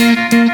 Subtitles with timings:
[0.00, 0.47] Oh,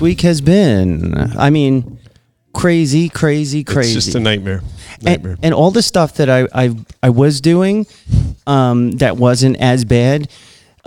[0.00, 1.14] this week has been.
[1.38, 1.98] I mean,
[2.54, 3.96] crazy, crazy, crazy.
[3.96, 4.62] It's just a nightmare.
[5.02, 5.32] Nightmare.
[5.32, 7.86] and, and all the stuff that I I, I was doing
[8.46, 10.28] um, that wasn't as bad.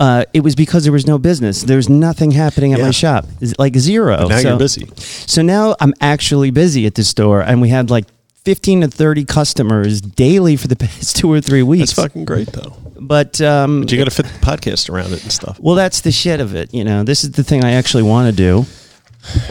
[0.00, 1.62] Uh, it was because there was no business.
[1.62, 2.86] There's nothing happening at Yeah.
[2.86, 3.26] my shop,
[3.60, 4.16] like zero.
[4.16, 4.88] But now So- you're busy.
[4.96, 8.06] So now I'm actually busy at the store, and we had like
[8.44, 11.92] 15 to 30 customers daily for the past two or three weeks.
[11.92, 12.72] That's fucking great though.
[13.00, 15.58] But um, But you got to fit the podcast around it and stuff.
[15.60, 16.74] well, that's the shit of it.
[16.74, 18.66] You know, this is the thing I actually want to do.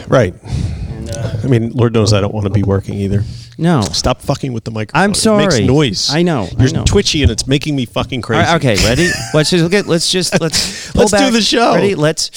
[0.08, 0.34] Right.
[0.44, 3.22] Uh, I mean, Lord knows I don't want to be working either.
[3.56, 5.02] No, Stop fucking with the microphone.
[5.02, 5.44] I'm sorry.
[5.44, 5.66] It makes sorry.
[5.66, 6.10] noise.
[6.12, 6.84] I know, You're know.
[6.84, 8.40] twitchy and it's making me fucking crazy.
[8.42, 9.10] right, okay, ready?
[9.34, 9.86] Let's just look at.
[9.86, 11.74] Let's just let's pull Let's do the show.
[11.74, 11.94] Ready?
[11.94, 12.30] Let's.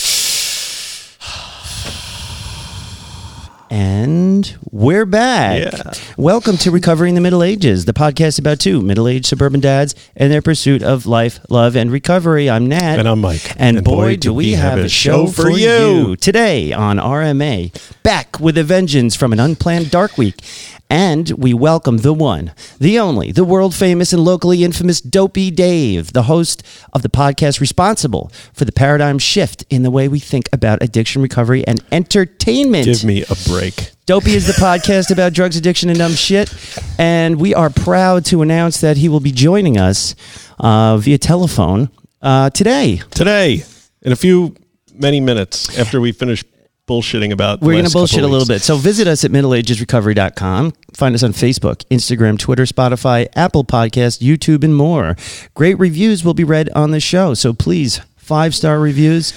[3.70, 5.74] And we're back.
[5.74, 5.94] Yeah.
[6.16, 10.42] Welcome to Recovering the Middle Ages, the podcast about two middle-aged suburban dads and their
[10.42, 12.50] pursuit of life, love, and recovery.
[12.50, 13.54] I'm Nat, And I'm Mike.
[13.58, 17.74] And, boy, do we have a show for you today on RMA.
[18.04, 20.42] Back with a vengeance from an unplanned dark week.
[20.90, 26.14] And we welcome the one, the only, the world famous and locally infamous Dopey Dave,
[26.14, 30.48] the host of the podcast responsible for the paradigm shift in the way we think
[30.54, 32.86] about addiction recovery and entertainment.
[32.86, 33.92] Give me a break.
[34.06, 36.54] Dopey is the podcast about drugs, addiction, and dumb shit.
[36.98, 40.16] And we are proud to announce that he will be joining us
[40.60, 41.90] uh, via telephone
[42.22, 43.02] uh, today.
[43.12, 43.66] Today,
[44.02, 44.56] in a few
[44.94, 46.46] many minutes after we finish
[46.88, 48.62] bullshitting about, We're going to bullshit a little bit.
[48.62, 50.74] So visit us at middleagesrecovery.com.
[50.94, 55.16] Find us on Facebook, Instagram, Twitter, Spotify, Apple Podcast, YouTube, and more.
[55.54, 57.34] Great reviews will be read on the show.
[57.34, 59.34] So please, five star reviews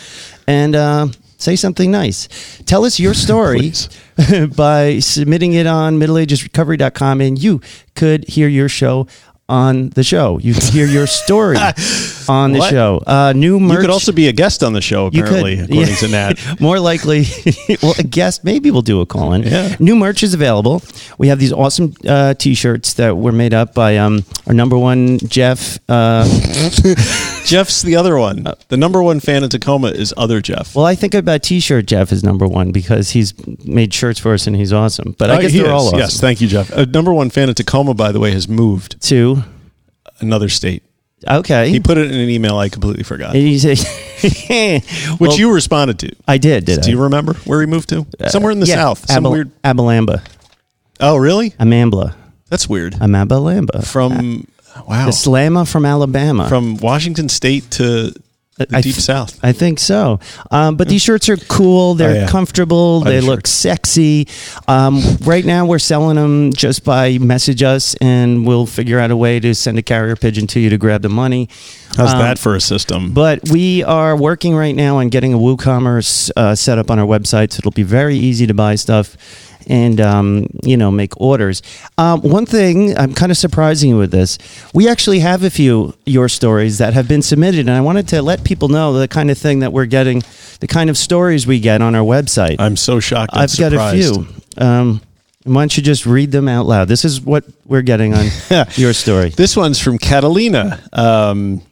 [0.46, 2.28] and uh, say something nice.
[2.66, 3.72] Tell us your story
[4.56, 7.60] by submitting it on middleagesrecovery.com, and you
[7.94, 9.06] could hear your show.
[9.48, 11.56] On the show, you could hear your story
[12.30, 12.70] on the What?
[12.70, 13.02] show.
[13.06, 13.76] Uh, new merch.
[13.76, 15.96] You could also be a guest on the show, apparently, could, according yeah.
[15.96, 16.60] to Nat.
[16.60, 17.24] More likely,
[17.82, 19.42] well, a guest maybe we'll do a call in.
[19.42, 19.76] Yeah.
[19.80, 20.82] New merch is available.
[21.18, 25.18] We have these awesome uh, T-shirts that were made up by um, our number one
[25.18, 25.78] Jeff.
[25.88, 26.24] Uh,
[27.44, 28.46] Jeff's the other one.
[28.68, 30.74] The number one fan in Tacoma is other Jeff.
[30.76, 34.46] well, I think about T-shirt Jeff is number one because he's made shirts for us
[34.46, 35.14] and he's awesome.
[35.18, 35.70] But I Uh, guess they're is.
[35.70, 35.98] all awesome.
[35.98, 36.72] Yes, thank you, Jeff.
[36.72, 39.42] Uh, number one fan in Tacoma, by the way, has moved to
[40.20, 40.82] another state.
[41.28, 41.68] Okay.
[41.70, 43.78] He put it in an email I completely forgot, And he said,
[45.18, 46.12] which Well, you responded to.
[46.26, 46.64] I did.
[46.64, 46.92] Did Do I?
[46.92, 48.06] you remember where he moved to?
[48.18, 49.06] Uh, Somewhere in the Yeah, south.
[49.06, 49.62] Some Abel- weird.
[49.62, 50.22] Abilamba.
[51.00, 51.50] Oh, really?
[51.52, 52.14] Amambla.
[52.48, 52.96] That's weird.
[53.00, 53.86] I'm Abilamba.
[53.86, 54.46] From
[54.88, 56.48] wow, the Slamma from Alabama.
[56.48, 58.12] from Washington State to
[58.68, 59.38] the I deep th- south.
[59.42, 60.20] I think so.
[60.50, 61.94] Um, but these shirts are cool.
[61.94, 62.28] They're Oh, yeah.
[62.28, 63.00] comfortable.
[63.02, 63.50] Buy They the look shirts.
[63.50, 64.28] sexy.
[64.68, 69.16] Um, right now, we're selling them just by message us, and we'll figure out a
[69.16, 71.48] way to send a carrier pigeon to you to grab the money.
[71.96, 73.12] How's Um, that for a system?
[73.12, 77.06] But we are working right now on getting a WooCommerce uh, set up on our
[77.06, 79.16] website, so it'll be very easy to buy stuff
[79.66, 81.62] and um, you know make orders.
[81.98, 84.38] Um, one thing I'm kind of surprising you with this,
[84.74, 88.22] we actually have a few your stories that have been submitted, and I wanted to
[88.22, 90.22] let people know the kind of thing that we're getting,
[90.60, 92.56] the kind of stories we get on our website.
[92.58, 93.32] I'm so shocked.
[93.34, 94.26] I've got a few.
[94.58, 95.00] Um,
[95.44, 96.88] why don't you just read them out loud?
[96.88, 98.26] This is what we're getting on
[98.74, 99.30] your story.
[99.30, 100.82] This one's from Catalina.
[100.92, 101.62] Um,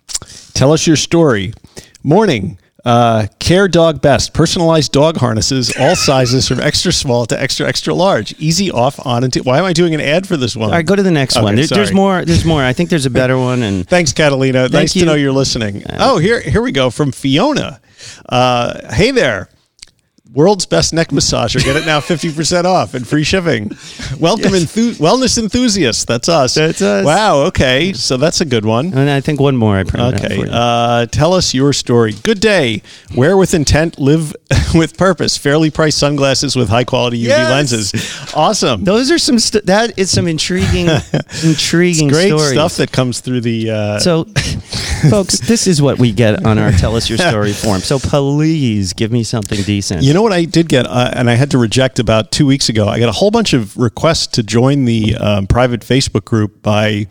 [0.54, 1.52] tell us your story.
[2.02, 2.58] Morning.
[2.84, 4.32] Uh, care dog best.
[4.32, 8.34] Personalized dog harnesses, all sizes from extra small to extra extra large.
[8.38, 10.70] Easy off, on, and to, why am I doing an ad for this one?
[10.70, 11.56] All right, go to the next Okay, one.
[11.56, 12.24] There- there's more.
[12.24, 12.62] There's more.
[12.62, 14.68] I think there's a better one, and Thanks, Catalina.
[14.68, 15.00] nice you.
[15.00, 15.82] to know you're listening.
[15.98, 17.80] oh, here here we go from Fiona.
[18.28, 19.48] Uh, hey there.
[20.34, 21.64] World's best neck massager.
[21.64, 23.70] Get it now 50% off and free shipping.
[24.20, 26.04] Welcome, enthu- wellness enthusiasts.
[26.04, 26.54] That's us.
[26.54, 27.04] That's us.
[27.04, 27.38] Wow.
[27.46, 27.94] Okay.
[27.94, 28.92] So that's a good one.
[28.92, 30.44] and I think one more I printed Okay.
[30.48, 32.12] Uh, tell us your story.
[32.22, 32.82] Good day.
[33.16, 34.36] Wear with intent, live
[34.74, 35.38] with purpose.
[35.38, 37.50] Fairly priced sunglasses with high quality UV Yes.
[37.50, 38.34] lenses.
[38.34, 38.84] Awesome.
[38.84, 39.38] Those are some.
[39.38, 40.88] St- that is some intriguing,
[41.42, 42.50] intriguing Great stories.
[42.50, 43.70] stuff that comes through the.
[43.70, 44.26] Uh, So,
[45.10, 47.80] folks, this is what we get on our "Tell Us Your Story" form.
[47.80, 50.02] So please give me something decent.
[50.02, 52.68] You know what I did get, uh, and I had to reject about two weeks
[52.68, 52.88] ago.
[52.88, 57.06] I got a whole bunch of requests to join the um, private Facebook group by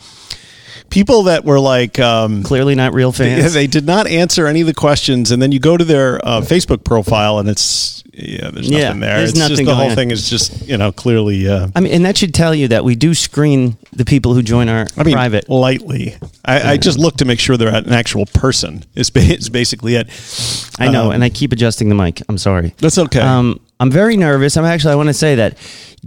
[0.90, 3.54] people that were like, um, Clearly not real fans.
[3.54, 6.42] they did not answer any of the questions, and then you go to their uh,
[6.42, 9.18] Facebook profile, and it's yeah, there's Yeah, nothing there.
[9.18, 9.96] there's it's just nothing the whole on.
[9.96, 11.48] thing is just you know clearly.
[11.48, 14.42] Uh, I mean, and that should tell you that we do screen the people who
[14.42, 15.50] join our I mean, private.
[15.50, 16.16] lightly.
[16.44, 18.84] I, I just look to make sure they're an actual person.
[18.96, 20.08] Is, is basically it.
[20.80, 22.22] I know, Um, and I keep adjusting the mic.
[22.28, 22.74] I'm sorry.
[22.78, 23.20] That's okay.
[23.20, 24.58] Um, I'm very nervous.
[24.58, 24.94] I'm actually.
[24.94, 25.58] I want to say that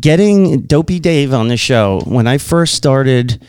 [0.01, 3.41] getting Dopey Dave on the show when I first started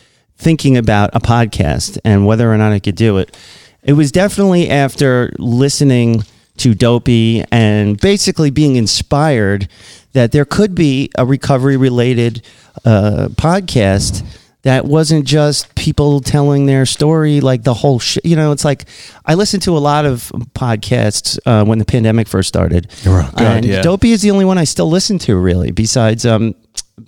[0.42, 3.36] thinking about a podcast and whether or not I could do it,
[3.84, 6.24] it was definitely after listening
[6.58, 9.68] to Dopey and basically being inspired
[10.14, 12.46] that there could be a recovery related
[12.86, 14.24] uh, podcast
[14.64, 18.86] that wasn't just people telling their story like the whole sh- you know it's like
[19.26, 23.42] i listened to a lot of podcasts uh, when the pandemic first started Oh, God,
[23.42, 23.82] and yeah.
[23.82, 26.54] dopey is the only one i still listen to really besides um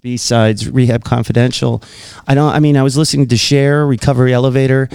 [0.01, 1.81] besides rehab confidential
[2.27, 4.89] i don't i mean i was listening to share recovery elevator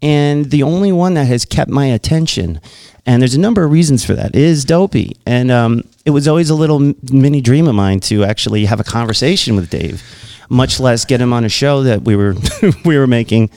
[0.00, 2.60] and the only one that has kept my attention
[3.04, 6.50] and there's a number of reasons for that is dopey and um, it was always
[6.50, 10.02] a little mini dream of mine to actually have a conversation with dave
[10.52, 12.36] much less get him on a show that we were
[12.84, 13.50] we were making.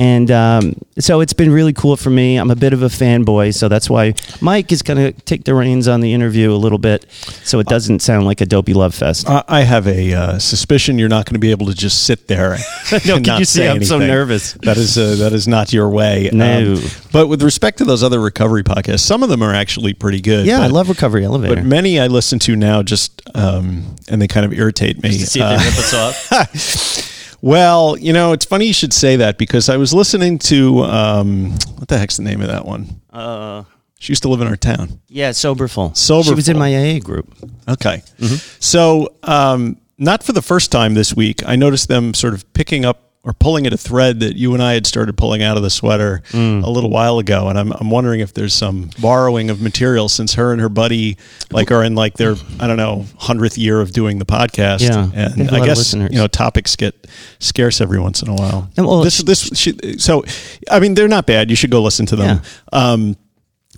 [0.00, 2.36] And um, so it's been really cool for me.
[2.36, 5.56] I'm a bit of a fanboy, so that's why Mike is going to take the
[5.56, 8.94] reins on the interview a little bit, so it doesn't sound like a dopey love
[8.94, 9.28] fest.
[9.28, 12.28] I I have a uh, suspicion you're not going to be able to just sit
[12.28, 12.58] there.
[13.06, 14.52] No, can not you see I'm so nervous?
[14.62, 16.30] That is uh, that is not your way.
[16.30, 16.80] Um, No.
[17.12, 20.46] but with respect to those other recovery podcasts, some of them are actually pretty good.
[20.46, 21.56] Yeah, I but- love Recovery Elevator.
[21.56, 25.10] But many I listen to now just um, and they kind of irritate me.
[25.12, 27.14] see if they Uh, rip us off.
[27.40, 31.50] well, you know, it's funny you should say that because I was listening to um,
[31.76, 33.00] what the heck's the name of that one?
[33.12, 33.64] Uh,
[34.00, 35.00] She used to live in our town.
[35.08, 35.94] yeah, Soberful.
[35.94, 36.32] Soberful.
[36.32, 37.32] She was in my AA group.
[37.68, 38.02] Okay.
[38.18, 38.36] Mm-hmm.
[38.60, 42.84] So, um, not for the first time this week, I noticed them sort of picking
[42.84, 45.62] up or pulling at a thread that you and I had started pulling out of
[45.62, 46.62] the sweater Mm.
[46.64, 47.48] a little while ago.
[47.48, 51.18] And I'm, I'm wondering if there's some borrowing of material since her and her buddy
[51.50, 54.80] like are in like their, I don't know, hundredth year of doing the podcast.
[54.82, 57.06] Yeah, And I guess, you know, topics get
[57.38, 58.70] scarce every once in a while.
[58.76, 60.24] Well, this, this, she, so,
[60.70, 61.50] I mean, they're not bad.
[61.50, 62.40] You should go listen to them.
[62.72, 63.16] Um,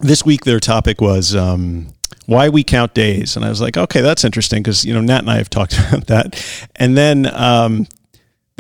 [0.01, 1.89] this week their topic was um,
[2.27, 5.19] why we count days and i was like okay that's interesting because you know nat
[5.19, 6.43] and i have talked about that
[6.77, 7.87] and then um,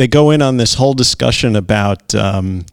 [0.00, 2.64] they go in on this whole discussion about um,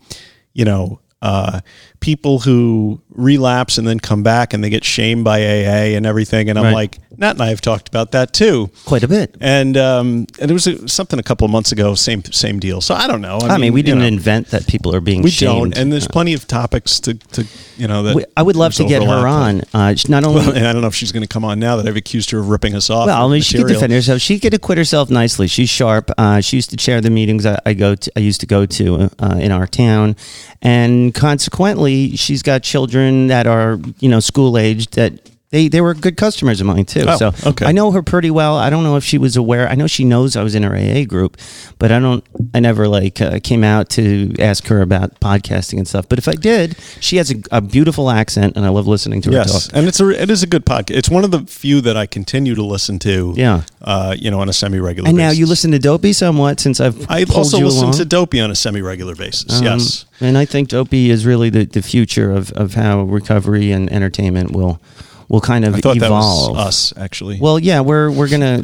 [0.53, 1.59] you know uh,
[1.99, 6.49] people who relapse and then come back and they get shamed by aa and everything
[6.49, 6.73] and i'm Right.
[6.73, 9.35] like nat and i have talked about that too Quite a bit.
[9.41, 12.79] and um, and it was uh, something a couple of months ago same same deal
[12.81, 15.31] so i don't know I mean, we didn't know, invent that people are being we
[15.31, 15.73] shamed.
[15.73, 17.45] don't and there's plenty of topics to, to
[17.77, 19.61] you know that We- I would love to get her on.
[19.73, 21.75] Uh, not only Well, and I don't know if she's going to come on now
[21.77, 23.07] that I've accused her of ripping us off.
[23.07, 24.19] Well, I mean, she could defend herself.
[24.21, 25.47] She could acquit herself nicely.
[25.47, 26.09] She's sharp.
[26.17, 28.11] Uh, she used to chair the meetings I, I go to.
[28.15, 30.15] I used to go to uh, in our town,
[30.61, 35.13] and consequently, she's got children that are you know school aged that.
[35.49, 37.05] They, they were good customers of mine too.
[37.07, 37.65] Oh, so okay.
[37.65, 38.57] I know her pretty well.
[38.57, 39.69] I don't know if she was aware.
[39.69, 41.37] I know she knows I was in her AA group,
[41.79, 42.21] but I don't.
[42.53, 46.09] I never like uh, came out to ask her about podcasting and stuff.
[46.09, 49.29] But if I did, she has a, a beautiful accent, and I love listening to
[49.29, 49.77] her Yes, talk.
[49.77, 50.97] and it's a it is a good podcast.
[50.97, 53.33] It's one of the few that I continue to listen to.
[53.37, 53.61] Yeah.
[53.81, 55.05] uh, you know, on a semi regular.
[55.05, 55.09] Basis.
[55.11, 58.51] And now you listen to Dopey somewhat since I've I also listen to Dopey on
[58.51, 59.59] a semi regular basis.
[59.59, 63.71] Um, yes, and I think Dopey is really the, the future of, of how recovery
[63.71, 64.81] and entertainment will
[65.29, 66.53] will kind of I thought evolve.
[66.55, 67.39] that was us actually.
[67.39, 68.63] Well, yeah, we're we're gonna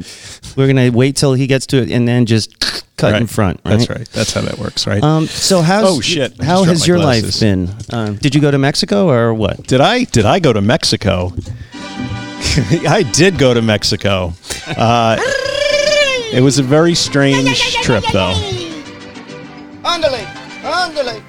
[0.56, 3.60] we're gonna wait till he gets to it and then just cut in front.
[3.66, 3.78] Right?
[3.78, 4.10] That's right.
[4.12, 5.04] That's how that works, right?
[5.04, 6.40] Um, so how's Oh, shit.
[6.40, 7.70] I How has your my life been?
[7.92, 9.64] Um, did you go to Mexico or what?
[9.68, 11.32] did I did I go to Mexico?
[12.88, 14.34] I did go to Mexico.
[14.68, 15.18] Uh,
[16.32, 18.34] it was a very strange trip, though.
[19.84, 20.24] Ándale,
[20.64, 21.22] ándale.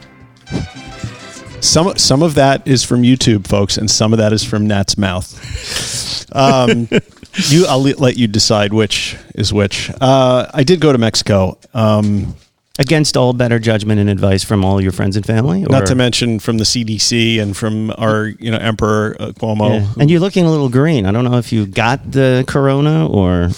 [1.64, 4.99] Some some of that is from YouTube, folks, and some of that is from Nat's
[4.99, 6.30] mouth.
[6.35, 6.88] Um,
[7.49, 9.90] you, I'll let you decide which is which.
[10.00, 11.59] Uh, I did go to Mexico.
[11.73, 12.37] Um,
[12.76, 15.62] Against all better judgment and advice from all your friends and family?
[15.62, 19.78] not to mention from the CDC and from our, you know, Emperor uh, Cuomo.
[19.78, 19.92] Yeah.
[20.00, 21.06] And you're looking a little green.
[21.06, 23.50] I don't know if you got the corona or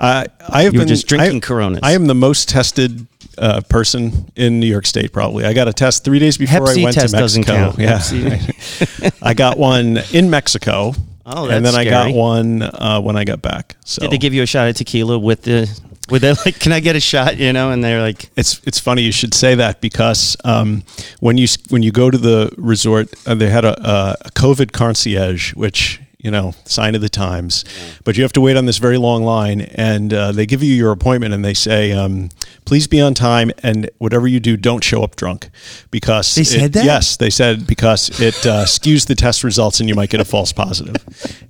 [0.00, 1.80] I I have been just drinking I, Coronas.
[1.84, 3.06] I am the most tested
[3.38, 5.12] uh, person in New York State.
[5.12, 7.74] Probably, I got a test three days before Hep I went to Mexico.
[7.78, 8.00] Yeah.
[9.22, 10.94] I got one in Mexico.
[11.26, 13.76] Oh, and then I got one uh, when I got back.
[13.84, 15.70] So Did they give you a shot of tequila with the?
[16.10, 17.38] With they like, can I get a shot?
[17.38, 20.82] You know, and they're like, It's it's funny you should say that because um,
[21.20, 24.72] when you when you go to the resort, uh, they had a, a, a COVID
[24.72, 27.64] concierge, which you know, sign of the times.
[28.02, 30.74] But you have to wait on this very long line, and uh, they give you
[30.74, 32.30] your appointment, and they say, um,
[32.64, 35.50] "Please be on time, and whatever you do, don't show up drunk,"
[35.90, 36.84] because They it- said that?
[36.84, 40.24] Yes, they said because it uh, skews the test results, and you might get a
[40.24, 40.96] false positive.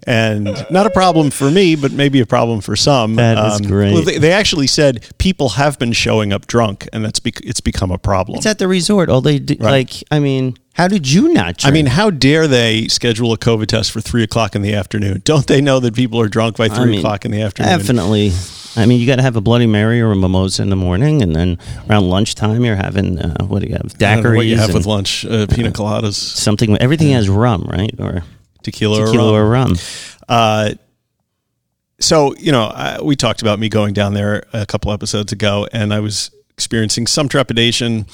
[0.07, 3.15] And not a problem for me, but maybe a problem for some.
[3.15, 3.95] That is great.
[3.95, 7.61] well, they, they actually said people have been showing up drunk, and that's bec- it's
[7.61, 8.37] become a problem.
[8.39, 9.09] It's at the resort.
[9.09, 9.71] All they do, Right.
[9.71, 11.59] like, I mean, how did you not?
[11.59, 11.65] Drink?
[11.65, 15.23] I mean, how dare they schedule a COVID test for three o'clock in the afternoon?
[15.25, 17.79] Don't they know that people are drunk by three I mean, o'clock in the afternoon?
[17.79, 18.33] Definitely.
[18.77, 21.23] I mean, you got to have a Bloody Mary or a mimosa in the morning,
[21.23, 23.97] and then around lunchtime, you're having uh, what do you have?
[23.97, 25.25] Don't what you have and with lunch?
[25.25, 26.77] Uh, pina coladas, something.
[26.79, 27.95] Everything has rum, right?
[28.01, 28.25] Or
[28.65, 29.69] tequila, tequila or or rum.
[29.69, 29.77] rum.
[30.29, 30.75] Uh,
[32.01, 35.69] so you know, I, we talked about me going down there a couple episodes ago,
[35.73, 38.07] and I was experiencing some trepidation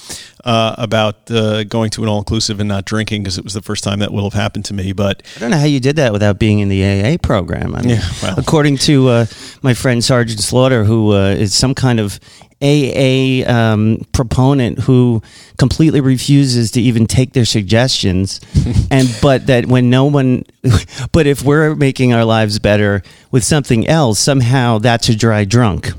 [0.45, 3.85] uh, about uh, going to an all-inclusive and not drinking because it was the first
[3.85, 4.93] time that will have happened to me.
[4.93, 7.75] But I don't know how you did that without being in the AA program.
[7.75, 8.39] I mean, Yeah, well.
[8.39, 9.27] according to uh,
[9.63, 12.19] my friend Sergeant Slaughter, who uh, is some kind of
[12.63, 15.23] AA um, proponent who
[15.59, 18.41] completely refuses to even take their suggestions,
[18.91, 20.45] and but that when no one,
[21.13, 25.91] but if we're making our lives better with something else, somehow that's a dry drunk.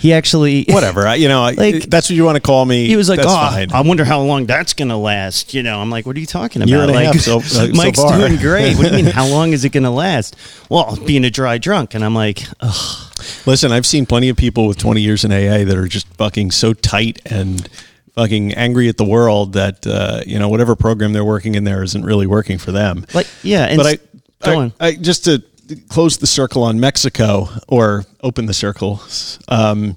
[0.00, 2.86] He actually whatever, I, you know, Like- that's what you want to call me.
[2.86, 3.72] He was like, that's "Oh, fine.
[3.72, 6.62] I wonder how long that's gonna last." You know, I'm like, "What are you talking
[6.62, 8.18] about?" Year and a like, half so- so Mike's far.
[8.18, 8.76] doing great.
[8.76, 9.12] What do you mean?
[9.12, 10.36] How long is it gonna last?
[10.68, 13.02] Well, being a dry drunk, and I'm like, Ugh.
[13.46, 16.50] Listen, I've seen plenty of people with 20 years in AA that are just fucking
[16.50, 17.68] so tight and
[18.14, 21.82] fucking angry at the world that uh, you know whatever program they're working in there
[21.82, 23.04] isn't really working for them.
[23.14, 23.64] like, yeah.
[23.64, 23.96] And but I,
[24.44, 24.72] go I, on.
[24.80, 25.42] I just to
[25.88, 29.00] close the circle on Mexico or open the circle.
[29.48, 29.96] Um,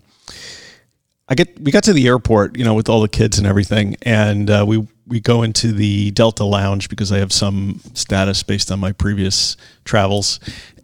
[1.28, 3.96] I get we got to the airport, you know, with all the kids and everything,
[4.02, 8.72] and uh, we we go into the Delta Lounge because I have some status based
[8.72, 10.40] on my previous travels,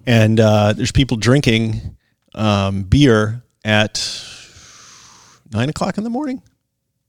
[0.05, 1.97] and uh, there's people drinking
[2.35, 4.23] um, beer at
[5.51, 6.43] nine o'clock in the morning,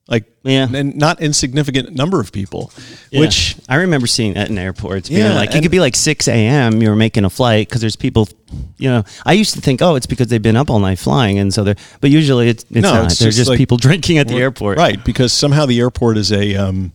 [0.09, 0.69] like Yeah.
[0.73, 2.71] and not insignificant number of people,
[3.11, 3.21] Yeah.
[3.21, 5.09] which I remember seeing that in airports.
[5.09, 6.81] Being Yeah, like it could be like six a.m.
[6.81, 8.29] You're making a flight because there's people.
[8.79, 11.39] You know, I used to think, oh, it's because they've been up all night flying,
[11.41, 11.75] and so they're.
[12.01, 13.05] But usually, it's, it's No, not.
[13.07, 14.79] it's they're just just, like- people drinking at the airport.
[14.79, 16.93] Right, because somehow the airport is a, um,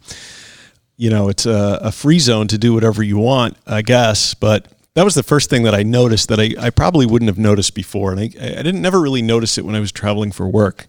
[0.95, 4.33] you know, it's a, a free zone to do whatever you want, I guess.
[4.35, 7.38] But that was the first thing that I noticed that I, I probably wouldn't have
[7.38, 10.48] noticed before, and I, I didn't never really notice it when I was traveling for
[10.48, 10.86] work.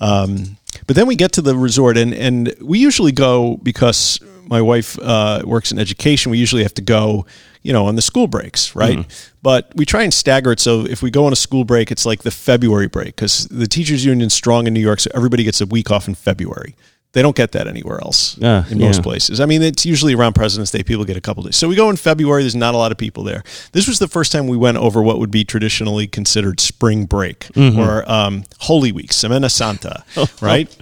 [0.00, 0.56] Um,
[0.86, 4.98] but then we get to the resort, and and we usually go because my wife
[5.00, 6.30] uh, works in education.
[6.30, 7.26] We usually have to go,
[7.62, 8.98] you know, on the school breaks, right?
[9.42, 12.06] But we try and stagger it so if we go on a school break, it's
[12.06, 15.60] like the February break because the teachers' union's strong in New York, so everybody gets
[15.60, 16.74] a week off in February.
[17.12, 19.02] They don't get that anywhere else Ah, in most yeah.
[19.02, 19.38] places.
[19.40, 20.82] I mean, it's usually around President's Day.
[20.82, 21.56] People get a couple days.
[21.56, 22.42] So we go in February.
[22.42, 23.42] There's not a lot of people there.
[23.72, 27.48] This was the first time we went over what would be traditionally considered spring break
[27.56, 30.04] or um, Holy Week, Semana Santa,
[30.40, 30.74] right?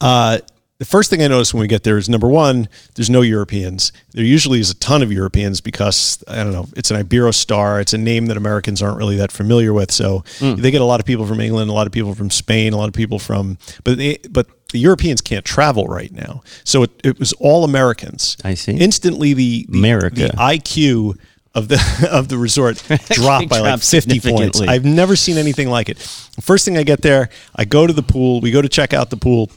[0.00, 0.38] Uh,
[0.80, 3.92] the first thing I noticed when we get there is number one, there's no Europeans.
[4.12, 7.82] There usually is a ton of Europeans because I don't know, it's an Iberostar.
[7.82, 9.92] It's a name that Americans aren't really that familiar with.
[9.92, 10.54] So hmm.
[10.54, 12.78] they get a lot of people from England, a lot of people from Spain, a
[12.78, 16.42] lot of people from, but they, but the Europeans can't travel right now.
[16.64, 18.38] So it, it was all Americans.
[18.42, 18.72] I see.
[18.72, 20.14] Instantly, the, the America.
[20.14, 21.18] the IQ
[21.54, 24.60] of the of the resort dropped by like Dropped 50 points.
[24.62, 25.98] I've never seen anything like it.
[26.40, 28.40] First thing I get there, I go to the pool.
[28.40, 29.50] We go to check out the pool.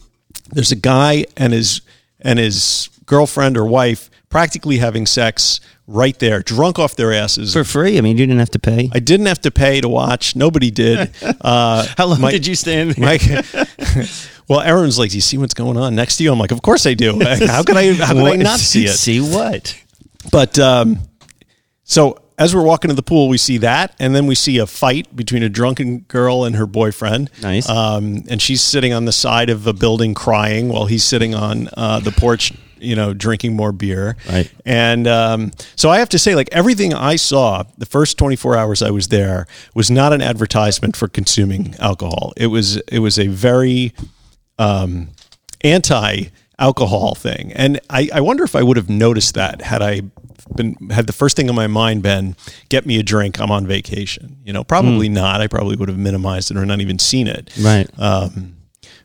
[0.52, 1.82] There's a guy and his
[2.20, 7.54] and his girlfriend or wife practically having sex right there, drunk off their asses.
[7.54, 7.98] For free.
[7.98, 8.90] I mean, you didn't have to pay.
[8.94, 10.36] I didn't have to pay to watch.
[10.36, 11.12] Nobody did.
[11.42, 13.06] Uh, How long my- did you stand there?
[13.06, 13.44] my,
[14.48, 16.62] well, Erin's like, "Do you see what's going on next to you?" I'm like, "Of
[16.62, 17.20] course I do.
[17.22, 17.94] How could I?
[17.94, 19.78] How could I not see it?" See what?
[20.32, 21.00] But um,
[21.84, 24.66] so as we're walking to the pool, we see that, and then we see a
[24.66, 27.30] fight between a drunken girl and her boyfriend.
[27.42, 27.70] Nice.
[27.70, 31.70] Um, and she's sitting on the side of a building crying while he's sitting on
[31.78, 34.18] uh, the porch, you know, drinking more beer.
[34.28, 34.52] Right.
[34.66, 38.82] And um, so I have to say, like everything I saw the first 24 hours
[38.82, 42.34] I was there was not an advertisement for consuming alcohol.
[42.36, 43.94] It was it was a very
[44.58, 45.10] um,
[45.62, 46.26] anti
[46.64, 47.52] alcohol thing.
[47.54, 50.02] And I, I wonder if I would have noticed that had I
[50.56, 52.36] been had the first thing in my mind been
[52.70, 54.38] get me a drink, I'm on vacation.
[54.46, 55.42] You know, probably not.
[55.42, 57.50] I probably would have minimized it or not even seen it.
[57.60, 57.88] Right.
[58.00, 58.56] Um,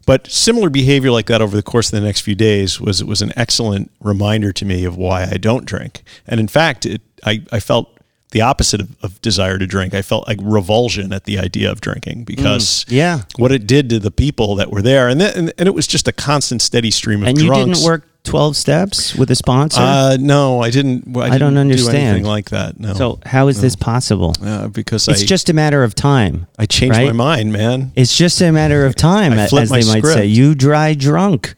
[0.07, 3.23] but similar behavior like that over the course of the next few days was was
[3.23, 6.03] an excellent reminder to me of why I don't drink.
[6.27, 7.98] And in fact, it, I, I felt
[8.31, 9.95] the opposite of, of desire to drink.
[9.95, 13.23] I felt like revulsion at the idea of drinking because yeah.
[13.37, 15.87] what it did to the people that were there, and then, and, and it was
[15.87, 17.79] just a constant, steady stream of and you drunks.
[17.79, 19.81] didn't work 12 steps with a sponsor?
[19.81, 21.17] Uh, no, I didn't.
[21.17, 21.97] I, I don't didn't Do understand.
[21.97, 22.79] anything like that.
[22.79, 22.93] No.
[22.95, 24.35] so, how is this possible?
[24.43, 26.47] uh, because It's I just a matter of time.
[26.59, 27.07] I changed right?
[27.07, 27.93] my mind, man.
[27.97, 30.27] It's just a matter of time, as they might say.
[30.27, 31.55] You dry drunk.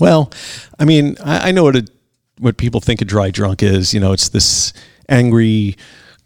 [0.00, 0.32] Well,
[0.78, 1.86] I mean, I, I know what a,
[2.38, 3.94] what people think a dry drunk is.
[3.94, 4.72] You know, it's this
[5.08, 5.76] angry,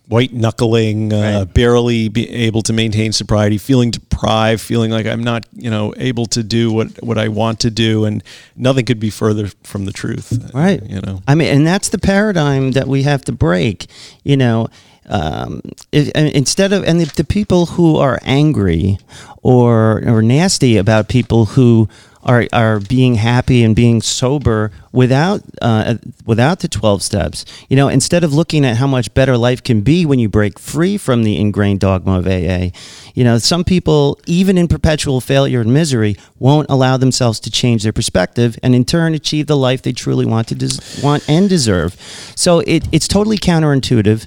[0.08, 5.46] white knuckling, uh, barely be able to maintain sobriety, feeling deprived, feeling like I'm not,
[5.52, 8.22] you know, able to do what what I want to do, and
[8.56, 10.50] nothing could be further from the truth.
[10.52, 10.82] Right.
[10.82, 11.22] You know.
[11.26, 13.86] I mean, and that's the paradigm that we have to break.
[14.22, 14.68] You know,
[15.08, 18.98] um, instead of and the, the people who are angry
[19.42, 21.88] or or nasty about people who
[22.22, 27.44] are are being happy and being sober without uh, without the twelve steps.
[27.68, 30.58] You know, instead of looking at how much better life can be when you break
[30.58, 32.70] free from the ingrained dogma of AA,
[33.14, 37.82] you know, some people even in perpetual failure and misery won't allow themselves to change
[37.82, 41.48] their perspective and in turn achieve the life they truly want to des- want and
[41.48, 41.94] deserve.
[42.36, 44.26] So it, it's totally counterintuitive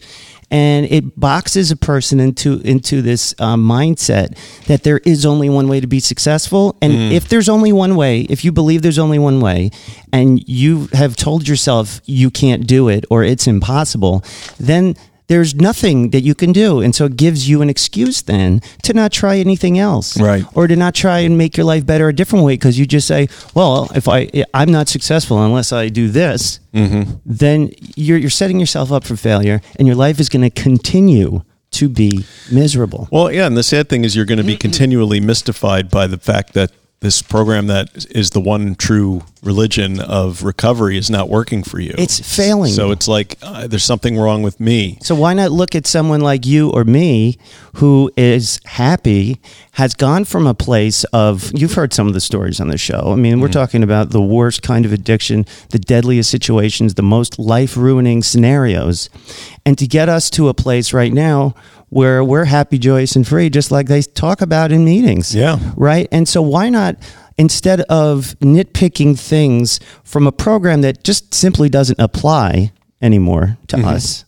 [0.52, 4.38] and it boxes a person into into this uh, mindset
[4.68, 6.78] that there is only one way to be successful.
[6.82, 9.72] And if there's only one way if you believe there's only one way
[10.12, 14.24] and you have told yourself you can't do it or it's impossible
[14.60, 14.96] then
[15.28, 16.82] there's nothing that you can do.
[16.82, 20.44] And so it gives you an excuse then to not try anything else Right.
[20.54, 23.08] or to not try and make your life better a different way because you just
[23.08, 27.12] say well if i i'm not successful unless i do this mm-hmm.
[27.26, 31.42] then you're, you're setting yourself up for failure and your life is going to continue
[31.72, 33.10] to be miserable.
[33.12, 36.18] Well, yeah, and the sad thing is you're going to be continually mystified by the
[36.18, 36.72] fact that
[37.06, 41.94] this program that is the one true religion of recovery is not working for you.
[41.98, 44.98] It's failing So it's like uh, there's something wrong with me.
[45.02, 47.38] So why not look at someone like you or me
[47.76, 49.40] who is happy,
[49.74, 53.12] has gone from a place of you've heard some of the stories on the show.
[53.12, 57.38] I mean, we're talking about the worst kind of addiction, the deadliest situations, the most
[57.38, 59.10] life-ruining scenarios.
[59.66, 61.54] And to get us to a place right now
[61.90, 65.34] where we're happy, joyous and free just like they talk about in meetings.
[65.34, 65.60] Yeah.
[65.76, 66.08] Right?
[66.12, 66.98] And so why not
[67.38, 74.26] instead of nitpicking things from a program that just simply doesn't apply anymore to us.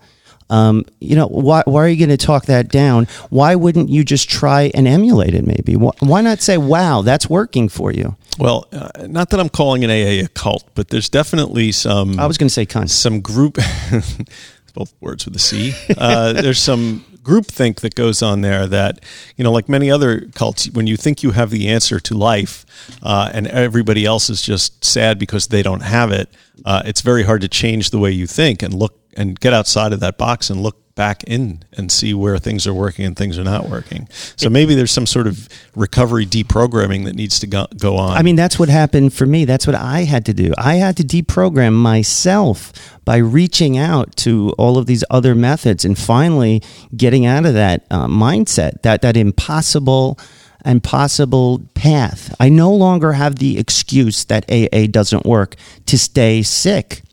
[0.50, 3.06] Um, you know, why, why are you going to talk that down?
[3.30, 5.76] Why wouldn't you just try and emulate it maybe?
[5.76, 8.16] Why, why not say, wow, that's working for you?
[8.40, 12.28] Well, uh, not that I'm calling an AA a cult, but there's definitely some I
[12.28, 12.89] was going to say cunt.
[12.89, 13.58] some group
[14.78, 15.74] both words with a C.
[15.98, 19.04] Uh, there's some groupthink that goes on there that
[19.36, 22.66] you know, like many other cults, when you think you have the answer to life,
[23.04, 26.30] uh, and everybody else is just sad because they don't have it,
[26.66, 29.94] uh, it's very hard to change the way you think and look and get outside
[29.94, 33.40] of that box and look back in and see where things are working and things
[33.40, 34.10] are not working.
[34.36, 38.18] So maybe there's some sort of recovery deprogramming that needs to go, go on.
[38.18, 39.46] I mean, that's what happened for me.
[39.46, 40.54] That's what I had to do.
[40.58, 42.74] I had to deprogram myself
[43.06, 46.62] by reaching out to all of these other methods and finally
[46.98, 50.20] getting out of that uh, mindset, that that impossible
[50.66, 52.36] impossible path.
[52.42, 55.56] I no longer have the excuse that AA doesn't work
[55.86, 57.04] to stay sick.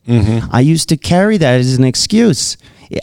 [0.53, 2.57] I used to carry that as an excuse.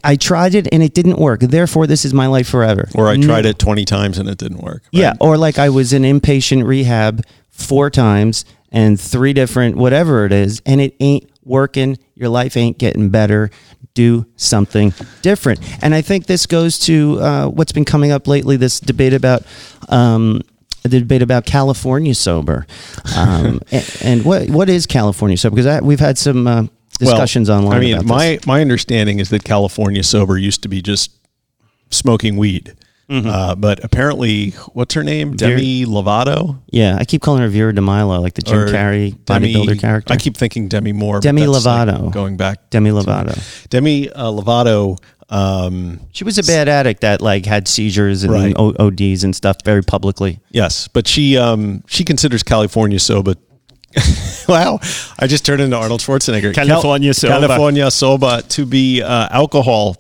[0.04, 1.42] I tried it and it didn't work.
[1.42, 2.90] Therefore, this is my life forever.
[2.96, 4.84] or I No- tried it 20 times and it didn't work.
[4.92, 10.32] yeah, or like I was in inpatient rehab four times and three different whatever it
[10.32, 11.98] is, and it ain't working.
[12.16, 13.50] Your life ain't getting better.
[13.94, 15.60] Do something different.
[15.84, 18.56] And I think this goes to uh, what's been coming up lately.
[18.58, 19.44] This debate about.
[19.90, 20.42] Um,
[20.84, 22.66] the debate about California sober,
[23.16, 25.56] um, and, and what what is California sober?
[25.56, 26.64] Because I, we've had some uh,
[27.06, 27.78] discussions well, online.
[27.78, 28.46] I mean, my this.
[28.48, 31.12] my understanding is that California sober used to be just
[31.90, 32.74] smoking weed,
[33.10, 35.36] uh, but apparently, what's her name?
[35.36, 39.54] Demi Lovato yeah, I keep calling her Vera DeMilo, like the Jim Or Carrey Demi-
[39.54, 40.14] bodybuilder character.
[40.14, 41.20] I keep thinking Demi Moore.
[41.20, 42.12] Demi that's, like, Lovato.
[42.12, 42.70] going back.
[42.70, 43.68] Demi Lovato.
[43.70, 44.98] Demi uh, Lovato.
[45.30, 48.54] Um, She was a bad addict that like had seizures and Right.
[48.58, 50.40] ODs and stuff very publicly.
[50.50, 53.36] yes, but she um, she considers California sober.
[54.48, 54.80] wow,
[55.20, 56.54] I just turned into Arnold Schwarzenegger.
[56.54, 57.34] California sober.
[57.34, 59.98] California sober to be uh, alcohol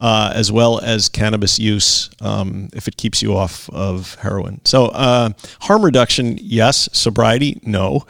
[0.00, 4.60] uh, as well as cannabis use um, if it keeps you off of heroin.
[4.64, 5.30] So uh,
[5.60, 6.88] harm reduction, yes.
[6.92, 8.04] Sobriety, no.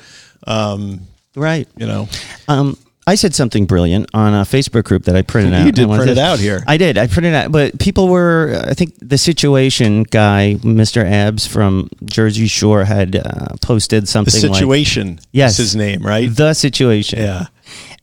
[0.46, 1.66] Um, Right.
[1.76, 2.08] you know,
[2.48, 5.66] Um, I said something brilliant on a Facebook group that I printed You out.
[5.66, 6.62] You did print it out here.
[6.66, 6.96] I did.
[6.96, 8.64] I printed it out, but people were.
[8.66, 11.04] I think the situation guy, Mr.
[11.04, 15.52] Abs from Jersey Shore, had uh, posted the something like situation Yes.
[15.52, 16.34] is his name, right?
[16.34, 17.18] the situation.
[17.18, 17.46] Yeah.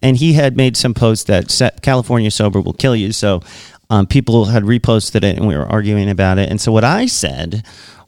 [0.03, 3.11] and he had made some posts that California sober will kill you.
[3.11, 3.41] So
[3.89, 6.49] um, people had reposted it, and we were arguing about it.
[6.49, 7.65] And so what I said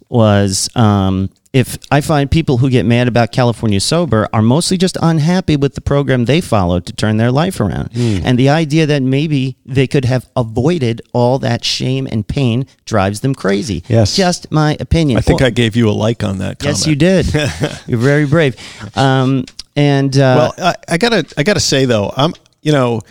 [0.09, 4.97] was um, if I find people who get mad about California sober are mostly just
[4.99, 7.93] unhappy with the program they followed to turn their life around.
[7.93, 8.17] Hmm.
[8.23, 13.19] And the idea that maybe they could have avoided all that shame and pain drives
[13.21, 13.83] them crazy.
[13.87, 14.15] Yes.
[14.15, 15.19] Just my opinion.
[15.19, 16.63] I think I gave you a like on that.
[16.63, 17.31] Yes, you did.
[17.87, 18.55] You're very brave.
[18.97, 23.01] Um, and uh, Well, I, I gotta, I gotta say though, I'm, you know,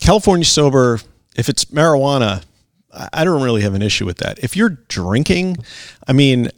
[0.00, 0.98] California sober.
[1.36, 2.42] If it's marijuana,
[3.12, 4.40] I don't really have an issue with that.
[4.40, 5.58] If you're drinking,
[6.08, 6.50] I mean,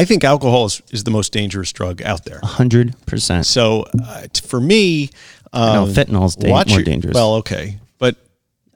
[0.00, 2.40] I think alcohol is, is the most dangerous drug out there.
[2.42, 3.46] hundred percent.
[3.46, 5.10] So uh, t- for me,
[5.52, 7.14] um, know, fentanyl's da- watch more your- dangerous.
[7.14, 8.14] Well, okay, but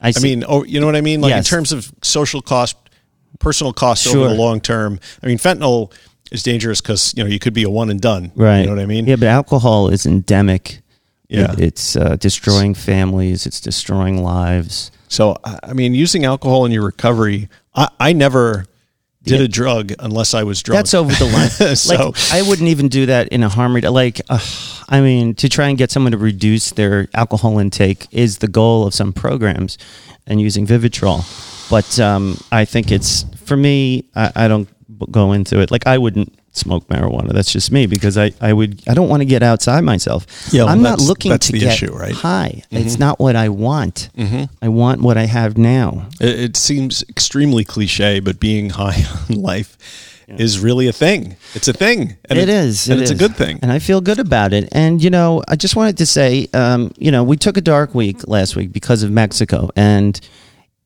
[0.01, 0.23] I, I see.
[0.23, 1.21] mean, oh, you know what I mean?
[1.21, 2.77] Like in terms of social cost,
[3.39, 4.99] personal cost over the long term.
[5.23, 5.93] I mean, fentanyl
[6.31, 8.33] is dangerous because you know you could be a one and done.
[8.35, 8.61] right?
[8.61, 9.07] You know what I mean?
[9.07, 10.81] Yeah, but alcohol is endemic.
[11.29, 11.53] Yeah.
[11.53, 13.47] It- it's uh, destroying families.
[13.47, 14.91] It's destroying lives.
[15.09, 18.65] So I I mean, using alcohol in your recovery, I, I never
[19.25, 20.79] did a drug unless I was drunk.
[20.79, 21.77] That's over the line.
[21.77, 23.75] So- like I wouldn't even do that in a harm.
[23.75, 24.39] redu- Like, uh,
[24.89, 28.87] I mean, to try and get someone to reduce their alcohol intake is the goal
[28.87, 29.79] of some programs,
[30.27, 31.23] and using Vivitrol.
[31.71, 34.05] But um, I think it's for me.
[34.15, 34.69] I, I don't
[35.11, 35.71] go into it.
[35.71, 37.33] Like I wouldn't smoke marijuana.
[37.33, 40.27] That's just me because I, I would I don't want to get outside myself.
[40.53, 42.13] Yeah, well, I'm not looking to get issue, right?
[42.13, 42.21] Mm-hmm.
[42.21, 42.63] high.
[42.71, 44.11] It's not what I want.
[44.61, 46.09] I want what I have now.
[46.21, 49.77] It, it seems extremely cliche, but being high on life
[50.29, 51.37] is really a thing.
[51.55, 52.17] It's a thing.
[52.29, 53.17] And it is, and it it's is.
[53.17, 53.59] a good thing.
[53.63, 54.69] and I feel good about it.
[54.73, 57.95] And you know, I just wanted to say, um, you know, we took a dark
[57.95, 60.19] week last week because of Mexico, and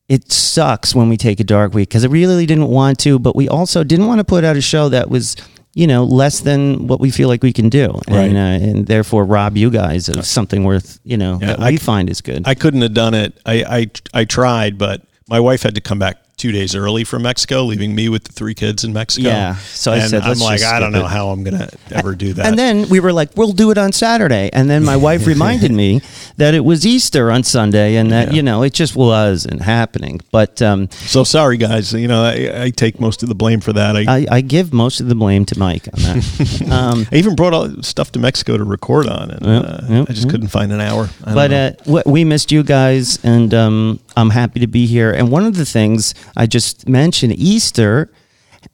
[0.09, 3.35] it sucks when we take a dark week because I really didn't want to, but
[3.35, 5.35] we also didn't want to put out a show that was.
[5.77, 8.29] You know, less than what we feel like we can do, Right.
[8.29, 11.69] and, uh, and therefore rob you guys of something worth you know Yeah, that I
[11.71, 12.41] we find is good.
[12.47, 13.39] I couldn't have done it.
[13.45, 13.81] I, I
[14.21, 17.95] I tried, but my wife had to come back two days early from Mexico, leaving
[17.95, 19.27] me with the three kids in Mexico.
[19.27, 21.09] Yeah, so I and said, I'm like, I don't know it.
[21.09, 22.45] how I'm gonna ever do that.
[22.45, 24.51] And then we were like, we'll do it on Saturday.
[24.53, 26.01] And then my wife reminded me
[26.37, 28.33] that it was Easter on Sunday and that, Yeah.
[28.35, 30.21] you know, it just wasn't happening.
[30.31, 31.91] But um, so sorry, guys.
[31.91, 33.95] You know, I, I take most of the blame for that.
[33.95, 36.67] I, I, I, give most of the blame to Mike on that.
[36.71, 40.09] um, I even brought all stuff to Mexico to record on, and Yep, uh, yep,
[40.09, 41.09] I just couldn't find an hour.
[41.25, 45.11] But uh, we missed you guys, and um, I'm happy to be here.
[45.11, 48.11] And one of the things I just mentioned, Easter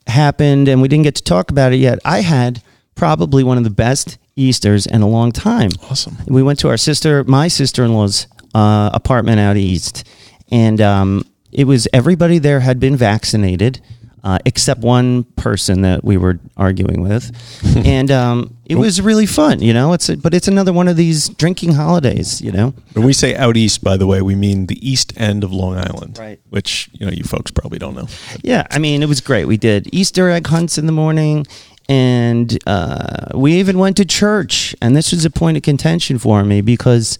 [0.08, 1.99] happened, and we didn't get to talk about it yet.
[2.06, 2.63] I had
[2.95, 5.69] probably one of the best Easters in a long time.
[5.89, 6.17] awesome.
[6.27, 8.25] we went to our sister, my sister in law's
[8.56, 10.08] uh, apartment out east,
[10.49, 13.82] and um, it was everybody there had been vaccinated.
[14.23, 17.29] Uh, except one person that we were arguing with,
[17.86, 19.91] and um, it was really fun, you know.
[19.91, 22.73] It's a, but it's another one of these drinking holidays, you know.
[22.93, 25.75] When we say out east, by the way, we mean the east end of Long
[25.75, 26.39] Island, Right.
[26.51, 28.07] Which you know you folks probably don't know.
[28.41, 29.43] Yeah, I mean, it was great.
[29.43, 31.45] We did Easter egg hunts in the morning,
[31.89, 34.73] and uh, we even went to church.
[34.81, 37.19] And this was a point of contention for me because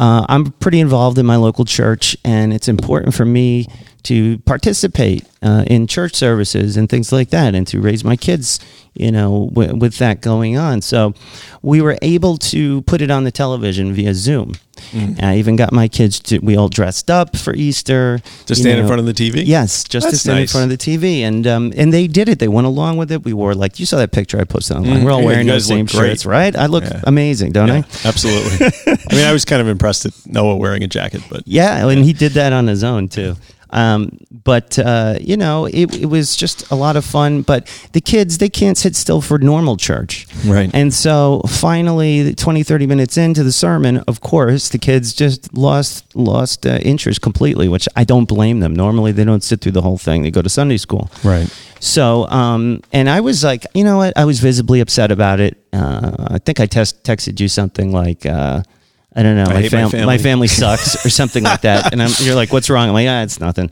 [0.00, 3.66] uh, I'm pretty involved in my local church, and it's important for me
[4.04, 8.58] to participate uh, in church services and things like that, and to raise my kids,
[8.94, 10.82] you know, w- with that going on.
[10.82, 11.14] So
[11.62, 14.54] we were able to put it on the television via Zoom.
[14.90, 15.22] Mm.
[15.22, 16.38] I even got my kids to.
[16.40, 18.20] We all dressed up for Easter.
[18.46, 19.42] To stand in front of the TV.
[19.46, 22.28] Yes, just to That's stand in front of the TV, and um, and they did
[22.28, 22.38] it.
[22.40, 23.22] They went along with it.
[23.24, 25.00] We wore like you saw that picture I posted online.
[25.00, 26.54] Mm, We're all yeah, wearing those same shirts, right?
[26.56, 27.00] I look Yeah.
[27.04, 28.08] amazing, don't Yeah, I?
[28.08, 28.66] absolutely.
[29.10, 32.04] I mean, I was kind of impressed at Noah wearing a jacket, but Yeah, and
[32.04, 33.36] he did that on his own too.
[33.72, 37.42] Um, but uh, you know, it, it was just a lot of fun.
[37.42, 40.26] But the kids, they can't sit still for normal church.
[40.44, 40.70] Right.
[40.74, 46.14] And so finally, 20, 30 minutes into the sermon, of course, the kids just lost
[46.14, 48.74] lost uh, interest completely, which I don't blame them.
[48.74, 50.22] Normally, they don't sit through the whole thing.
[50.22, 51.10] They go to Sunday school.
[51.24, 51.48] right.
[51.82, 54.16] So, um, and I was like, you know what?
[54.16, 55.56] I was visibly upset about it.
[55.72, 58.62] Uh, I think I test, texted you something like, uh,
[59.14, 60.06] I don't know, I my, hate my family.
[60.06, 61.92] my family sucks or something like that.
[61.92, 62.88] And I'm, you're like, what's wrong?
[62.88, 63.70] I'm like, ah, it's nothing.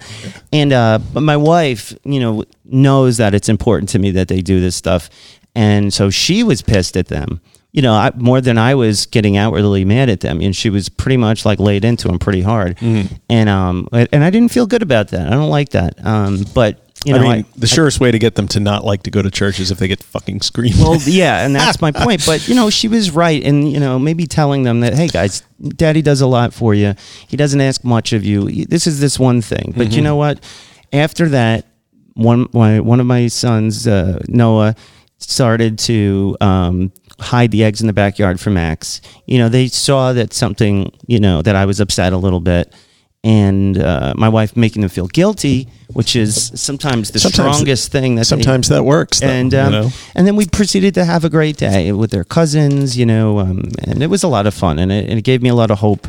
[0.53, 4.43] And, uh, but my wife, you know, knows that it's important to me that they
[4.43, 5.09] do this stuff.
[5.55, 7.41] And so she was pissed at them.
[7.73, 10.89] You know, I, more than I was getting outwardly mad at them, and she was
[10.89, 13.15] pretty much like laid into them pretty hard, Mm-hmm.
[13.29, 15.29] and um, and I didn't feel good about that.
[15.29, 16.05] I don't like that.
[16.05, 19.05] Um, but you know, I mean, the surest way to get them to not like
[19.05, 20.79] to go to church is if they get fucking screamed.
[20.79, 22.25] well, yeah, and that's my point.
[22.27, 25.43] But you know, she was right, and you know, maybe telling them that, hey, guys,
[25.61, 26.95] Daddy does a lot for you.
[27.29, 28.67] He doesn't ask much of you.
[28.67, 29.73] This is this one thing.
[29.77, 30.45] But you know what?
[30.93, 31.67] After that,
[32.15, 34.75] one my one of my sons, uh, Noah,
[35.19, 39.01] started to um, hide the eggs in the backyard for Max.
[39.27, 42.75] You know, they saw that something, you know, that I was upset a little bit.
[43.23, 48.15] And uh, my wife making them feel guilty, which is sometimes the Sometimes- strongest thing
[48.15, 49.21] that they- Sometimes that works.
[49.21, 49.91] Though, and you um, know?
[50.15, 53.65] and then we proceeded to have a great day with their cousins, you know, um,
[53.85, 55.71] and it was a lot of fun, and it, and it gave me a lot
[55.71, 56.07] of hope,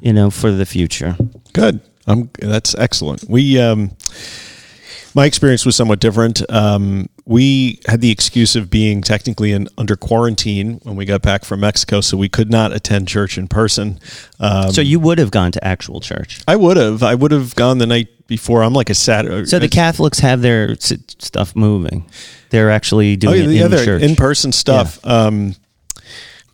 [0.00, 1.16] you know, for the future.
[1.52, 1.80] Good.
[2.06, 2.30] I'm.
[2.40, 3.24] That's excellent.
[3.28, 3.58] We.
[3.60, 3.90] Um,
[5.14, 6.42] my experience was somewhat different.
[6.50, 11.44] Um, we had the excuse of being technically in under quarantine when we got back
[11.44, 14.00] from Mexico, so we could not attend church in person.
[14.40, 16.40] Um, So you would have gone to actual church.
[16.48, 17.02] I would have.
[17.02, 18.62] I would have gone the night before.
[18.64, 19.46] I'm like a Saturday.
[19.46, 22.04] So the Catholics have their s- stuff moving.
[22.50, 24.02] They're actually Oh doing yeah, it yeah, in they're church.
[24.02, 24.98] in-person stuff.
[25.04, 25.54] Um,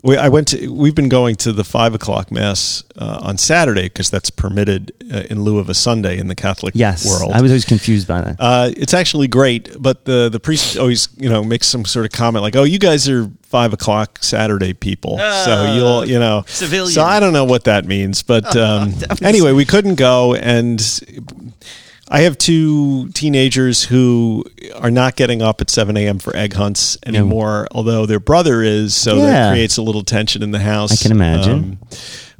[0.03, 0.69] we, I went to.
[0.69, 5.25] We've been going to the five o'clock mass uh, on Saturday because that's permitted uh,
[5.29, 7.33] in lieu of a Sunday in the Catholic yes, world.
[7.33, 8.37] I was always confused by that.
[8.39, 12.13] Uh, it's actually great, but the the priest always you know makes some sort of
[12.13, 16.93] comment like, "Oh, you guys are five o'clock Saturday people, so you'll you know." civilian.
[16.93, 20.35] So I don't know what that means, but um, That was- anyway, we couldn't go,
[20.35, 20.81] and
[22.11, 24.45] I have two teenagers who
[24.77, 26.19] are not getting up at seven a.m.
[26.19, 29.25] for egg hunts anymore, although their brother is, so Yeah.
[29.27, 30.93] that creates a little tension in the house.
[30.93, 31.53] I can imagine.
[31.53, 31.79] Um,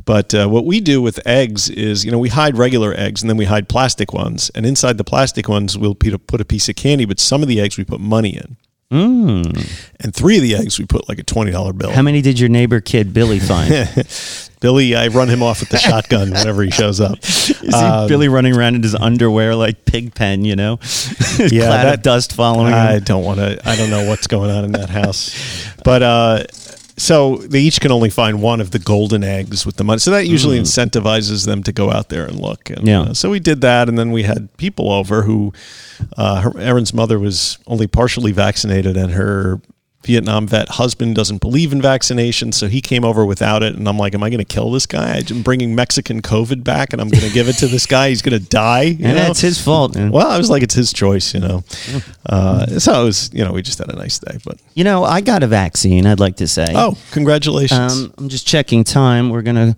[0.07, 3.29] but uh, what we do with eggs is, you know, we hide regular eggs and
[3.29, 4.51] then we hide plastic ones.
[4.55, 7.05] And inside the plastic ones, we'll put a piece of candy.
[7.05, 8.57] But some of the eggs we put money in,
[8.91, 9.69] Mm.
[10.01, 11.91] and three of the eggs we put like a twenty dollar bill.
[11.91, 13.71] How many did your neighbor kid Billy find?
[14.61, 17.19] Billy, I run him off with the shotgun whenever he shows up.
[17.25, 20.79] He Um, Billy running around in his underwear like Pigpen, you know?
[21.39, 23.05] Yeah, Cloud that- of dust following I him.
[23.05, 23.61] don't want to.
[23.69, 25.35] I don't know what's going on in that house,
[25.85, 26.45] but uh,
[26.97, 30.01] so they each can only find one of the golden eggs with the money.
[30.01, 32.71] So that usually incentivizes them to go out there and look.
[32.71, 32.87] And, Mm.
[32.87, 33.01] Yeah.
[33.03, 35.53] uh, so we did that, and then we had people over who,
[36.17, 39.61] uh, her, Erin's mother was only partially vaccinated, and her.
[40.05, 43.75] Vietnam vet husband doesn't believe in vaccination, so he came over without it.
[43.75, 45.21] And I'm like, "Am I going to kill this guy?
[45.29, 48.09] I'm bringing Mexican COVID back, and I'm going to give it to this guy.
[48.11, 49.25] He's going to die." You And know?
[49.25, 49.97] that's his fault.
[49.97, 50.13] man.
[50.13, 51.65] Well, I was like, it's his choice, you know.
[52.27, 54.39] Uh, so it was, you know, we just had a nice day.
[54.45, 56.67] But You know, I got a vaccine, I'd like to say.
[56.75, 57.93] oh, congratulations!
[58.05, 59.31] Um, I'm just checking time.
[59.31, 59.77] We're going to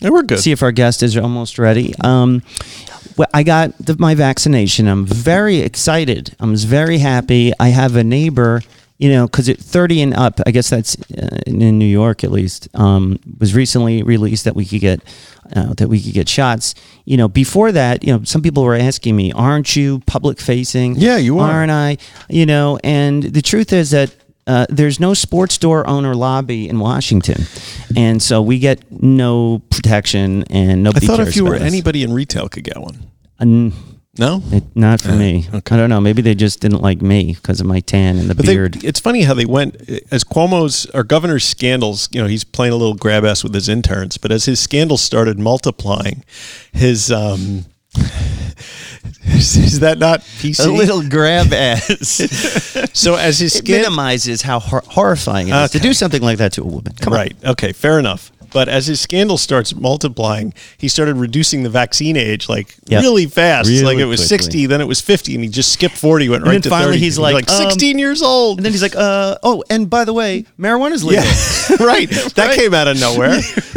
[0.00, 0.40] yeah, we're good.
[0.40, 1.94] see if our guest is almost ready.
[2.04, 2.42] Um,
[3.16, 4.86] well, I got the, my vaccination.
[4.86, 6.34] I'm very excited.
[6.40, 7.52] I'm very happy.
[7.60, 8.62] I have a neighbor,
[9.02, 12.30] you know, because at 30 and up, I guess that's uh, in New York at
[12.30, 15.00] least, um, was recently released that we could get
[15.56, 16.76] uh, that we could get shots.
[17.04, 20.94] You know, before that, you know, some people were asking me, "Aren't you public facing?"
[20.94, 21.50] Yeah, you are.
[21.50, 21.98] Aren't I?
[22.28, 24.14] You know, and the truth is that
[24.46, 27.42] uh, there's no sports store owner lobby in Washington,
[27.96, 31.06] and so we get no protection, and nobody.
[31.06, 31.62] I thought if you were us.
[31.62, 33.10] anybody in retail could get one.
[33.40, 35.46] Um, No, it- not for Uh, me.
[35.54, 35.74] okay.
[35.74, 36.00] I don't know.
[36.00, 38.84] Maybe they just didn't like me because of my tan and the but they, beard.
[38.84, 39.76] it's funny how they went
[40.10, 42.10] as Cuomo's or governor's scandals.
[42.12, 45.00] You know, he's playing a little grab ass with his interns, but as his scandals
[45.00, 46.24] started multiplying,
[46.74, 47.64] his um,
[49.24, 50.66] is, is that not PC?
[50.66, 51.86] a little grab ass.
[52.92, 56.36] so as his it scandal minimizes how hor- horrifying it is to do something like
[56.36, 56.92] that to a woman.
[57.00, 57.18] Come on.
[57.18, 57.36] right.
[57.46, 57.72] Okay.
[57.72, 58.30] Fair enough.
[58.52, 63.02] But as his scandal starts multiplying, he started reducing the vaccine age like Yep.
[63.02, 63.68] really fast.
[63.68, 64.36] Really like it was quickly.
[64.38, 66.68] 60, then it was 50, and he just skipped 40, went And right then to
[66.68, 66.98] finally 30.
[67.04, 68.58] he's like, um, 16 years old.
[68.58, 71.24] And then he's like, uh, oh, and by the way, marijuana's legal.
[71.24, 72.08] yeah, right.
[72.34, 72.58] That Right.
[72.58, 73.38] came out of nowhere.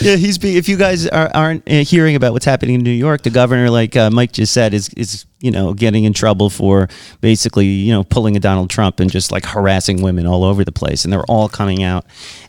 [0.00, 2.90] yeah, he's be, if you guys are, aren't uh, hearing about what's happening in New
[2.90, 6.48] York, the governor, like uh, Mike just said, is is you know getting in trouble
[6.50, 6.88] for
[7.20, 10.72] basically you know pulling a Donald Trump and just like harassing women all over the
[10.72, 12.04] place, and they're all coming out,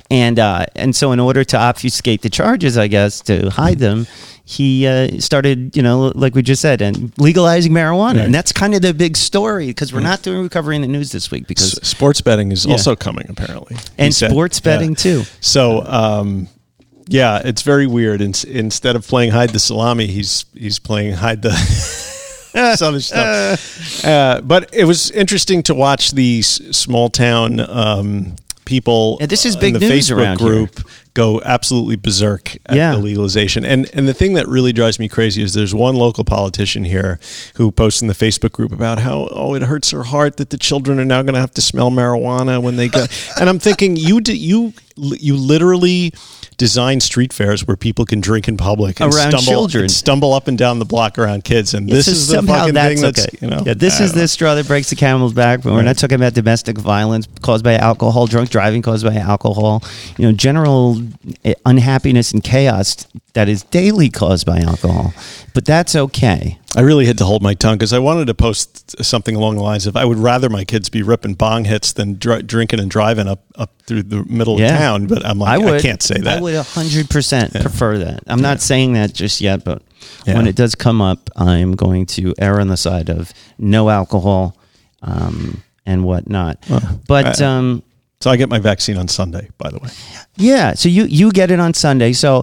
[0.10, 4.08] and uh, and so in order to obfuscate the charges, I guess to hide them.
[4.50, 8.73] He uh, started, you know, like we just said, and legalizing marijuana, and that's kind
[8.73, 11.78] of the big story because we're not doing recovery in the news this week because
[11.80, 12.71] S- sports betting is Yeah.
[12.71, 13.76] also coming, apparently.
[13.97, 14.32] And said.
[14.32, 14.95] sports betting Yeah.
[14.95, 15.23] too.
[15.41, 16.47] So, um,
[17.10, 18.21] yeah, it's very weird.
[18.21, 21.50] In, instead of playing hide the salami, he's he's playing hide the
[22.75, 24.05] some other stuff.
[24.05, 29.17] Uh, but it was interesting to watch these small town um, people.
[29.19, 30.47] Yeah, this is in big the news Facebook around here.
[30.49, 30.81] group
[31.13, 32.91] go absolutely berserk at Yeah.
[32.91, 33.65] the legalization.
[33.65, 37.19] And and the thing that really drives me crazy is there's one local politician here
[37.55, 40.57] who posts in the Facebook group about how oh it hurts her heart that the
[40.59, 43.05] children are now going to have to smell marijuana when they go.
[43.39, 46.13] and I'm thinking you d- you you literally
[46.57, 49.83] design street fairs where people can drink in public and Around stumble children.
[49.83, 52.93] and stumble up and down the block around kids and this is the fucking that's
[52.95, 53.37] thing that's okay.
[53.41, 54.21] you know yeah, this is know.
[54.21, 55.61] the straw that breaks the camel's back.
[55.61, 59.83] But we're not talking about domestic violence caused by alcohol, drunk driving caused by alcohol.
[60.17, 60.97] You know, general
[61.45, 65.13] eh, unhappiness and chaos that is daily caused by alcohol.
[65.53, 66.57] But that's okay.
[66.75, 69.63] I really had to hold my tongue because I wanted to post something along the
[69.63, 72.91] lines of I would rather my kids be ripping bong hits than dr- drinking and
[72.91, 74.73] driving up, up through the middle Yeah.
[74.73, 75.08] of town.
[75.08, 76.39] But I'm like, I, can't say that.
[76.39, 78.23] I would 100% prefer that.
[78.27, 79.82] I'm not saying that just yet, but
[80.25, 80.36] Yeah.
[80.36, 84.58] when it does come up, I'm going to err on the side of no alcohol
[85.01, 86.63] um, and whatnot.
[87.08, 87.82] but I- um,
[88.19, 89.89] so I get my vaccine on Sunday, by the way.
[90.36, 92.13] yeah, so you you get it on Sunday.
[92.13, 92.41] So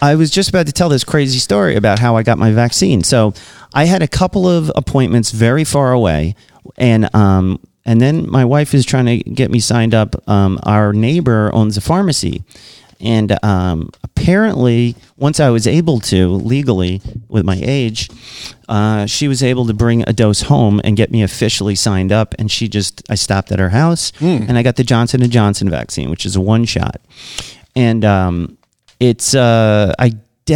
[0.00, 3.02] I was just about to tell this crazy story about how I got my vaccine.
[3.02, 3.34] So
[3.74, 6.34] I had a couple of appointments very far away,
[6.76, 10.14] and um, and then my wife is trying to get me signed up.
[10.28, 12.44] Um, our neighbor owns a pharmacy,
[13.00, 18.10] and um, apparently, once I was able to legally with my age,
[18.68, 22.34] uh, she was able to bring a dose home and get me officially signed up.
[22.38, 24.12] And she just, I stopped at her house,
[24.48, 27.00] and I got the Johnson and Johnson vaccine, which is a one shot,
[27.74, 28.57] and um,
[29.00, 30.12] it's uh, I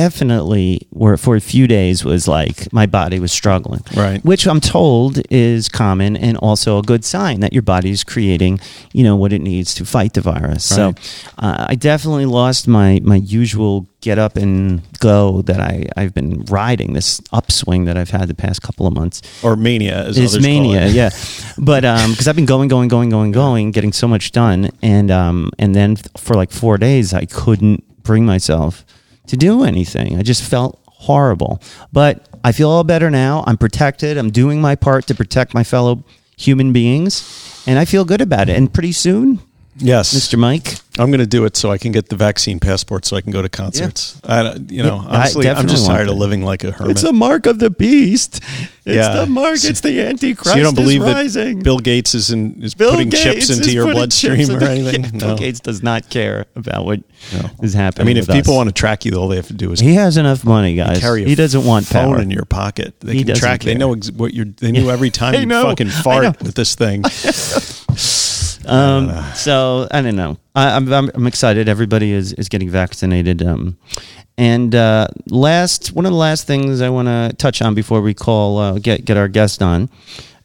[0.06, 4.24] definitely were for a few days was like my body was struggling Right.
[4.24, 8.58] which i'm told is common and also a good sign that your body is creating
[8.94, 10.94] you know what it needs to fight the virus so
[11.38, 16.40] uh, i definitely lost my my usual get up and go that i i've been
[16.46, 20.40] riding this upswing that i've had the past couple of months Or mania, as it's
[20.40, 20.92] mania, it.
[21.00, 21.10] yeah.
[21.58, 25.10] But um, because I've been going, going, going, going, going, getting so much done, and
[25.10, 28.84] um, and then for like four days, I couldn't bring myself
[29.26, 30.18] to do anything.
[30.18, 31.60] I just felt horrible.
[31.92, 33.44] But I feel all better now.
[33.46, 34.16] I'm protected.
[34.16, 36.04] I'm doing my part to protect my fellow
[36.36, 38.56] human beings, and I feel good about it.
[38.56, 39.40] And pretty soon,
[39.76, 40.14] Yes.
[40.14, 40.38] Mr.
[40.38, 43.22] Mike, I'm going to do it so I can get the vaccine passport so I
[43.22, 44.20] can go to concerts.
[44.22, 46.90] I, don't- you know, Yeah, I honestly, I'm just tired of living like a hermit.
[46.92, 48.40] it's a mark of the beast.
[48.84, 49.14] It's Yeah.
[49.20, 49.58] the mark.
[49.64, 50.50] It's the Antichrist.
[50.50, 51.58] so you don't is believe rising.
[51.58, 54.62] that Bill Gates is in, is Bill putting Gates chips into is your bloodstream or
[54.62, 55.04] anything?
[55.04, 57.00] Yeah, Bill Gates does not care about what
[57.62, 58.04] is I happening.
[58.04, 58.56] I mean, if people us.
[58.58, 60.98] want to track you, all they have to do is he has enough money, guys.
[60.98, 62.20] carry he doesn't want phone power.
[62.20, 62.98] in your pocket.
[63.00, 63.62] They He can track.
[63.62, 64.44] They know ex- what you're.
[64.46, 67.04] They knew every time you fucking fart with this thing.
[68.66, 70.38] Um, so I don't know.
[70.54, 71.68] I, I'm, I'm I'm excited.
[71.68, 73.42] Everybody is is getting vaccinated.
[73.42, 73.76] Um,
[74.38, 78.14] and uh, last one of the last things I want to touch on before we
[78.14, 79.88] call uh, get get our guest on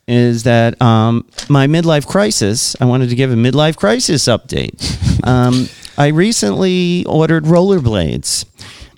[0.08, 2.76] is that um, my midlife crisis.
[2.80, 4.78] I wanted to give a midlife crisis update.
[5.28, 8.46] um, I recently ordered rollerblades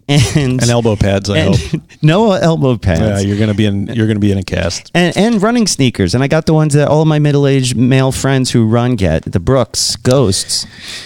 [0.10, 1.30] and And elbow pads.
[1.30, 1.60] I hope.
[2.02, 3.02] no elbow pads.
[3.02, 3.88] Yeah, you're gonna be in.
[3.88, 4.90] You're gonna be in a cast.
[4.96, 6.16] and, and running sneakers.
[6.16, 9.24] And I got the ones that all my middle aged male friends who run get
[9.24, 10.66] the Brooks Ghosts.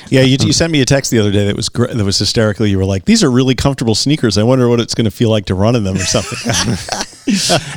[0.10, 2.18] Yeah, you, you sent me a text the other day that was gr- that was
[2.18, 2.66] hysterical.
[2.66, 4.38] You were like, "These are really comfortable sneakers.
[4.38, 6.74] I wonder what it's going to feel like to run in them or something."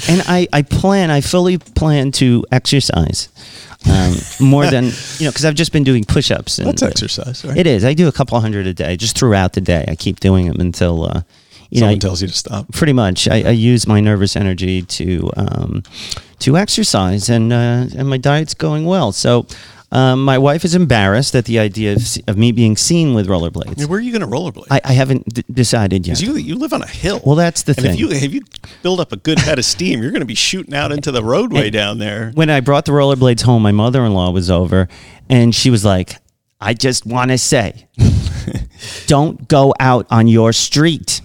[0.09, 3.29] And I, I plan, I fully plan to exercise
[3.91, 4.85] um, more than,
[5.19, 6.57] you know, because I've just been doing push ups.
[6.57, 7.57] That's exercise, right?
[7.57, 7.85] It is.
[7.85, 9.85] I do a couple hundred a day just throughout the day.
[9.89, 11.23] I keep doing them until, uh,
[11.71, 12.73] you know, Someone I- tells you to stop.
[12.73, 15.83] pretty much I, I use my nervous energy to um,
[16.41, 19.47] to exercise and uh, and my diet's going well so
[19.97, 23.79] um, my wife is embarrassed at the idea of, of me being seen with rollerblades
[23.81, 24.67] Yeah, where are you going to rollerblade?
[24.71, 27.21] I, I haven't d- decided yet 'Cause you you live on a hill.
[27.25, 28.43] well that's the and thing if you if you
[28.83, 31.23] build up a good head of steam, you're going to be shooting out into the
[31.25, 32.31] roadway down there.
[32.35, 34.89] when I brought the rollerblades home my mother-in-law was over
[35.29, 36.17] and she was like
[36.61, 37.89] I just want to say
[39.07, 41.21] don't go out on your street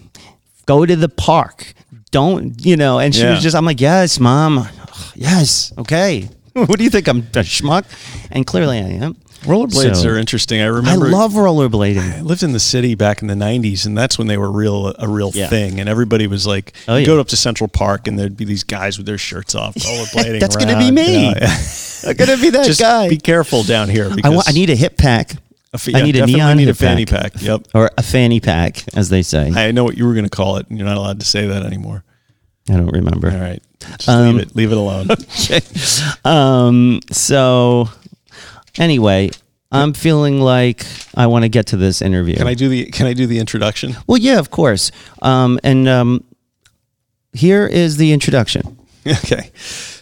[0.65, 1.73] go to the park
[2.11, 3.31] don't you know and she Yeah.
[3.31, 4.67] was just i'm like yes mom
[5.15, 6.29] yes okay
[6.67, 7.85] what do you think i'm a schmuck
[8.31, 10.61] and clearly i am Rollerblades So- are interesting.
[10.61, 11.07] I remember.
[11.07, 14.27] i love rollerblading I lived in the city back in the '90s, and that's when
[14.27, 15.47] they were real a real Yeah.
[15.47, 15.79] thing.
[15.79, 17.05] And everybody was like, Oh, you yeah.
[17.07, 20.39] go up to Central Park, and there'd be these guys with their shirts off, rollerblading.
[20.41, 21.29] That's gonna be me.
[21.29, 21.39] you know.
[22.07, 24.11] i'm gonna be that Just guy be careful down here.
[24.11, 25.37] I, Because want, I need a hip pack a
[25.73, 27.33] f- I yeah, need a neon need a fanny pack.
[27.33, 27.41] pack.
[27.41, 27.69] Yep.
[27.73, 30.29] or a fanny pack as they say i, I know what you were going to
[30.29, 30.67] call it.
[30.69, 32.03] and You're not allowed to say that anymore.
[32.69, 33.63] I don't remember All right,
[33.97, 34.55] just Um, leave it.
[34.55, 35.07] Leave it alone.
[35.43, 35.61] Okay.
[36.25, 37.89] Um, so
[38.77, 39.29] anyway,
[39.71, 42.35] I'm feeling like I want to get to this interview.
[42.35, 43.95] Can I do the Can I do the introduction?
[44.07, 44.91] Well, yeah, of course.
[45.21, 46.23] Um, and um,
[47.33, 48.77] here is the introduction.
[49.07, 49.49] Okay.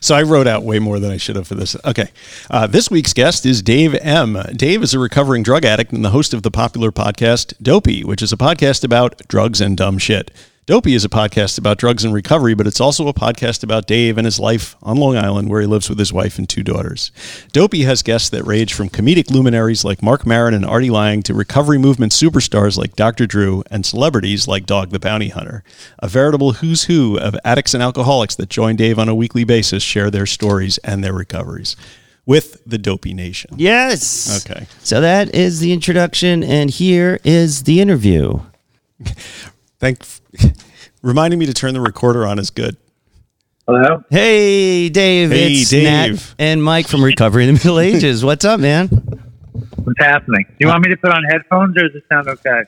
[0.01, 1.73] So I wrote out way more than I should have for this.
[1.85, 2.09] Okay.
[2.51, 4.37] Uh, this week's guest is Dave M.
[4.57, 8.21] Dave is a recovering drug addict and the host of the popular podcast Dopey, which
[8.21, 10.31] is a podcast about drugs and dumb shit.
[10.69, 14.19] Dopey is a podcast about drugs and recovery, but it's also a podcast about Dave
[14.19, 17.11] and his life on Long Island, where he lives with his wife and two daughters.
[17.51, 21.33] Dopey has guests that range from comedic luminaries like Marc Maron and Artie Lange to
[21.33, 23.25] recovery movement superstars like Dr.
[23.25, 25.63] Drew and celebrities like Dog the Bounty Hunter.
[25.97, 29.81] A veritable who's who of addicts and alcoholics that join Dave on a weekly basis
[29.81, 31.75] share their stories and their recoveries.
[32.27, 33.55] with the Dopey Nation.
[33.57, 34.45] Yes.
[34.45, 34.67] Okay.
[34.83, 38.41] So that is the introduction, and here is the interview.
[39.79, 40.03] Thank.
[41.01, 42.77] Reminding me to turn the recorder on is good.
[43.67, 44.03] Hello?
[44.09, 45.29] Hey, Dave.
[45.31, 45.83] Hey, it's Dave.
[46.13, 48.25] Nat and Mike from Recovery in the Middle Ages.
[48.25, 48.87] What's up, man?
[48.87, 50.45] What's happening?
[50.47, 52.63] Do you want me to put on headphones or does it sound okay?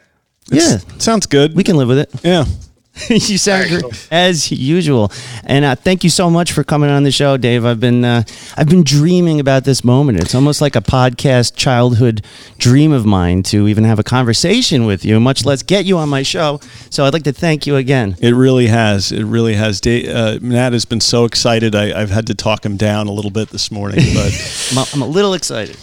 [0.48, 1.56] Yeah, Sounds good.
[1.56, 2.10] we can live with it.
[2.24, 2.46] yeah.
[3.10, 5.12] you sound great as usual,
[5.46, 7.66] and uh, thank you so much for coming on the show, Dave.
[7.66, 8.24] I've been uh,
[8.58, 10.20] I've been dreaming about this moment.
[10.20, 12.26] It's almost like a podcast childhood
[12.58, 16.10] dream of mine to even have a conversation with you, much less get you on
[16.10, 16.60] my show.
[16.90, 18.18] So I'd like to thank you again.
[18.20, 19.14] It really has.
[19.14, 19.80] It really has.
[19.80, 21.74] Da- uh, Nat has been so excited.
[21.76, 24.86] I, I've had to talk him down a little bit this morning, but I'm a,
[24.94, 25.78] I'm a little excited.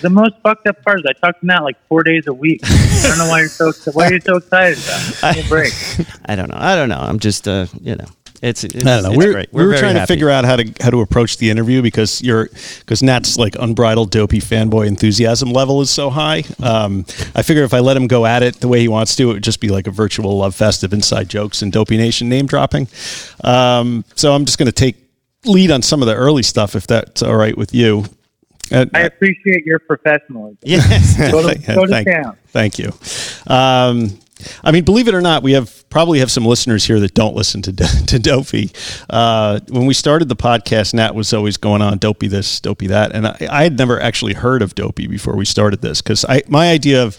[0.00, 2.60] The most fucked up part is I talk to Nat like four days a week.
[2.64, 5.34] I don't know why you're so why are you so excited about it.
[5.34, 5.72] Give me a break.
[6.26, 6.58] I don't know.
[6.58, 6.98] I don't know.
[6.98, 8.06] I'm just uh, you know,
[8.40, 9.08] it's, it's I don't know.
[9.10, 9.52] it's We're, great.
[9.52, 12.22] we were very trying to figure out how to how to approach the interview because
[12.22, 12.48] you're
[12.80, 16.44] because Nat's like unbridled dopey fanboy enthusiasm level is so high.
[16.62, 19.30] Um, I figure if I let him go at it the way he wants to,
[19.30, 22.28] it would just be like a virtual love fest of inside jokes and Dopey Nation
[22.28, 22.86] name dropping.
[23.42, 24.96] Um, so I'm just going to take
[25.44, 28.04] lead on some of the early stuff if that's all right with you.
[28.70, 30.58] Uh, I appreciate your professionalism.
[30.64, 31.16] Yes.
[31.30, 32.36] Go to, Thank- go to thank, town.
[32.48, 32.92] thank you.
[33.46, 34.18] Um,
[34.62, 37.34] I mean, believe it or not, we have probably have some listeners here that don't
[37.34, 37.72] listen to
[38.06, 38.70] to Dopey.
[39.10, 43.12] Uh, when we started the podcast, Nat was always going on Dopey this, Dopey that,
[43.12, 46.42] and I, I had never actually heard of Dopey before we started this because I
[46.48, 47.16] my idea of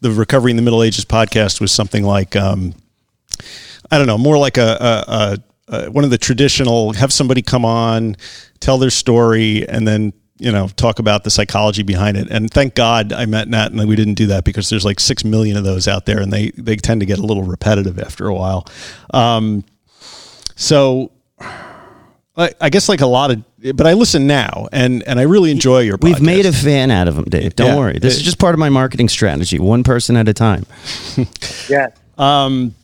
[0.00, 2.74] the Recovery in the Middle Ages podcast was something like um,
[3.90, 7.42] I don't know, more like a, a, a, a one of the traditional have somebody
[7.42, 8.16] come on,
[8.60, 10.12] tell their story, and then
[10.44, 12.28] you know talk about the psychology behind it.
[12.30, 15.24] And thank God I met Nat and we didn't do that because there's like six
[15.24, 18.26] million of those out there, and they they tend to get a little repetitive after
[18.28, 18.66] a while.
[19.12, 19.64] Um,
[20.56, 21.10] so.
[22.36, 23.44] I I guess like a lot of,
[23.76, 25.98] but I listen now, and and I really enjoy your.
[26.02, 27.54] We've made a fan out of him, Dave.
[27.54, 27.76] Don't Yeah.
[27.76, 27.98] worry.
[28.00, 30.66] This is just part of my marketing strategy, one person at a time.
[31.68, 31.88] yeah.
[32.18, 32.74] Um,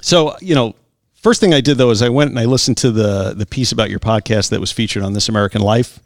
[0.00, 0.74] So you know,
[1.22, 3.72] first thing I did though is I went and I listened to the the piece
[3.72, 6.00] about your podcast that was featured on This American Life,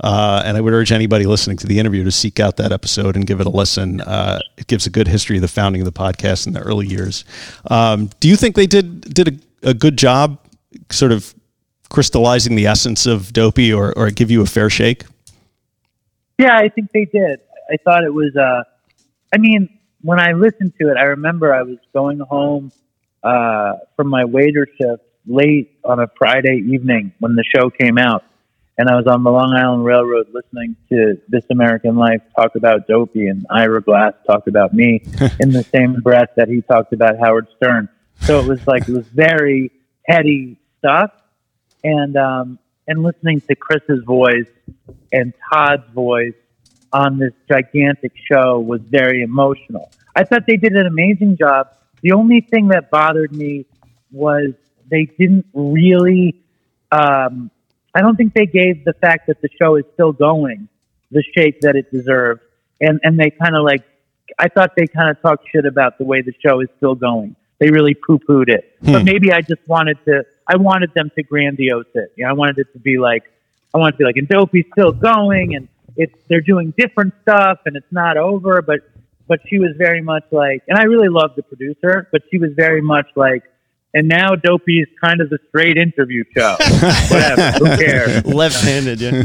[0.00, 3.16] uh, and I would urge anybody listening to the interview to seek out that episode
[3.16, 4.00] and give it a listen.
[4.00, 6.86] Uh, it gives a good history of the founding of the podcast in the early
[6.86, 7.24] years.
[7.70, 9.28] Um, do you think they did did
[9.62, 10.38] a, a good job,
[10.90, 11.34] sort of
[11.88, 15.04] crystallizing the essence of Dopey, or or give you a fair shake?
[16.38, 17.40] Yeah, I think they did.
[17.70, 18.34] I thought it was.
[18.36, 18.62] Uh,
[19.32, 19.68] I mean,
[20.00, 22.72] when I listened to it, I remember I was going home
[23.28, 28.24] uh, from my waiter shift late on a Friday evening when the show came out,
[28.78, 32.86] and I was on the Long Island Railroad listening to This American Life talk about
[32.86, 35.02] Dopey and Ira Glass talk about me
[35.40, 37.90] in the same breath that he talked about Howard Stern.
[38.22, 39.72] So it was like it was very
[40.06, 41.10] heady stuff,
[41.84, 44.48] and um, and listening to Chris's voice
[45.12, 46.34] and Todd's voice
[46.94, 49.92] on this gigantic show was very emotional.
[50.16, 51.68] I thought they did an amazing job.
[52.02, 53.66] The only thing that bothered me
[54.10, 54.52] was
[54.90, 56.42] they didn't really.
[56.90, 57.50] Um,
[57.94, 60.68] I don't think they gave the fact that the show is still going
[61.10, 62.42] the shape that it deserved,
[62.80, 63.84] and and they kind of like.
[64.38, 67.34] I thought they kind of talked shit about the way the show is still going.
[67.58, 70.24] They really poo pooed it, but maybe I just wanted to.
[70.46, 72.12] I wanted them to grandiose it.
[72.16, 73.24] You know, I wanted it to be like
[73.74, 77.14] I wanted it to be like, and Dopey's still going, and it's they're doing different
[77.22, 78.62] stuff, and it's not over.
[78.62, 78.80] But
[79.28, 82.50] but she was very much like, and I really loved the producer, but she was
[82.56, 83.42] very much like,
[83.94, 86.56] and now Dopey is kind of the straight interview show.
[87.10, 88.24] Whatever, who cares?
[88.24, 89.22] Left-handed, yeah.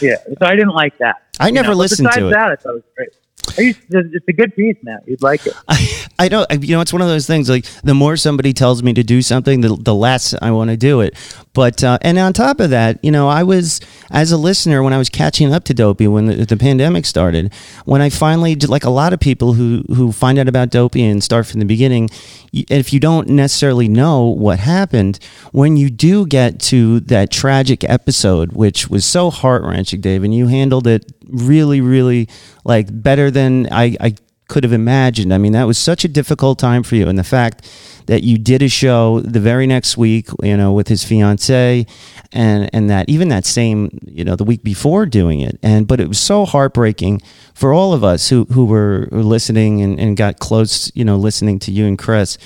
[0.00, 1.16] Yeah, so I didn't like that.
[1.38, 2.30] I never know, listened to besides it.
[2.30, 3.10] that, I thought it was great.
[3.58, 5.00] It's a good piece, Nat.
[5.06, 5.54] You'd like it.
[5.68, 8.52] I, I don't, I- you know, it's one of those things like the more somebody
[8.52, 11.14] tells me to do something, the, the less I want to do it.
[11.54, 13.80] But, uh, and on top of that, you know, I was,
[14.10, 17.52] as a listener, when I was catching up to Dopey when the, the pandemic started,
[17.84, 21.22] when I finally like a lot of people who, who find out about Dopey and
[21.22, 22.08] start from the beginning,
[22.52, 25.18] if you don't necessarily know what happened,
[25.52, 30.34] when you do get to that tragic episode, which was so heart wrenching, Dave, and
[30.34, 32.28] you handled it really, really
[32.64, 34.14] like better than I, I
[34.48, 35.32] could have imagined.
[35.32, 37.08] I mean, that was such a difficult time for you.
[37.08, 37.66] And the fact
[38.06, 41.86] that you did a show the very next week, you know, with his fiance
[42.32, 45.58] and, and that even that same, you know, the week before doing it.
[45.62, 47.22] And, but it was so heartbreaking
[47.54, 51.58] for all of us who, who were listening and, and got close, you know, listening
[51.60, 52.36] to you and Chris.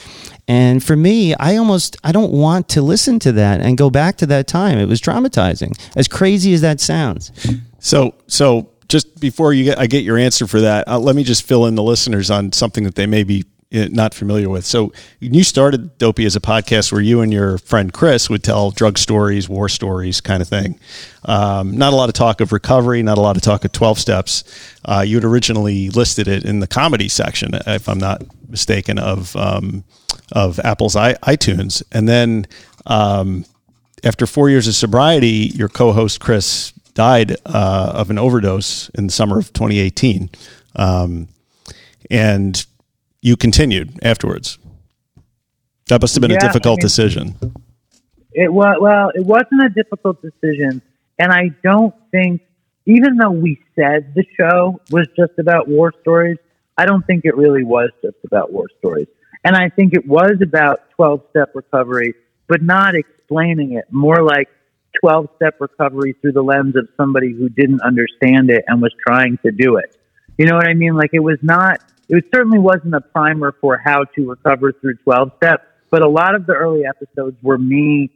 [0.46, 4.16] And for me, I almost, I don't want to listen to that and go back
[4.18, 4.78] to that time.
[4.78, 7.32] It was traumatizing as crazy as that sounds.
[7.86, 11.22] So, so just before you get, I get your answer for that, uh, let me
[11.22, 14.64] just fill in the listeners on something that they may be uh, not familiar with.
[14.64, 18.72] So you started Dopey as a podcast where you and your friend Chris would tell
[18.72, 20.80] drug stories, war stories, kind of thing.
[21.26, 24.00] Um, not a lot of talk of recovery, not a lot of talk of twelve
[24.00, 24.42] steps.
[24.84, 29.36] Uh, you had originally listed it in the comedy section, if I'm not mistaken, of
[29.36, 29.84] um,
[30.32, 32.48] of Apple's iTunes, and then.
[32.84, 33.44] Um,
[34.04, 39.12] after four years of sobriety, your co-host Chris died uh, of an overdose in the
[39.12, 40.30] summer of 2018,
[40.74, 41.28] um,
[42.10, 42.66] and
[43.22, 44.58] you continued afterwards.
[45.88, 47.34] That must have been Yeah, a difficult I mean- decision.
[48.32, 50.82] It was well, it wasn't a difficult decision,
[51.18, 52.42] and I don't think,
[52.84, 56.36] even though we said the show was just about war stories,
[56.76, 59.06] I don't think it really was just about war stories.
[59.42, 62.12] And I think it was about twelve step recovery,
[62.46, 63.86] but not explaining it.
[63.90, 64.48] More like
[65.00, 69.38] twelve step recovery through the lens of somebody who didn't understand it and was trying
[69.44, 69.96] to do it.
[70.38, 70.94] You know what I mean?
[70.94, 71.80] Like it was not.
[72.08, 75.64] It certainly wasn't a primer for how to recover through twelve steps.
[75.90, 78.10] But a lot of the early episodes were me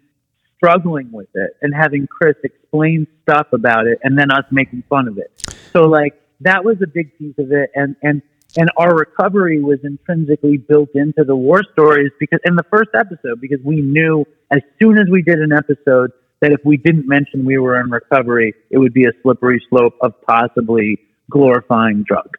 [0.56, 5.08] struggling with it and having Chris explain stuff about it and then us making fun
[5.08, 5.30] of it.
[5.72, 8.22] So like that was a big piece of it and and
[8.56, 13.40] and our recovery was intrinsically built into the war stories because in the first episode
[13.40, 17.44] because we knew as soon as we did an episode that if we didn't mention
[17.44, 20.98] we were in recovery it would be a slippery slope of possibly
[21.30, 22.38] glorifying drugs.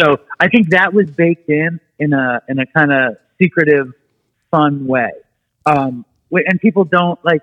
[0.00, 3.92] So I think that was baked in in a in a kind of secretive
[4.50, 5.10] fun way.
[5.64, 7.42] Um, and people don't like.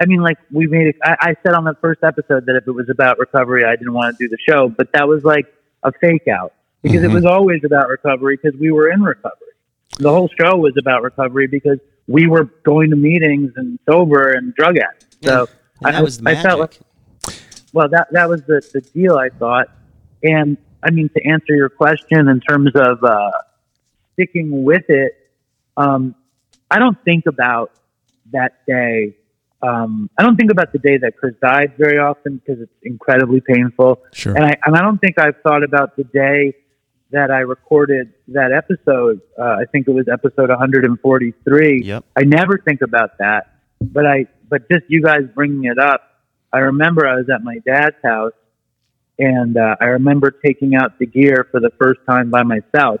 [0.00, 0.88] I mean, like we made.
[0.88, 3.76] It, I, I said on the first episode that if it was about recovery, I
[3.76, 5.46] didn't want to do the show, but that was like
[5.82, 9.36] a fake out because it was always about recovery because we were in recovery.
[9.98, 14.54] The whole show was about recovery because we were going to meetings and sober and
[14.54, 15.09] drug addicts.
[15.22, 15.48] So
[15.82, 16.78] that I, was the I felt like
[17.72, 19.16] well, that that was the the deal.
[19.16, 19.68] I thought,
[20.22, 23.30] and I mean to answer your question in terms of uh,
[24.14, 25.12] sticking with it,
[25.76, 26.14] um,
[26.70, 27.72] I don't think about
[28.32, 29.16] that day.
[29.62, 33.40] Um, I don't think about the day that Chris died very often because it's incredibly
[33.40, 34.02] painful.
[34.12, 34.34] Sure.
[34.34, 36.54] And I and I don't think I've thought about the day
[37.10, 39.20] that I recorded that episode.
[39.38, 41.82] Uh, I think it was episode 143.
[41.82, 42.04] Yep.
[42.16, 46.02] I never think about that, but I but just you guys bringing it up,
[46.52, 48.32] I remember I was at my dad's house,
[49.18, 53.00] and uh, I remember taking out the gear for the first time by myself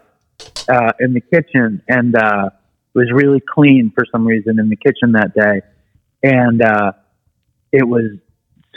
[0.68, 2.50] uh, in the kitchen, and uh,
[2.94, 5.60] it was really clean for some reason in the kitchen that day,
[6.22, 6.92] and uh,
[7.72, 8.12] it was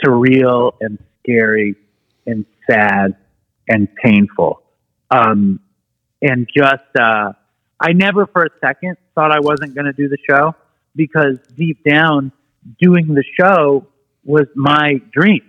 [0.04, 1.76] surreal and scary
[2.26, 3.16] and sad
[3.68, 4.62] and painful,
[5.12, 5.60] um,
[6.20, 7.32] and just uh,
[7.78, 10.56] I never for a second thought I wasn't going to do the show
[10.96, 12.32] because deep down,
[12.80, 13.86] doing the show
[14.24, 15.42] was my dream.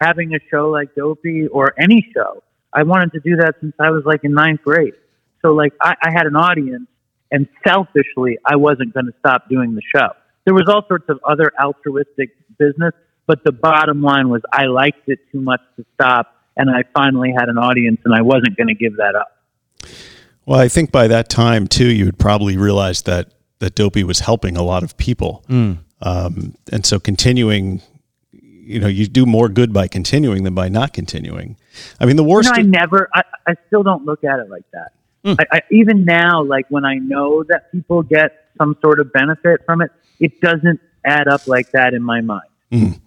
[0.00, 2.42] Having a show like Dopey or any show,
[2.72, 4.94] I wanted to do that since I was like in ninth grade.
[5.42, 6.86] So like I, I had an audience,
[7.30, 10.08] and selfishly, I wasn't going to stop doing the show.
[10.44, 12.92] There was all sorts of other altruistic business,
[13.26, 17.32] but the bottom line was I liked it too much to stop, and I finally
[17.36, 19.28] had an audience, and I wasn't going to give that up.
[20.46, 23.30] Well, I think by that time too, you had probably realized that
[23.60, 25.78] that Dopey was helping a lot of people, mm.
[26.04, 27.82] Um, and so continuing.
[28.32, 31.56] You know, you do more good by continuing than by not continuing.
[32.00, 32.48] I mean, the You worst.
[32.48, 34.92] know, I never, I, I still don't look at it like that.
[35.26, 39.60] I, I, even now, like when I know that people get some sort of benefit
[39.66, 42.48] from it, it doesn't add up like that in my mind.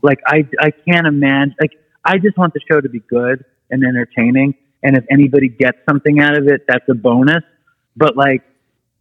[0.04, 1.56] Like I, I can't imagine.
[1.60, 1.74] Like
[2.06, 6.20] I just want the show to be good and entertaining, and if anybody gets something
[6.20, 7.44] out of it, that's a bonus.
[7.96, 8.44] But like,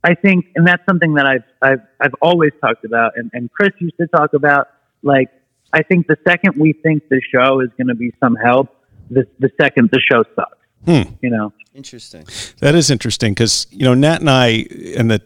[0.06, 3.70] I think, and that's something that I've, I've, I've always talked about, and, and Chris
[3.80, 4.68] used to talk about.
[5.02, 5.30] Like,
[5.72, 8.68] I think the second we think the show is going to be some help,
[9.10, 10.58] the, the second the show sucks.
[10.84, 11.12] Hmm.
[11.20, 11.52] You know.
[11.76, 12.24] Interesting.
[12.60, 14.64] That is interesting because you know Nat and I
[14.96, 15.20] and the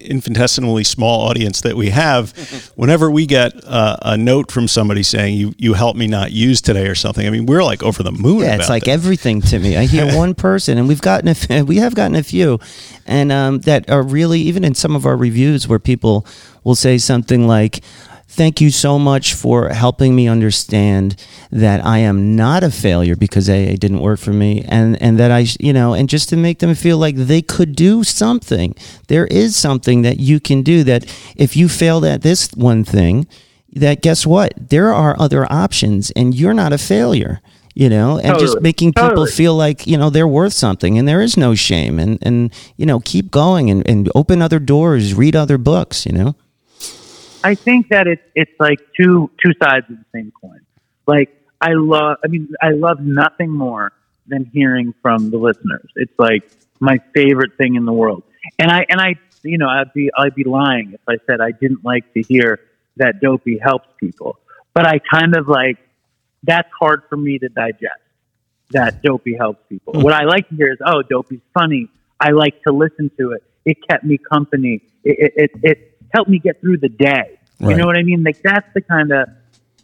[0.00, 2.30] infinitesimally small audience that we have,
[2.76, 6.62] whenever we get uh, a note from somebody saying you you helped me not use
[6.62, 8.40] today or something, I mean we're like over the moon.
[8.40, 8.92] Yeah, it's like that.
[8.92, 9.76] everything to me.
[9.76, 12.58] I hear one person, and we've gotten a f- we have gotten a few,
[13.06, 16.26] and um, that are really even in some of our reviews where people
[16.64, 17.80] will say something like.
[18.32, 21.16] Thank you so much for helping me understand
[21.50, 25.30] that I am not a failure because AA didn't work for me, and and that
[25.30, 28.74] I, you know, and just to make them feel like they could do something.
[29.08, 30.82] There is something that you can do.
[30.82, 31.04] That
[31.36, 33.26] if you failed at this one thing,
[33.74, 34.54] that guess what?
[34.56, 37.42] There are other options, and you're not a failure.
[37.74, 39.30] You know, and just making people Totally.
[39.30, 42.86] feel like you know they're worth something, and there is no shame, and and you
[42.86, 46.06] know keep going and, and open other doors, read other books.
[46.06, 46.34] You know.
[47.44, 50.60] I think that it's it's like two two sides of the same coin.
[51.06, 53.92] Like I love, I mean, I love nothing more
[54.26, 55.88] than hearing from the listeners.
[55.96, 58.24] It's like my favorite thing in the world.
[58.58, 61.52] And I and I you know I'd be I'd be lying if I said I
[61.52, 62.60] didn't like to hear
[62.96, 64.38] that Dopey helps people.
[64.74, 65.78] But I kind of like
[66.42, 68.00] that's hard for me to digest.
[68.70, 69.94] That Dopey helps people.
[69.94, 70.02] Hmm.
[70.02, 71.88] What I like to hear is, oh, Dopey's funny.
[72.18, 73.44] I like to listen to it.
[73.64, 74.82] It kept me company.
[75.04, 77.38] It it, it, it helped me get through the day.
[77.60, 77.76] You Right.
[77.76, 78.22] know what I mean?
[78.24, 79.28] Like that's the kind of.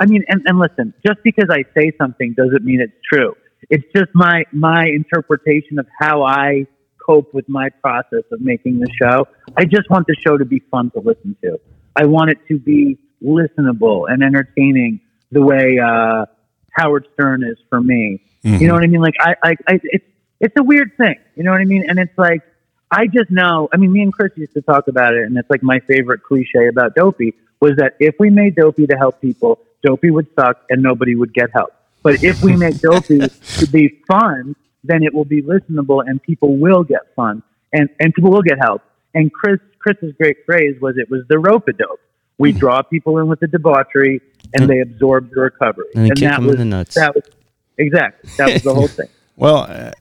[0.01, 3.35] I mean, and, and listen, just because I say something doesn't mean it's true.
[3.70, 6.66] It's just my my interpretation of how I
[7.05, 9.26] cope with my process of making the show.
[9.57, 11.59] I just want the show to be fun to listen to.
[11.97, 15.01] I want it to be listenable and entertaining
[15.33, 16.26] the way uh,
[16.72, 18.20] Howard Stern is for me.
[18.43, 19.01] You know what I mean?
[19.01, 20.05] Like I, I, I, it's
[20.41, 21.16] it's a weird thing.
[21.35, 21.85] You know what I mean?
[21.89, 22.43] And it's like
[22.91, 23.68] I just know.
[23.72, 26.22] I mean, me and Chris used to talk about it, and it's like my favorite
[26.22, 30.64] cliche about Dopey was that if we made Dopey to help people, Dopey would suck
[30.70, 31.72] and nobody would get help.
[32.03, 36.57] But if we make Dopey to be fun, then it will be listenable and people
[36.57, 38.82] will get fun and, and people will get help.
[39.14, 42.01] And Chris Chris's great phrase was it was the rope a dope.
[42.36, 42.59] We hmm.
[42.59, 44.20] draw people in with the debauchery
[44.55, 44.68] and hmm.
[44.68, 45.86] they absorb the recovery.
[45.95, 46.95] And kick that was the nuts.
[46.95, 47.24] that was
[47.76, 49.09] exactly that was the whole thing.
[49.39, 49.93] Well, uh,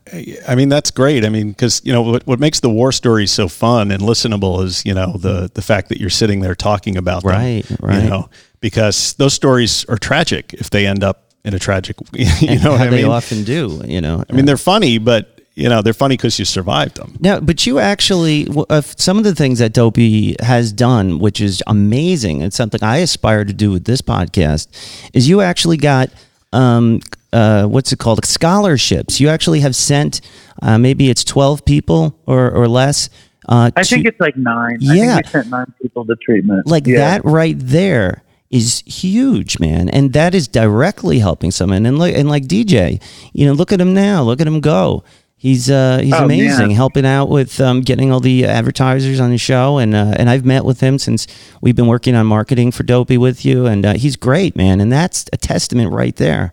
[0.48, 1.24] I mean that's great.
[1.24, 4.64] I mean, because you know what, what makes the war stories so fun and listenable
[4.64, 8.04] is you know the the fact that you're sitting there talking about them, Right, right.
[8.04, 8.30] You know,
[8.62, 11.96] because those stories are tragic if they end up in a tragic.
[12.42, 13.12] You know I they mean?
[13.12, 14.24] often do, you know.
[14.28, 17.16] I mean, they're funny, but you know they're funny because you survived them.
[17.20, 21.62] Now, but you actually, uh, some of the things that Dopey has done, which is
[21.68, 24.68] amazing, and something I aspire to do with this podcast,
[25.14, 26.10] is you actually got,
[26.54, 27.02] um,
[27.34, 29.20] uh, what's it called, scholarships.
[29.20, 30.22] You actually have sent,
[30.62, 33.10] uh, maybe it's 12 people or, or less.
[33.48, 34.78] Uh, I to- think it's like nine.
[34.90, 35.16] I Yeah.
[35.16, 36.68] think we sent nine people to treatment.
[36.68, 36.98] like Yeah.
[36.98, 41.86] that right there is huge, man, and that is directly helping someone.
[41.86, 43.00] And look, and like DJ,
[43.34, 45.04] you know, look at him now, look at him go.
[45.40, 46.76] He's uh, he's Oh, amazing, man.
[46.76, 50.46] helping out with um, getting all the advertisers on the show, and uh, and I've
[50.46, 51.28] met with him since
[51.62, 54.92] we've been working on marketing for Dopey with you, and uh, he's great, man, and
[54.92, 56.50] that's a testament right there.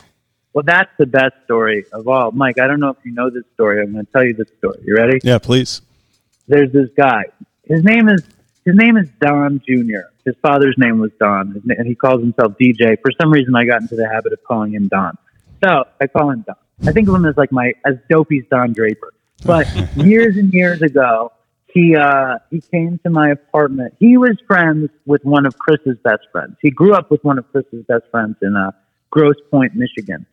[0.55, 2.31] Well, that's the best story of all.
[2.31, 3.83] Mike, I don't know if you know this story.
[3.83, 4.79] I'm going to tell you this story.
[4.87, 5.19] You ready?
[5.25, 5.83] Yeah, please.
[6.47, 7.25] There's this guy.
[7.65, 8.23] His name is
[8.65, 10.09] his name is Don Jr.
[10.25, 12.97] His father's name was Don, and he calls himself DJ.
[13.03, 15.19] For some reason, I got into the habit of calling him Don.
[15.63, 16.57] So I call him Don.
[16.87, 19.13] I think of him as like my as dopey's Don Draper.
[19.45, 21.33] But years and years ago,
[21.67, 23.95] he uh, he came to my apartment.
[23.99, 26.57] He was friends with one of Chris's best friends.
[26.63, 28.71] He grew up with one of Chris's best friends in uh,
[29.15, 30.27] Grosse Pointe, Michigan,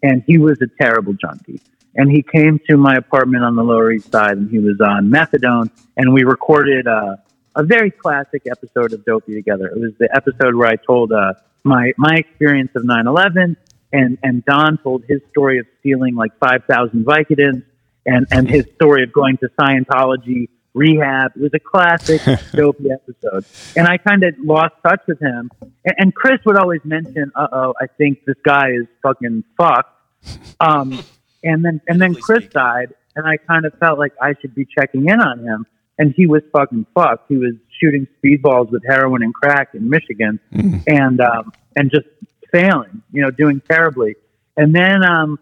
[0.00, 1.60] and he was a terrible junkie.
[1.96, 5.10] And he came to my apartment on the Lower East Side, and he was on
[5.10, 5.70] methadone.
[5.96, 7.16] And we recorded uh,
[7.56, 9.66] a very classic episode of Dopey together.
[9.66, 11.34] It was the episode where I told uh,
[11.64, 13.56] my my experience of 9/11,
[13.92, 17.64] and and Don told his story of stealing like 5,000 Vicodins,
[18.06, 21.32] and and his story of going to Scientology rehab.
[21.36, 22.20] It was a classic
[22.52, 23.44] Dopey episode,
[23.76, 25.50] and I kind of lost touch with him.
[25.84, 29.94] And, and Chris would always mention, "Uh oh, I think this guy is fucking fucked."
[30.60, 30.98] Um,
[31.44, 34.66] and then and then Chris died, and I kind of felt like I should be
[34.66, 35.66] checking in on him.
[36.00, 37.26] And he was fucking fucked.
[37.28, 40.40] He was shooting speedballs with heroin and crack in Michigan,
[40.88, 42.08] and um, and just
[42.52, 44.16] failing, you know, doing terribly.
[44.56, 45.38] And then, um,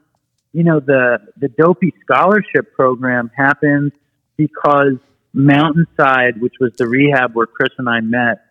[0.53, 3.93] you know, the the Dopey Scholarship Program happened
[4.37, 4.97] because
[5.37, 8.47] Mountainside, which was the rehab where Chris and I met,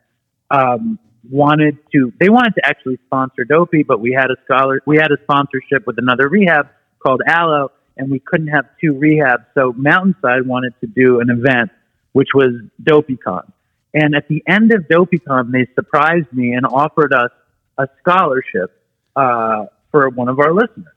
[0.52, 2.14] um, wanted to.
[2.20, 4.82] They wanted to actually sponsor Dopey, but we had a scholar.
[4.86, 6.70] We had a sponsorship with another rehab
[7.00, 9.46] called Alo, and we couldn't have two rehabs.
[9.56, 11.72] So Mountainside wanted to do an event,
[12.14, 12.52] which was
[12.84, 13.52] DopeyCon.
[13.96, 17.32] And at the end of DopeyCon, they surprised me and offered us
[17.78, 18.80] a scholarship
[19.16, 20.94] uh, for one of our listeners.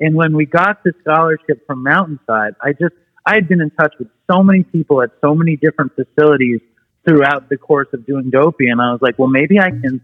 [0.00, 2.94] And when we got the scholarship from Mountainside, I just
[3.26, 6.60] I had been in touch with so many people at so many different facilities
[7.06, 10.00] throughout the course of doing Dopey, and I was like, well, maybe I can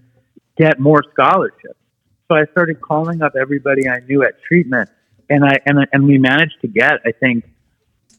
[0.57, 1.79] get more scholarships.
[2.29, 4.91] So I started calling up everybody I knew at treatment,
[5.31, 7.45] and I and and we managed to get I think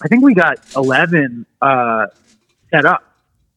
[0.02, 2.08] I think we got eleven uh,
[2.72, 3.04] set up.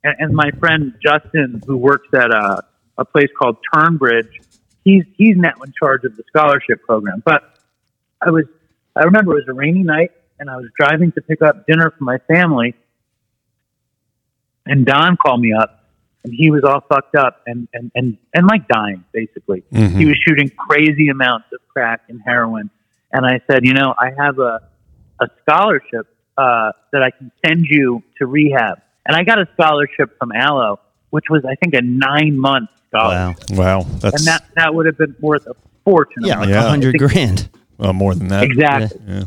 [0.03, 2.65] And, and my friend Justin, who works at a,
[2.99, 4.31] a place called Turnbridge,
[4.85, 7.23] he's he's now in charge of the scholarship program.
[7.25, 7.59] But
[8.21, 8.47] I was
[8.97, 11.91] I remember it was a rainy night, and I was driving to pick up dinner
[11.97, 12.75] for my family,
[14.67, 15.85] and Don called me up,
[16.25, 19.63] and he was all fucked up and and and, and like dying basically.
[19.73, 22.71] He was shooting crazy amounts of crack and heroin,
[23.13, 24.61] and I said, you know, I have a
[25.21, 30.17] a scholarship uh, that I can send you to rehab, and I got a scholarship
[30.19, 30.81] from Alo,
[31.11, 33.79] which was I think a nine month scholarship, Wow.
[33.81, 36.23] Wow, that's and that that would have been worth a fortune.
[36.25, 36.69] Yeah, like a Yeah.
[36.69, 37.49] hundred grand.
[37.79, 38.45] well, more than that.
[38.45, 39.01] exactly.
[39.07, 39.23] Yeah.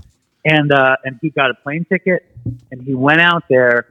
[0.45, 2.25] And uh, and he got a plane ticket
[2.71, 3.87] and he went out there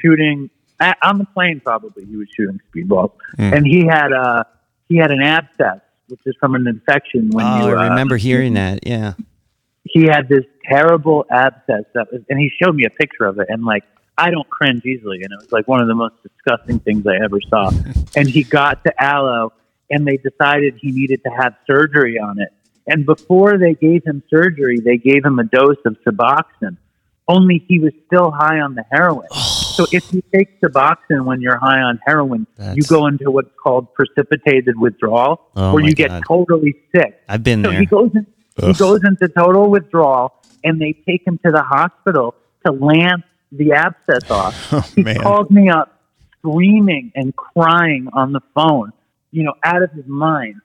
[0.00, 0.50] shooting
[0.80, 1.60] at, on the plane.
[1.64, 3.54] Probably he was shooting speedballs, Hmm.
[3.54, 4.44] and he had uh
[4.88, 7.30] he had an abscess, which is from an infection.
[7.30, 8.86] When oh, you uh, I remember hearing that.
[8.86, 9.14] Yeah.
[9.84, 13.46] he had this terrible abscess that was, and he showed me a picture of it,
[13.48, 13.84] and like
[14.18, 17.22] I don't cringe easily, and it was like one of the most disgusting things I
[17.22, 17.70] ever saw.
[18.16, 19.52] and he got to Alo,
[19.90, 22.48] and they decided he needed to have surgery on it.
[22.86, 26.76] And before they gave him surgery, they gave him a dose of Suboxone.
[27.28, 29.26] Only he was still high on the heroin.
[29.32, 33.92] so if you take Suboxone when you're high on heroin, you go into what's called
[33.94, 37.20] precipitated withdrawal, Oh, where you get totally sick.
[37.28, 37.80] I've been So there.
[37.80, 38.26] he goes in,
[38.64, 43.72] he goes into total withdrawal, and they take him to the hospital to lance the
[43.72, 44.54] abscess off.
[44.72, 45.20] Oh, He man.
[45.20, 46.00] calls me up,
[46.38, 48.92] screaming and crying on the phone,
[49.32, 50.60] you know, out of his mind.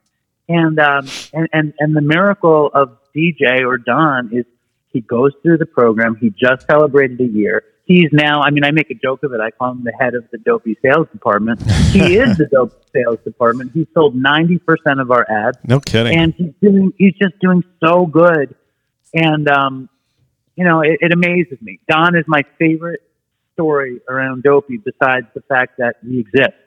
[0.52, 4.46] And um, and and and the miracle of DJ or Don is
[4.90, 6.16] he goes through the program.
[6.16, 7.64] He just celebrated a year.
[7.86, 9.42] He's now, I mean, I make a joke of it.
[9.42, 11.62] I call him the head of the dopey sales department.
[11.92, 13.72] He is the dope sales department.
[13.74, 16.18] He sold 90% of our ads No kidding.
[16.18, 18.56] and he's doing he's just doing so good
[19.14, 19.90] and um
[20.56, 23.02] you know it, it amazes me don is my favorite
[23.54, 26.60] story around dopey besides the fact that he exists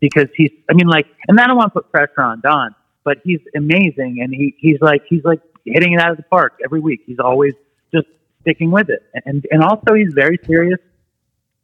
[0.00, 2.74] because he's i mean like and i don't want to put pressure on don
[3.10, 6.52] but he's amazing and he he's like he's like hitting it out of the park
[6.66, 7.54] every week he's always
[7.94, 8.06] just
[8.42, 10.80] sticking with it and and also he's very serious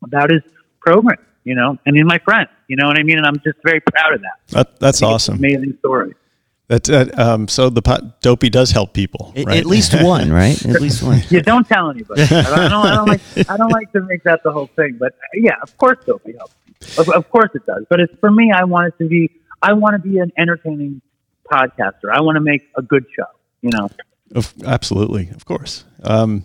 [0.09, 0.43] about his
[0.87, 3.59] program you know and he's my friend you know what i mean and i'm just
[3.71, 5.37] very proud of that That, that's awesome.
[5.37, 6.13] amazing story
[6.69, 9.59] That, uh, um, so the pot, dopey does help people, At- right?
[9.63, 10.59] At least one, right?
[10.75, 11.21] At least one.
[11.35, 12.23] Yeah, don't tell anybody.
[12.23, 13.23] I don't, I don't, I don't like.
[13.53, 14.93] I don't like to make that the whole thing.
[15.05, 16.55] But uh, yeah, of course, Dopey helps.
[17.01, 17.83] Of, of course, it does.
[17.89, 18.47] But it's for me.
[18.61, 19.23] I want it to be.
[19.69, 21.01] I want to be an entertaining
[21.51, 22.11] podcaster.
[22.13, 23.27] I want to make a good show.
[23.63, 23.89] You know.
[24.35, 25.85] Of, absolutely, of course.
[26.03, 26.45] Um,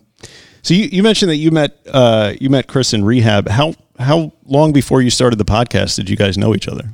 [0.61, 3.47] so you, you mentioned that you met uh, you met Chris in rehab.
[3.49, 6.89] How how long before you started the podcast did you guys know each other?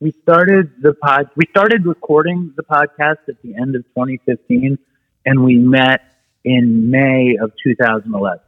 [0.00, 1.30] We started the pod.
[1.36, 4.78] We started recording the podcast at the end of 2015,
[5.26, 6.00] and we met
[6.44, 8.40] in May of 2011.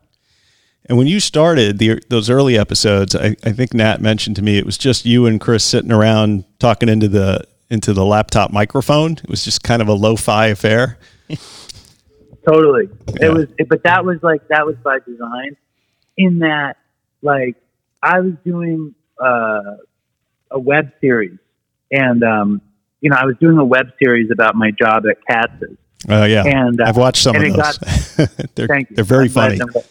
[0.87, 4.59] And when you started the, those early episodes, I, I think Nat mentioned to me
[4.59, 9.13] it was just you and Chris sitting around talking into the into the laptop microphone.
[9.13, 10.99] It was just kind of a lo-fi affair.
[12.47, 12.89] Totally.
[13.21, 13.27] Yeah.
[13.27, 15.57] It was, it, but that was like that was by design.
[16.17, 16.77] In that,
[17.23, 17.57] like,
[18.03, 19.77] I was doing uh,
[20.51, 21.39] a web series,
[21.91, 22.61] and um,
[23.01, 25.77] you know, I was doing a web series about my job at Katz's.
[26.09, 27.79] Uh, yeah, And, uh, I've watched some of those.
[28.55, 28.97] they're Thank you.
[28.97, 29.57] they're very I'm funny.
[29.57, 29.85] Glad-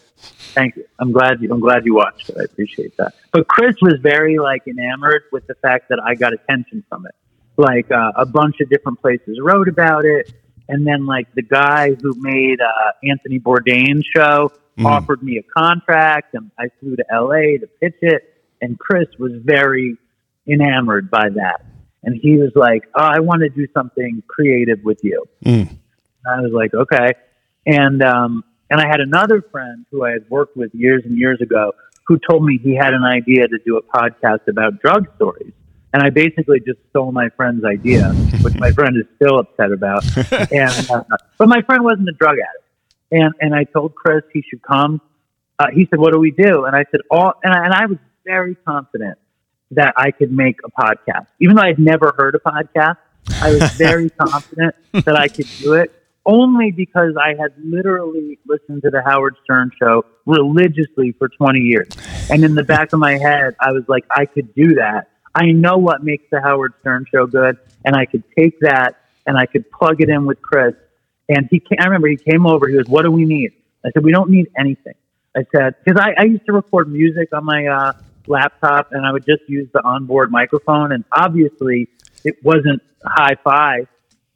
[0.54, 0.84] thank you.
[1.00, 1.52] I'm glad you.
[1.52, 2.36] I'm glad you watched it.
[2.40, 3.14] I appreciate that.
[3.32, 7.14] But Chris was very like enamored with the fact that I got attention from it.
[7.56, 10.32] Like uh, a bunch of different places wrote about it,
[10.68, 14.86] and then like the guy who made uh, Anthony Bourdain's show Mm.
[14.86, 18.22] offered me a contract, and I flew to LA to pitch it.
[18.60, 19.96] And Chris was very
[20.48, 21.64] enamored by that,
[22.02, 25.68] and he was like, "Oh, I want to do something creative with you." Mm.
[26.26, 27.12] I was like, okay.
[27.66, 31.40] And um, and I had another friend who I had worked with years and years
[31.40, 31.72] ago
[32.06, 35.52] who told me he had an idea to do a podcast about drug stories.
[35.94, 38.10] And I basically just stole my friend's idea,
[38.42, 40.04] which my friend is still upset about.
[40.50, 41.04] And uh,
[41.38, 42.64] but my friend wasn't a drug addict.
[43.12, 45.00] And and I told Chris he should come.
[45.58, 47.86] Uh, he said, "What do we do?" And I said, "All." And I, and I
[47.86, 49.18] was very confident
[49.70, 52.96] that I could make a podcast, even though I'd never heard a podcast.
[53.40, 55.92] I was very confident that I could do it
[56.26, 61.88] only because I had literally listened to the Howard Stern show religiously for 20 years.
[62.30, 65.10] And in the back of my head, I was like, I could do that.
[65.34, 67.58] I know what makes the Howard Stern show good.
[67.84, 70.74] And I could take that and I could plug it in with Chris.
[71.28, 72.68] And he came, I remember he came over.
[72.68, 73.52] He was, What do we need?
[73.84, 74.94] I said, We don't need anything.
[75.36, 77.92] I said, Because I, I used to record music on my uh,
[78.26, 80.92] laptop and I would just use the onboard microphone.
[80.92, 81.88] And obviously,
[82.24, 83.86] it wasn't hi fi,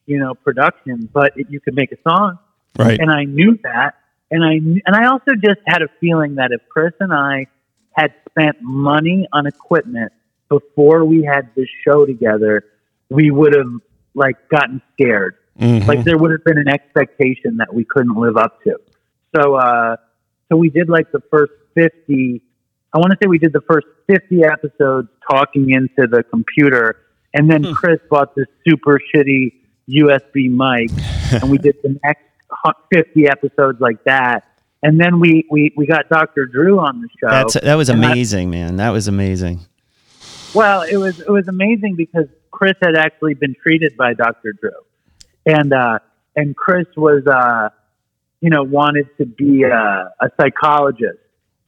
[0.06, 2.38] you know, production, but it, you could make a song.
[2.78, 2.98] Right.
[2.98, 3.94] And I knew that.
[4.30, 7.46] And I, and I also just had a feeling that if Chris and I
[7.92, 10.12] had spent money on equipment
[10.48, 12.64] before we had this show together,
[13.10, 13.70] we would have
[14.14, 15.36] like gotten scared.
[15.60, 15.86] Mhm.
[15.86, 18.76] Like there would have been an expectation that we couldn't live up to.
[19.36, 19.96] So, uh,
[20.50, 22.40] so we did like the first 50,
[22.92, 26.96] I want to say we did the first 50 episodes talking into the computer.
[27.34, 29.52] And then Chris bought this super shitty
[29.88, 30.90] USB mic
[31.42, 32.22] and we did the next
[32.92, 34.44] 50 episodes like that.
[34.82, 36.46] And then we, we, we got Dr.
[36.46, 37.28] Drew on the show.
[37.30, 38.76] That's that was I- amazing, man.
[38.76, 39.60] That was amazing.
[40.54, 44.52] Well, it was it was amazing because Chris had actually been treated by Dr.
[44.52, 44.70] Drew,
[45.46, 45.98] and uh,
[46.36, 47.70] and Chris was uh,
[48.40, 51.18] you know wanted to be a, a psychologist,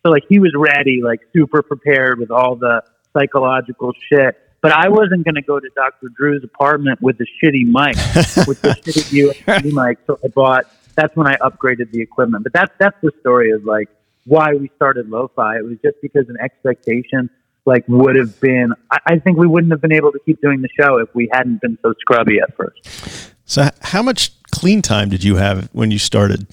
[0.02, 4.36] So like he was ready, like super prepared with all the psychological shit.
[4.62, 6.08] But I wasn't going to go to Dr.
[6.14, 7.96] Drew's apartment with a shitty mic,
[8.46, 9.98] with the shitty USB mic.
[10.06, 10.64] So I bought.
[10.96, 12.44] That's when I upgraded the equipment.
[12.44, 13.88] But that's that's the story of like
[14.26, 15.56] why we started lo-fi.
[15.56, 17.30] It was just because an expectation
[17.66, 18.72] like would have been.
[18.90, 21.28] I, I think we wouldn't have been able to keep doing the show if we
[21.32, 23.34] hadn't been so scrubby at first.
[23.44, 26.46] So, how much clean time did you have when you started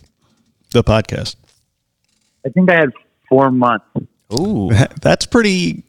[0.71, 1.35] the podcast?
[2.45, 2.91] I think I had
[3.29, 3.85] four months.
[4.33, 4.71] Ooh.
[5.01, 5.83] That's pretty.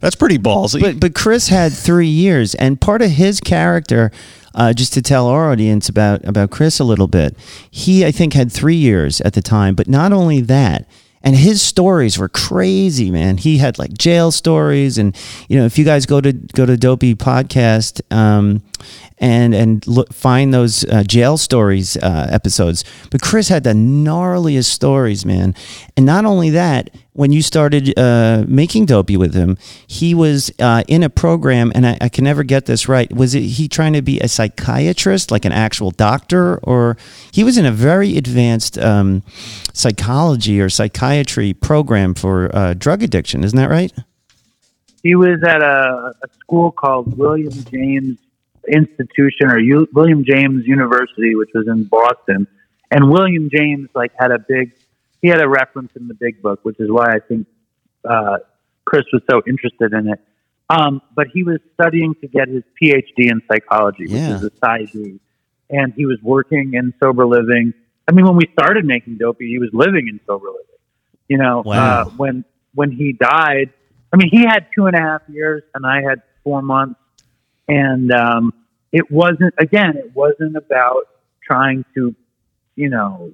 [0.00, 0.80] That's pretty ballsy.
[0.80, 4.10] But but Chris had three years, and part of his character,
[4.54, 7.36] uh, just to tell our audience about about Chris a little bit,
[7.70, 9.74] he I think had three years at the time.
[9.74, 10.88] But not only that,
[11.22, 13.36] and his stories were crazy, man.
[13.36, 15.16] He had like jail stories, and
[15.48, 18.62] you know, if you guys go to go to Dopey Podcast um,
[19.18, 24.70] and and look, find those uh, jail stories uh, episodes, but Chris had the gnarliest
[24.70, 25.54] stories, man.
[25.96, 30.84] And not only that, when you started uh, making Dopey with him, he was uh,
[30.86, 33.12] in a program, and I, I can never get this right.
[33.12, 36.96] Was it he trying to be a psychiatrist, like an actual doctor, or
[37.32, 39.22] he was in a very advanced um,
[39.72, 43.42] psychology or psychiatry program for uh, drug addiction?
[43.44, 43.92] Isn't that right?
[45.02, 48.18] He was at a, a school called William James
[48.68, 52.46] Institution or U, William James University, which was in Boston.
[52.90, 54.72] And William James like had a big,
[55.22, 57.46] he had a reference in the Big Book, which is why I think
[58.08, 58.38] uh,
[58.84, 60.20] Chris was so interested in it.
[60.70, 64.36] Um, but he was studying to get his PhD in psychology, which Yeah.
[64.36, 65.18] is a PsyD,
[65.68, 67.74] and he was working in sober living.
[68.08, 70.64] I mean, when we started making Dopey, he was living in sober living.
[71.28, 72.02] You know, Wow.
[72.02, 72.44] uh, when
[72.74, 73.70] when he died,
[74.12, 77.00] I mean, he had two and a half years, and I had four months,
[77.68, 78.52] and um,
[78.92, 79.54] it wasn't.
[79.58, 81.04] Again, it wasn't about
[81.42, 82.14] trying to,
[82.76, 83.32] you know,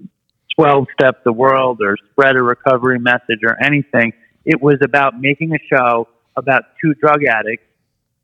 [0.57, 4.13] twelve step the world or spread a recovery message or anything.
[4.45, 7.65] It was about making a show about two drug addicts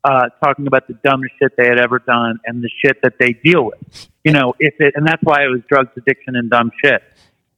[0.03, 3.33] uh, talking about the dumbest shit they had ever done and the shit that they
[3.33, 4.09] deal with.
[4.23, 7.01] You know, if it, and that's why it was drugs, addiction, and dumb shit.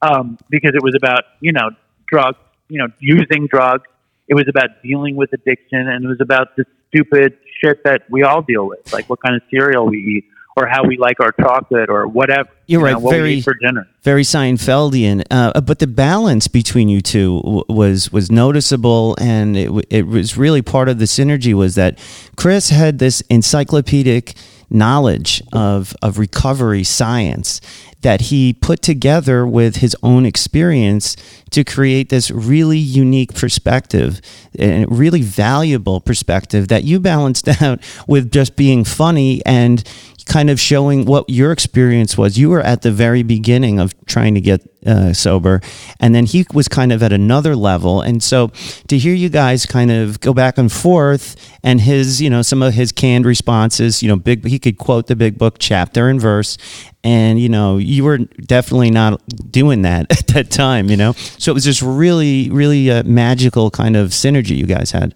[0.01, 1.71] Um, because it was about, you know,
[2.07, 2.37] drugs,
[2.69, 3.87] you know, using drugs.
[4.27, 8.23] It was about dealing with addiction and it was about the stupid shit that we
[8.23, 10.25] all deal with, like what kind of cereal we eat
[10.55, 12.49] or how we like our chocolate or whatever.
[12.67, 13.87] You're you right, know, very- for dinner.
[14.03, 15.23] very Seinfeldian.
[15.29, 20.07] Uh, but the balance between you two w- was was noticeable, and it, w- it
[20.07, 21.53] was really part of the synergy.
[21.53, 21.99] Was that
[22.35, 24.33] Chris had this encyclopedic
[24.69, 27.61] knowledge of of recovery science
[28.01, 31.15] that he put together with his own experience
[31.49, 34.21] to create this really unique perspective
[34.59, 39.83] and really valuable perspective that you balanced out with just being funny and
[40.25, 42.37] kind of showing what your experience was.
[42.37, 45.61] You were at the very beginning of trying to get uh, sober,
[45.99, 48.01] and then he was kind of at another level.
[48.01, 48.49] And so
[48.87, 52.61] to hear you guys kind of go back and forth, and his, you know, some
[52.61, 56.19] of his canned responses, you know, big, he could quote the big book chapter and
[56.19, 56.57] verse,
[57.03, 59.21] and you know, you were definitely not
[59.51, 61.13] doing that at that time, you know.
[61.13, 65.15] So it was just really, really uh, magical kind of synergy you guys had.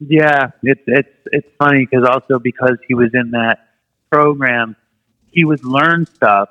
[0.00, 3.69] Yeah, it's it's it's funny because also because he was in that
[4.10, 4.76] program,
[5.30, 6.48] he would learn stuff,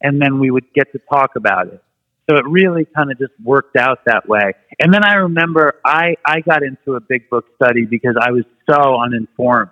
[0.00, 1.82] and then we would get to talk about it.
[2.28, 4.52] So it really kind of just worked out that way.
[4.78, 8.44] And then I remember I I got into a big book study because I was
[8.68, 9.70] so uninformed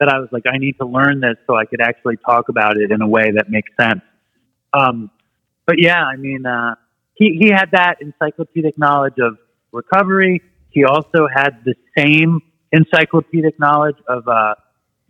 [0.00, 2.76] that I was like I need to learn this so I could actually talk about
[2.76, 4.02] it in a way that makes sense.
[4.74, 5.10] Um,
[5.66, 6.74] but yeah, I mean, uh,
[7.14, 9.38] he he had that encyclopedic knowledge of
[9.72, 10.42] recovery.
[10.70, 12.40] He also had the same
[12.72, 14.56] encyclopedic knowledge of uh,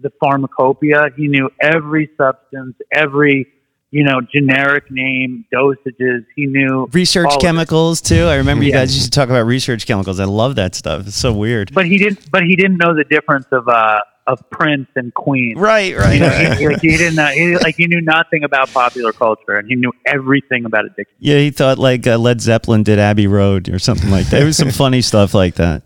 [0.00, 1.08] the pharmacopoeia.
[1.16, 3.46] He knew every substance, every
[3.90, 6.24] you know generic name, dosages.
[6.34, 7.40] He knew Research it.
[7.40, 8.24] chemicals too.
[8.24, 8.78] I remember you Yeah.
[8.80, 10.18] guys used to talk about research chemicals.
[10.20, 11.06] I love that stuff.
[11.06, 11.72] It's so weird.
[11.74, 12.30] but he didn't.
[12.30, 15.56] But he didn't know the difference of uh, of Prince and Queen.
[15.58, 16.14] Right, right.
[16.14, 17.26] You know, he, like, he didn't know.
[17.26, 21.14] He, like he knew nothing about popular culture, and he knew everything about addiction.
[21.18, 24.38] Yeah, he thought like uh, Led Zeppelin did Abbey Road or something like that.
[24.38, 25.82] There was some funny stuff like that.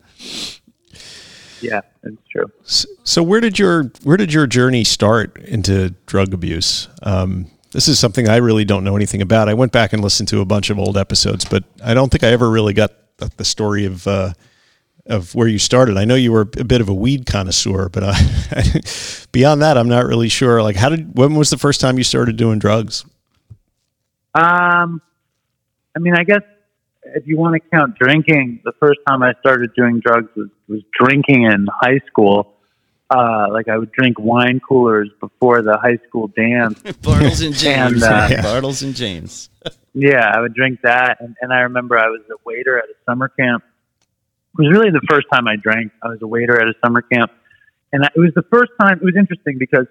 [1.60, 2.46] Yeah, it's true.
[2.64, 6.88] So where did your where did your journey start into drug abuse?
[7.02, 9.48] Um, this is something I really don't know anything about.
[9.48, 12.24] I went back and listened to a bunch of old episodes, but I don't think
[12.24, 14.32] I ever really got the, the story of uh,
[15.06, 15.96] of where you started.
[15.96, 18.12] I know you were a bit of a weed connoisseur, but I,
[19.32, 20.62] beyond that, I'm not really sure.
[20.62, 23.04] Like, how did when was the first time you started doing drugs?
[24.34, 25.02] Um,
[25.96, 26.42] I mean, I guess
[27.14, 30.80] if you want to count drinking, the first time I started doing drugs was, was
[30.92, 32.54] drinking in high school.
[33.10, 36.78] Uh, like I would drink wine coolers before the high school dance.
[36.82, 37.94] Bartles and Jaymes.
[37.94, 38.42] And, uh, Yeah.
[38.42, 39.48] Bartles and Jaymes.
[39.94, 42.94] Yeah, I would drink that, and, and I remember I was a waiter at a
[43.04, 43.64] summer camp.
[44.56, 45.90] It was really the first time I drank.
[46.04, 47.32] I was a waiter at a summer camp,
[47.92, 48.98] and I, it was the first time.
[48.98, 49.86] It was interesting because,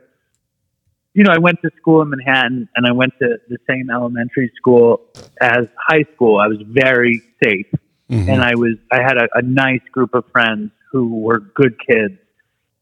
[1.17, 4.51] you know, I went to school in Manhattan, and I went to the same elementary
[4.55, 5.01] school
[5.41, 6.39] as high school.
[6.39, 7.65] I was very safe,
[8.29, 12.19] and I was I had a, a nice group of friends who were good kids,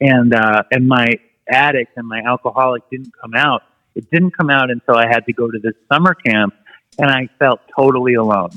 [0.01, 1.13] and uh, and my
[1.47, 3.61] addict and my alcoholic didn't come out.
[3.95, 6.53] It didn't come out until I had to go to this summer camp,
[6.99, 8.49] and I felt totally alone,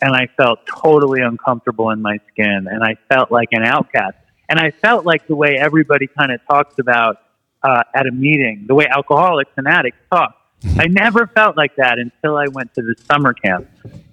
[0.00, 4.16] and I felt totally uncomfortable in my skin, and I felt like an outcast,
[4.48, 7.16] and I felt like the way everybody kind of talks about
[7.64, 10.36] uh, at a meeting, the way alcoholics and addicts talk.
[10.78, 13.68] I never felt like that until I went to the summer camp,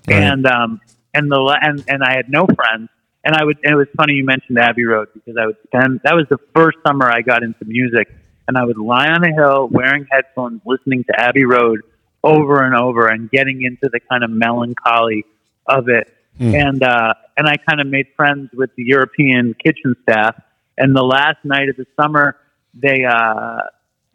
[0.08, 0.82] and um,
[1.14, 2.90] and the la- and and I had no friends.
[3.24, 3.58] And I would.
[3.64, 6.02] And it was funny you mentioned Abbey Road because I would spend.
[6.04, 8.10] That was the first summer I got into music,
[8.48, 11.82] and I would lie on a hill wearing headphones, listening to Abbey Road
[12.24, 15.26] over and over, and getting into the kind of melancholy
[15.68, 16.12] of it.
[16.40, 20.36] And uh, and I kind of made friends with the European kitchen staff.
[20.78, 22.38] And the last night of the summer,
[22.74, 23.62] they uh,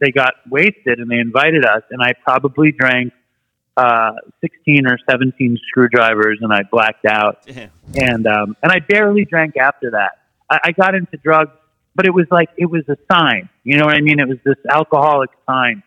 [0.00, 3.12] they got wasted and they invited us, and I probably drank
[3.76, 7.46] uh, 16 or 17 screwdrivers and I blacked out.
[7.94, 10.18] And, um, and I barely drank after that.
[10.50, 11.52] I, I got into drugs,
[11.94, 13.48] but it was like, it was a sign.
[13.64, 14.18] You know what I mean?
[14.18, 15.82] It was this alcoholic sign.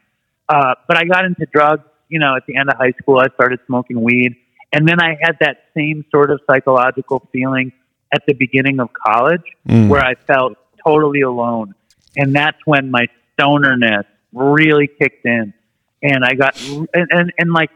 [0.47, 3.28] Uh, but I got into drugs, you know, at the end of high school, I
[3.34, 4.36] started smoking weed.
[4.72, 7.72] And then I had that same sort of psychological feeling
[8.13, 9.43] at the beginning of college
[9.89, 11.74] where I felt totally alone.
[12.18, 13.07] And that's when my
[13.38, 15.53] stonerness really kicked in.
[16.01, 17.72] And I got, and, and, and like,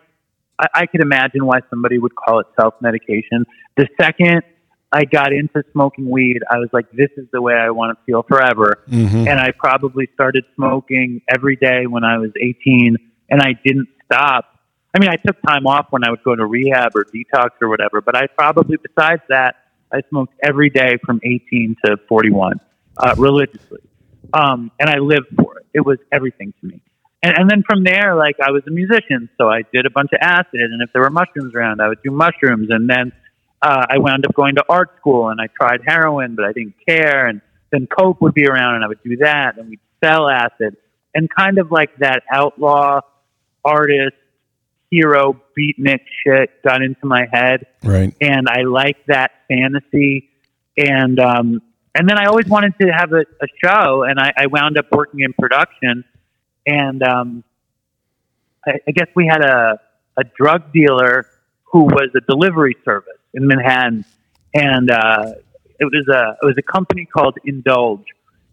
[0.59, 3.45] I, I could imagine why somebody would call it self medication.
[3.75, 4.43] The second
[4.91, 8.05] I got into smoking weed, I was like, this is the way I want to
[8.05, 8.83] feel forever.
[8.87, 9.27] Mm-hmm.
[9.27, 12.95] And I probably started smoking every day when I was 18,
[13.29, 14.45] and I didn't stop.
[14.93, 17.69] I mean, I took time off when I would go to rehab or detox or
[17.69, 19.55] whatever, but I probably, besides that,
[19.91, 22.59] I smoked every day from 18 to 41
[22.97, 23.79] uh, religiously.
[24.33, 25.65] Um, and I lived for it.
[25.73, 26.81] It was everything to me.
[27.21, 30.11] And, and then from there, like I was a musician, so I did a bunch
[30.13, 32.67] of acid, and if there were mushrooms around, I would do mushrooms.
[32.69, 33.11] And then
[33.61, 36.75] uh, I wound up going to art school, and I tried heroin, but I didn't
[36.87, 37.27] care.
[37.27, 40.75] And then coke would be around, and I would do that, and we'd sell acid,
[41.15, 43.01] and kind of like that outlaw
[43.65, 44.15] artist
[44.91, 48.13] hero beatnik shit got into my head Right.
[48.21, 50.29] and I liked that fantasy.
[50.77, 51.61] And um,
[51.95, 54.87] and then I always wanted to have a, a show, and I, I wound up
[54.91, 56.03] working in production.
[56.65, 57.43] And um,
[58.65, 59.79] I, I guess we had a
[60.17, 61.27] a drug dealer
[61.65, 64.05] who was a delivery service in Manhattan,
[64.53, 65.33] and uh,
[65.79, 68.05] it was a it was a company called Indulge,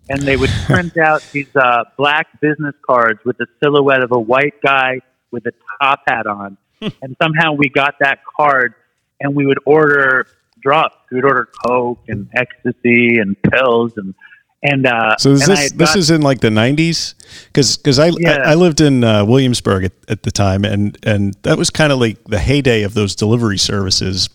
[0.09, 4.21] and they would print out these uh, black business cards with the silhouette of a
[4.21, 8.75] white guy with a top hat on, and somehow we got that card,
[9.21, 10.27] and we would order
[10.63, 10.95] drugs.
[11.11, 14.15] We would order coke and ecstasy and pills and
[14.63, 17.15] and uh, So is and this this is in like the nineties?
[17.53, 18.43] Because I, Yeah.
[18.45, 21.93] I I lived in uh, Williamsburg at, at the time, and and that was kind
[21.93, 24.29] of like the heyday of those delivery services.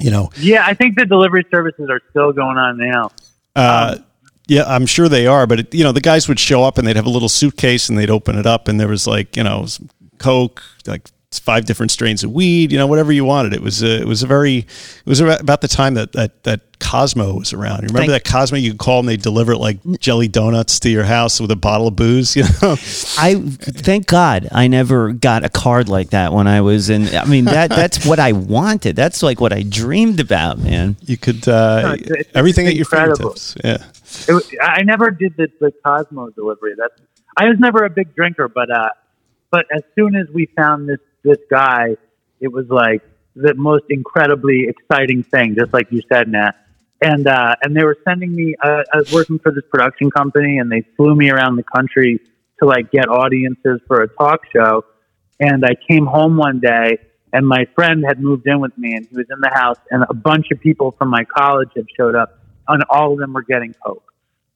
[0.00, 0.66] You know, yeah.
[0.66, 3.10] I think the delivery services are still going on now.
[3.56, 3.96] uh,
[4.46, 5.46] yeah, I'm sure they are.
[5.46, 7.88] But it, you know, the guys would show up and they'd have a little suitcase
[7.88, 9.88] and they'd open it up, and there was like you know some
[10.18, 11.08] coke, like
[11.38, 13.52] five different strains of weed, you know, whatever you wanted.
[13.54, 14.66] It was a, it was a very it
[15.06, 17.82] was about the time that that that Cosmo was around.
[17.82, 18.58] You remember Thank- that Cosmo?
[18.58, 21.56] You could call and they deliver it like jelly donuts to your house with a
[21.56, 22.36] bottle of booze.
[22.36, 22.76] You know.
[23.18, 27.08] I thank God I never got a card like that when I was in.
[27.14, 28.96] I mean that that's what I wanted.
[28.96, 30.96] That's like what I dreamed about, man.
[31.02, 33.54] You could uh, No, it's- it's everything at your fingertips.
[33.64, 33.78] Yeah.
[34.28, 36.74] It, was- I never did the, the Cosmo delivery.
[36.76, 36.94] That's
[37.36, 38.90] I was never a big drinker, but uh,
[39.50, 41.96] but as soon as we found this this guy,
[42.40, 43.02] it was like
[43.34, 46.52] the most incredibly exciting thing, just like you said, Nat.
[47.00, 48.54] And uh, and they were sending me.
[48.62, 52.20] Uh, I was working for this production company, and they flew me around the country
[52.60, 54.84] to like get audiences for a talk show.
[55.40, 56.98] And I came home one day,
[57.32, 60.04] and my friend had moved in with me, and he was in the house, and
[60.08, 63.42] a bunch of people from my college had showed up, and all of them were
[63.42, 64.04] getting coke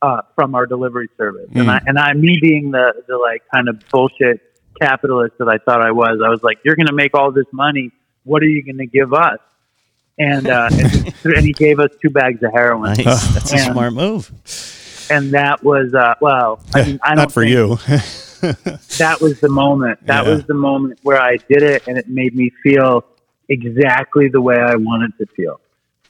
[0.00, 1.48] uh, from our delivery service.
[1.54, 4.40] And I and I, me being the the like kind of bullshit
[4.78, 7.46] capitalist that I thought I was, I was like, "You're going to make all this
[7.52, 7.90] money.
[8.24, 9.38] What are you going to give us?"
[10.18, 13.04] And uh, and, he, and he gave us two bags of heroin, Nice.
[13.34, 14.30] That's a smart move.
[15.10, 16.60] and that was uh, well.
[16.74, 17.76] I mean, I don't Not for you.
[18.98, 20.04] that was the moment.
[20.06, 20.34] That Yeah.
[20.34, 23.04] was the moment where I did it, and it made me feel
[23.48, 25.60] exactly the way I wanted to feel.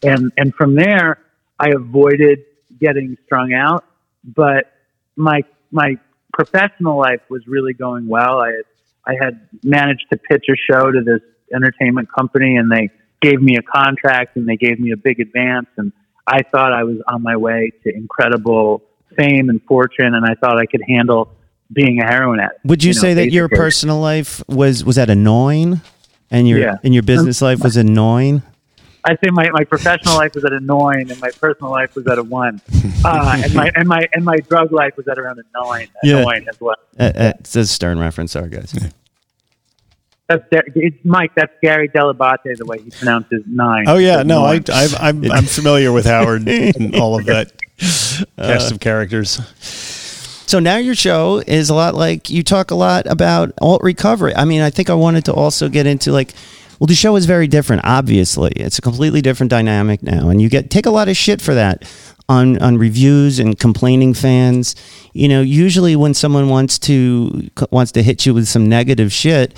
[0.02, 1.18] And and from there,
[1.58, 2.44] I avoided
[2.80, 3.84] getting strung out.
[4.24, 4.72] But
[5.16, 5.98] my my
[6.38, 8.38] professional life was really going well.
[8.40, 8.64] I had
[9.06, 11.20] I had managed to pitch a show to this
[11.52, 15.66] entertainment company, and they gave me a contract and they gave me a big advance,
[15.76, 15.92] and
[16.26, 18.82] I thought I was on my way to incredible
[19.16, 21.30] fame and fortune, and I thought I could handle
[21.72, 22.64] being a heroin addict.
[22.64, 25.80] Would you, know, say that your personal life was was that annoying,
[26.30, 26.76] and your Yeah.
[26.84, 28.42] and your business life was annoying?
[29.08, 32.06] I'd say my, my professional life was at a nine, and my personal life was
[32.06, 32.60] at a one,
[33.04, 36.18] uh, and my and my and my drug life was at around a nine, Yeah.
[36.18, 36.76] annoying as well.
[36.98, 38.32] Uh, uh, it's a Stern reference.
[38.32, 38.72] Sorry, guys.
[40.28, 41.32] That's it's Mike.
[41.34, 43.84] That's Gary Dell'Abate, the way he pronounces nine.
[43.88, 44.64] Oh yeah, no, I, nine.
[44.70, 47.52] I, I'm I'm familiar with Howard and all of that
[48.36, 49.40] cast of characters.
[50.46, 54.34] So now your show is a lot like you talk a lot about alt recovery.
[54.34, 56.32] I mean, I think I wanted to also get into like,
[56.78, 57.82] well, the show is very different.
[57.84, 61.42] Obviously, it's a completely different dynamic now, and you get take a lot of shit
[61.42, 61.84] for that
[62.28, 64.74] on on reviews and complaining fans.
[65.12, 69.54] You know, usually when someone wants to wants to hit you with some negative shit,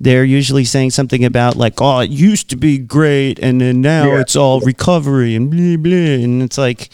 [0.00, 4.06] they're usually saying something about like, "Oh, it used to be great, and then now
[4.06, 4.20] Yeah.
[4.20, 6.90] it's all recovery and blah blah," and it's like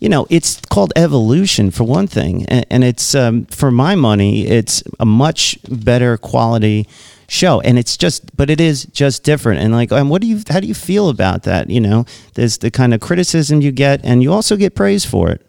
[0.00, 4.46] you know, it's called evolution for one thing, and, and it's um, for my money,
[4.46, 6.86] it's a much better quality
[7.28, 9.60] show, and it's just, but it is just different.
[9.60, 11.70] And like, and what do you, how do you feel about that?
[11.70, 12.04] You know,
[12.34, 15.46] there's the kind of criticism you get, and you also get praise for it.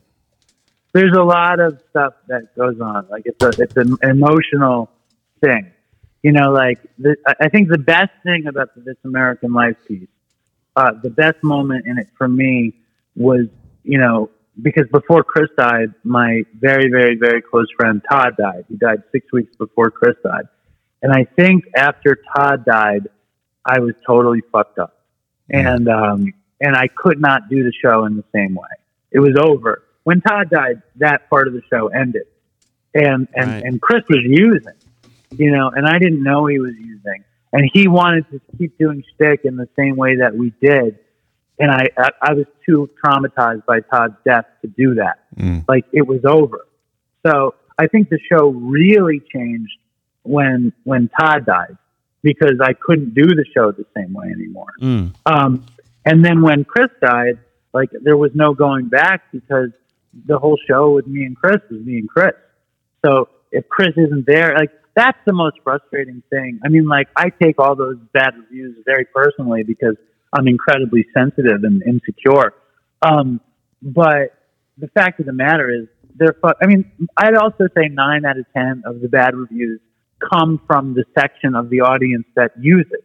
[0.93, 3.07] There's a lot of stuff that goes on.
[3.09, 4.89] Like it's a it's an emotional
[5.43, 5.71] thing.
[6.23, 9.75] You know, like the, I I think the best thing about the This American Life
[9.87, 10.07] piece,
[10.75, 12.73] uh, the best moment in it for me
[13.15, 13.47] was,
[13.83, 14.29] you know,
[14.61, 18.65] because before Chris died, my very, very, very close friend Todd died.
[18.69, 20.47] He died six weeks before Chris died.
[21.01, 23.07] And I think after Todd died,
[23.65, 25.03] I was totally fucked up.
[25.49, 28.67] And, um, and I could not do the show in the same way.
[29.11, 29.83] It was over.
[30.03, 32.23] When Todd died, that part of the show ended.
[32.93, 33.63] And, and, Right.
[33.63, 34.73] and Chris was using,
[35.31, 37.23] you know, and I didn't know he was using.
[37.53, 40.99] And he wanted to keep doing shtick in the same way that we did
[41.59, 45.19] and I, I I was too traumatized by Todd's death to do that.
[45.37, 45.65] Mm.
[45.67, 46.67] Like it was over.
[47.25, 49.77] So I think the show really changed
[50.25, 51.77] when when Todd died
[52.21, 54.73] because I couldn't do the show the same way anymore.
[54.81, 55.13] Mm.
[55.25, 55.65] Um,
[56.05, 57.39] and then when Chris died,
[57.73, 59.69] like there was no going back because
[60.25, 62.33] the whole show with me and Chris was me and Chris.
[63.05, 66.59] So if Chris isn't there, like that's the most frustrating thing.
[66.65, 69.95] I mean, like I take all those bad reviews very personally because
[70.33, 72.53] I'm incredibly sensitive and insecure.
[73.01, 73.41] Um,
[73.81, 74.33] but
[74.77, 76.35] the fact of the matter is, they're.
[76.41, 79.81] Fu- I mean, I'd also say nine out of ten of the bad reviews
[80.19, 83.01] come from the section of the audience that uses,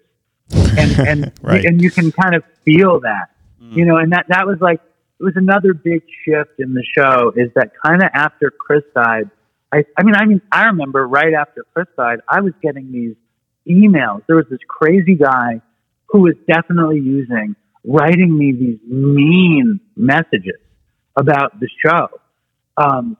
[0.53, 1.65] and and Right.
[1.65, 3.31] and you can kind of feel that,
[3.61, 3.97] you know.
[3.97, 4.81] And that that was like
[5.19, 7.33] it was another big shift in the show.
[7.37, 9.31] Is that kind of after Chris died?
[9.73, 13.17] I I mean I mean I remember right after Chris died, I was getting these
[13.69, 14.23] emails.
[14.27, 15.61] There was this crazy guy
[16.09, 17.55] who was definitely using
[17.85, 20.59] writing me these mean messages
[21.17, 22.09] about the show.
[22.77, 23.17] Um,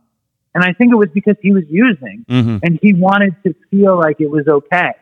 [0.55, 3.99] and I think it was because he was using hmm and he wanted to feel
[3.99, 4.93] like it was okay.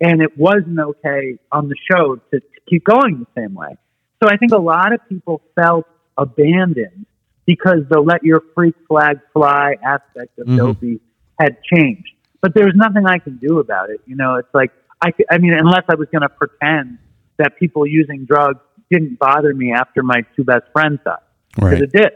[0.00, 3.76] And it wasn't okay on the show to, to keep going the same way.
[4.22, 5.86] So I think a lot of people felt
[6.18, 7.06] abandoned
[7.46, 10.56] because the let your freak flag fly aspect of Mhm.
[10.58, 11.00] Dopey
[11.40, 12.10] had changed.
[12.42, 14.00] But there was nothing I can do about it.
[14.06, 14.70] You know, it's like,
[15.02, 16.98] I, I mean, unless I was going to pretend
[17.38, 18.60] that people using drugs
[18.90, 21.18] didn't bother me after my two best friends died
[21.54, 21.82] because Right.
[21.82, 22.12] it did.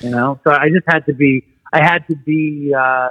[0.00, 1.44] You know, so I just had to be.
[1.72, 2.72] I had to be.
[2.76, 3.08] Uh,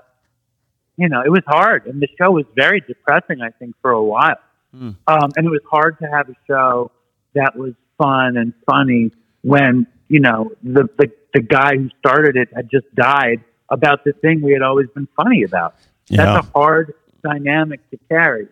[0.99, 3.41] you know, it was hard, and the show was very depressing.
[3.41, 4.37] I think for a while,
[4.75, 4.95] Mm.
[5.07, 6.91] um, and it was hard to have a show
[7.33, 9.11] that was fun and funny
[9.43, 14.11] when you know the the, the guy who started it had just died about the
[14.13, 15.75] thing we had always been funny about.
[16.07, 16.25] Yeah.
[16.25, 16.93] That's a hard
[17.23, 18.47] dynamic to carry.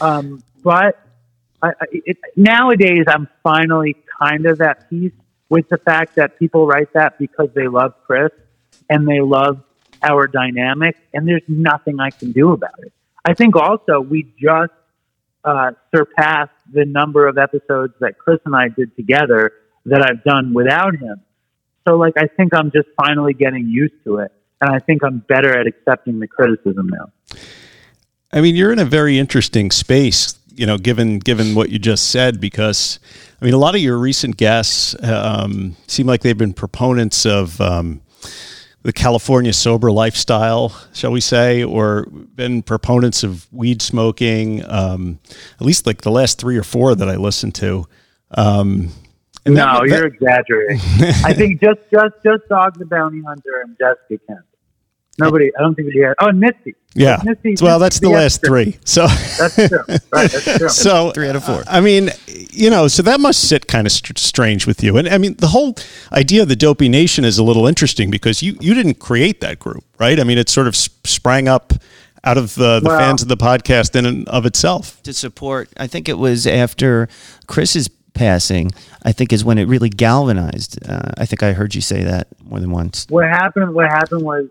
[0.00, 0.98] Um, but
[1.62, 5.12] I, I, it, nowadays, I'm finally kind of at peace
[5.48, 8.30] with the fact that people write that because they love Chris
[8.88, 9.62] and they love
[10.02, 12.92] our dynamic, and there's nothing I can do about it.
[13.24, 14.72] I think also we just
[15.44, 19.52] uh, surpassed the number of episodes that Chris and I did together
[19.86, 21.20] that I've done without him.
[21.86, 25.18] So, like, I think I'm just finally getting used to it, and I think I'm
[25.18, 27.10] better at accepting the criticism now.
[28.32, 32.10] I mean, you're in a very interesting space, you know, given given what you just
[32.10, 32.98] said, because
[33.40, 37.60] I mean, a lot of your recent guests um, seem like they've been proponents of
[37.60, 38.00] um,
[38.84, 44.64] the California sober lifestyle, shall we say, or been proponents of weed smoking.
[44.70, 45.18] Um,
[45.58, 47.86] at least like the last three or four that I listened to.
[48.30, 48.90] Um,
[49.46, 50.80] and no, that- you're exaggerating.
[51.24, 54.40] I think just just just Dog the Bounty Hunter and Jessica Kent.
[55.18, 55.50] Nobody.
[55.56, 56.14] I don't think we had.
[56.20, 56.74] Oh, and Misty.
[56.94, 57.22] Yeah.
[57.24, 58.46] Misty, well, that's the Misty last Esther.
[58.48, 58.78] three.
[58.84, 59.06] So.
[59.06, 59.78] That's true.
[60.12, 60.30] Right.
[60.30, 60.68] That's true.
[60.68, 61.62] So Three out of four.
[61.68, 62.10] I mean,
[62.54, 64.96] you know, so that must sit kind of st- strange with you.
[64.96, 65.76] And I mean, the whole
[66.12, 69.58] idea of the Dopey Nation is a little interesting because you you didn't create that
[69.58, 70.18] group, right?
[70.20, 71.72] I mean, it sort of s- sprang up
[72.24, 75.02] out of uh, the Well- fans of the podcast in and of itself.
[75.02, 75.68] to support.
[75.76, 77.08] I think it was after
[77.46, 78.70] Chris's passing.
[79.02, 80.78] I think is when it really galvanized.
[80.88, 83.06] Uh, I think I heard you say that more than once.
[83.10, 84.46] what happened what happened was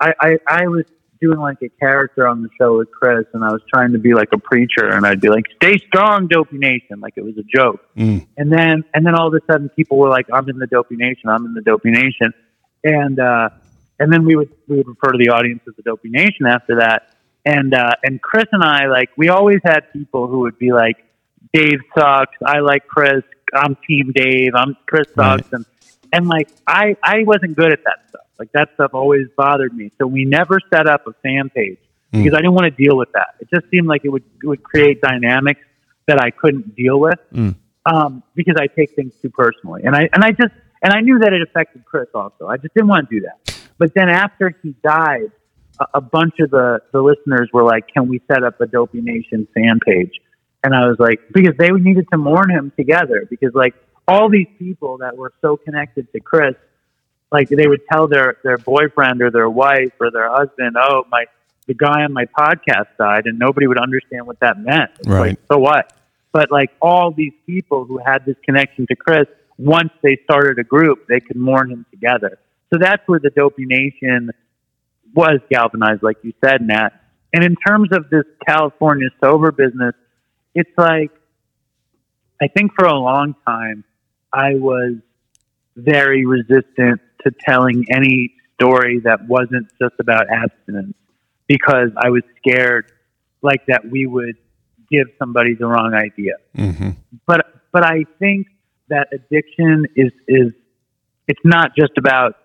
[0.00, 0.84] I, I I was
[1.20, 4.14] doing like a character on the show with Chris and I was trying to be
[4.14, 7.42] like a preacher and I'd be like, Stay strong, Dopey Nation, like it was a
[7.42, 7.80] joke.
[7.96, 8.26] Mm.
[8.36, 10.96] And then and then all of a sudden people were like, I'm in the Dopey
[10.96, 12.32] Nation, I'm in the Dopey Nation
[12.84, 13.50] and uh
[14.00, 16.76] and then we would we would refer to the audience as the Dopey Nation after
[16.76, 17.14] that.
[17.44, 20.96] And uh and Chris and I like we always had people who would be like,
[21.52, 23.22] Dave sucks, I like Chris,
[23.54, 25.38] I'm team Dave, I'm Chris Right.
[25.40, 25.64] sucks and
[26.12, 28.26] and like I I wasn't good at that stuff.
[28.38, 29.90] Like that stuff always bothered me.
[29.98, 31.78] So we never set up a fan page
[32.12, 33.34] because I didn't want to deal with that.
[33.40, 35.60] It just seemed like it would it would create dynamics
[36.06, 37.54] that I couldn't deal with Mm.
[37.84, 39.82] um, because I take things too personally.
[39.84, 42.46] And I and I just and I knew that it affected Chris also.
[42.46, 43.54] I just didn't want to do that.
[43.76, 45.30] But then after he died,
[45.80, 49.00] a, a bunch of the the listeners were like, "Can we set up a Dopey
[49.00, 50.12] Nation fan page?"
[50.64, 53.74] And I was like, because they needed to mourn him together because like
[54.08, 56.54] all these people that were so connected to Chris,
[57.30, 61.26] like they would tell their their boyfriend or their wife or their husband, "Oh, my
[61.66, 64.90] the guy on my podcast died," and nobody would understand what that meant.
[64.98, 65.30] It's Right.
[65.30, 65.92] Like, so what?
[66.32, 69.26] But like all these people who had this connection to Chris,
[69.58, 72.38] once they started a group, they could mourn him together.
[72.72, 74.30] So that's where the Dopey Nation
[75.14, 76.90] was galvanized, like you said, Nat.
[77.32, 79.94] And in terms of this California sober business,
[80.54, 81.10] it's like
[82.40, 83.84] I think for a long time
[84.32, 84.96] I was
[85.76, 90.94] very resistant to telling any story that wasn't just about abstinence
[91.46, 92.92] because I was scared
[93.42, 94.36] like that we would
[94.90, 96.34] give somebody the wrong idea.
[96.56, 96.90] hmm
[97.26, 98.48] But but I think
[98.88, 100.52] that addiction is is
[101.26, 102.36] it's not just about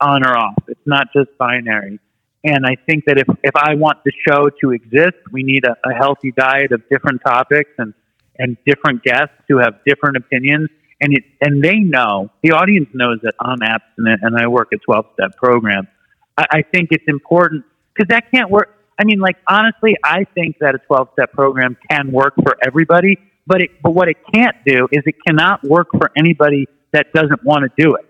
[0.00, 0.54] on or off.
[0.68, 1.98] It's not just binary.
[2.42, 5.76] And I think that if, if I want the show to exist, we need a,
[5.88, 7.94] a healthy diet of different topics and,
[8.38, 10.68] and different guests who have different opinions.
[11.00, 14.78] And it, and they know, the audience knows that I'm abstinent and I work a
[14.78, 15.88] 12 step program.
[16.36, 17.64] I, I think it's important
[17.94, 18.70] because that can't work.
[18.98, 23.18] I mean, like, honestly, I think that a 12 step program can work for everybody,
[23.46, 27.44] but it, but what it can't do is it cannot work for anybody that doesn't
[27.44, 28.06] want to do it.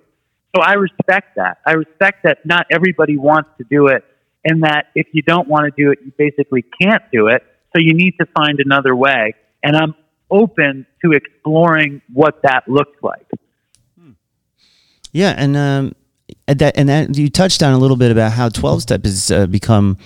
[0.54, 1.58] So I respect that.
[1.66, 4.04] I respect that not everybody wants to do it,
[4.44, 7.42] and that if you don't want to do it, you basically can't do it.
[7.74, 9.34] So you need to find another way.
[9.64, 9.94] And I'm
[10.30, 13.26] open to exploring what that looks like.
[15.12, 15.94] Yeah, and um,
[16.46, 19.46] that and that you touched on a little bit about how twelve step has uh,
[19.46, 19.96] become,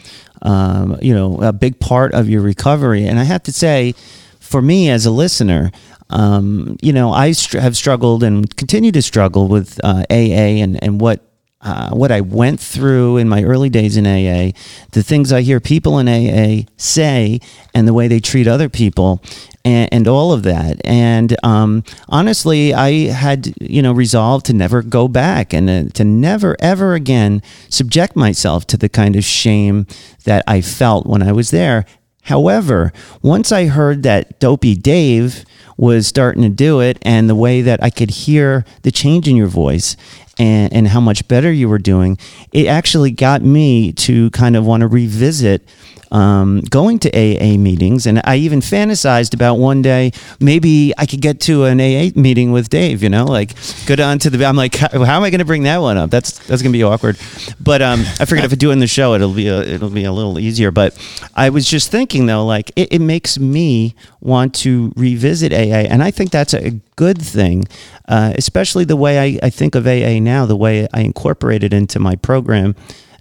[0.42, 3.06] um, you know, a big part of your recovery.
[3.06, 3.94] And I have to say,
[4.38, 5.72] for me as a listener,
[6.10, 11.00] um, you know, I have struggled and continue to struggle with uh, AA and and
[11.00, 11.24] what.
[11.60, 14.52] Uh, what I went through in my early days in AA,
[14.92, 17.40] the things I hear people in AA say,
[17.74, 19.20] and the way they treat other people,
[19.64, 20.80] and, and all of that.
[20.84, 26.04] And um, honestly, I had you know resolved to never go back and uh, to
[26.04, 29.88] never ever again subject myself to the kind of shame
[30.24, 31.86] that I felt when I was there.
[32.22, 35.44] However, once I heard that Dopey Dave
[35.76, 39.34] was starting to do it, and the way that I could hear the change in
[39.34, 39.96] your voice
[40.38, 42.18] and, and how much better you were doing,
[42.52, 45.66] it actually got me to kind of want to revisit
[46.10, 48.06] um, going to AA meetings.
[48.06, 52.52] And I even fantasized about one day maybe I could get to an AA meeting
[52.52, 53.02] with Dave.
[53.02, 53.54] You know, like
[53.86, 54.44] go down to the.
[54.44, 56.10] I'm like, how, how am I going to bring that one up?
[56.10, 57.18] That's that's going to be awkward.
[57.60, 60.04] But um, I figured if I do in the show, it'll be a, it'll be
[60.04, 60.70] a little easier.
[60.70, 60.96] But
[61.34, 66.02] I was just thinking though, like it, it makes me want to revisit AA, and
[66.02, 67.64] I think that's a good thing,
[68.08, 71.72] uh, especially the way I, I think of AA now, the way I incorporate it
[71.72, 72.74] into my program,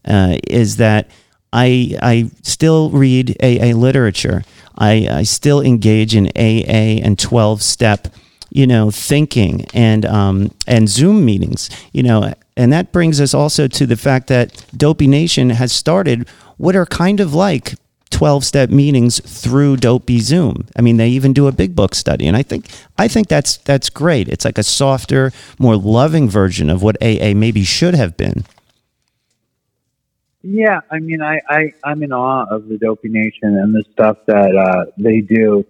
[0.06, 1.10] uh, is that
[1.54, 4.44] I I still read AA literature.
[4.80, 8.10] I, I still engage in AA and twelve step,
[8.50, 11.70] you know, thinking and um, and Zoom meetings.
[11.94, 16.28] You know, and that brings us also to the fact that Dopey Nation has started
[16.58, 17.76] what are kind of like
[18.10, 20.68] 12 step meetings through Dopey Zoom.
[20.76, 22.26] I mean, they even do a big book study.
[22.26, 24.28] And I think, I think that's, that's great.
[24.28, 28.46] It's like a softer, more loving version of what AA maybe should have been.
[30.44, 34.18] Yeah, I mean, I, I I'm in awe of the Dopey Nation and the stuff
[34.28, 35.66] that uh, they do,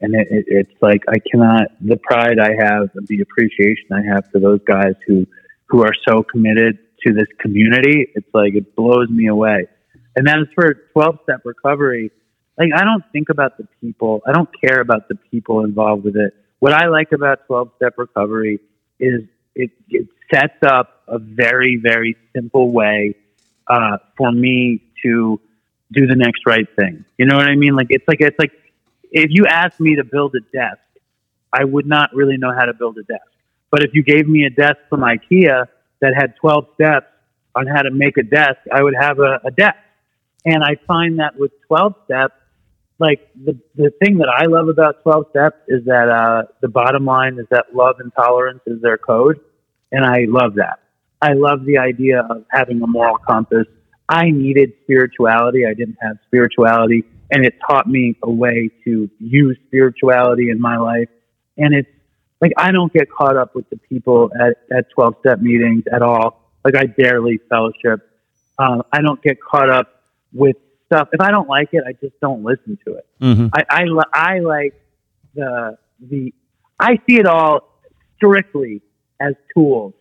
[0.00, 4.02] and it, it, it's like I cannot the pride I have, and the appreciation I
[4.12, 5.26] have for those guys who
[5.66, 8.08] who are so committed to this community.
[8.14, 9.68] It's like it blows me away.
[10.16, 12.10] And then as for 12 step recovery,
[12.58, 14.20] like I don't think about the people.
[14.26, 16.34] I don't care about the people involved with it.
[16.58, 18.58] What I like about 12 step recovery
[18.98, 19.22] is
[19.54, 23.14] it, it sets up a very, very simple way
[23.68, 25.40] uh, for me to
[25.92, 27.04] do the next right thing.
[27.16, 27.74] You know what I mean?
[27.74, 28.52] Like it's like it's like
[29.10, 30.80] if you asked me to build a desk,
[31.52, 33.26] I would not really know how to build a desk.
[33.70, 35.66] But if you gave me a desk from IKEA
[36.00, 37.06] that had 12 steps
[37.54, 39.76] on how to make a desk, I would have a, a desk.
[40.44, 42.34] And I find that with 12 steps,
[42.98, 47.04] like the, the thing that I love about 12 steps is that uh, the bottom
[47.04, 49.40] line is that love and tolerance is their code.
[49.92, 50.80] And I love that.
[51.20, 53.66] I love the idea of having a moral compass.
[54.08, 55.66] I needed spirituality.
[55.66, 57.04] I didn't have spirituality.
[57.30, 61.08] And it taught me a way to use spirituality in my life.
[61.56, 61.88] And it's
[62.40, 66.02] like, I don't get caught up with the people at, at 12 step meetings at
[66.02, 66.52] all.
[66.64, 68.08] Like, I barely fellowship.
[68.58, 71.08] Uh, I don't get caught up with stuff.
[71.12, 73.06] If I don't like it, I just don't listen to it.
[73.20, 73.50] Mhm.
[73.52, 73.84] I, I,
[74.14, 74.74] I like
[75.34, 76.32] the, the,
[76.78, 77.80] I see it all
[78.16, 78.82] strictly
[79.20, 79.94] as tools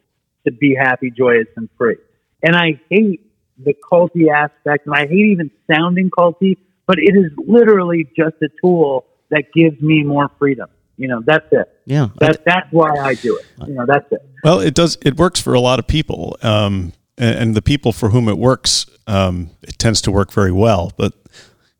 [0.48, 1.98] to be happy, joyous, and free.
[2.42, 3.22] And I hate
[3.64, 8.50] the culty aspect, and I hate even sounding culty, but it is literally just a
[8.62, 10.70] tool that gives me more freedom.
[10.98, 11.68] You know, that's it.
[11.86, 12.10] Yeah.
[12.20, 13.46] That, that's why I do it.
[13.68, 14.28] You know, that's it.
[14.44, 14.98] Well, it does.
[15.04, 18.38] It works for a lot of people, um, and, and the people for whom it
[18.38, 20.92] works, um, it tends to work very well.
[20.98, 21.14] But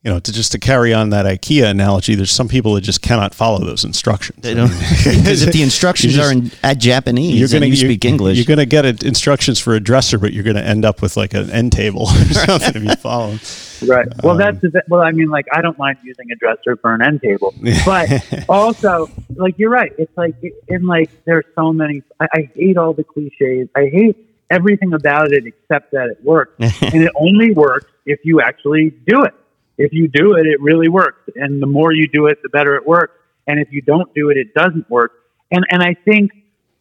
[0.08, 3.02] you know, to just to carry on that IKEA analogy, there's some people that just
[3.02, 4.42] cannot follow those instructions.
[4.42, 8.06] They don't because if the instructions just- are in at Japanese, You're gonna you speak
[8.06, 8.38] English.
[8.38, 11.02] You're going to get it- instructions for a dresser, but you're going to end up
[11.02, 13.36] with like an end table or something if you follow.
[13.86, 14.08] Right.
[14.24, 15.04] Well, Um, that's the th- well.
[15.04, 17.54] I mean, like I don't mind using a dresser for an end table,
[17.86, 18.10] but
[18.50, 19.92] also, like you're right.
[20.00, 20.34] It's like
[20.68, 22.02] in like there's so many.
[22.20, 23.68] I, I hate all the cliches.
[23.76, 24.18] I hate
[24.50, 29.24] everything about it except that it works, and it only works if you actually do
[29.26, 29.36] it.
[29.78, 32.76] If you do it, it really works, and the more you do it, the better
[32.76, 33.14] it works.
[33.46, 35.14] And if you don't do it, it doesn't work.
[35.52, 36.32] And and I think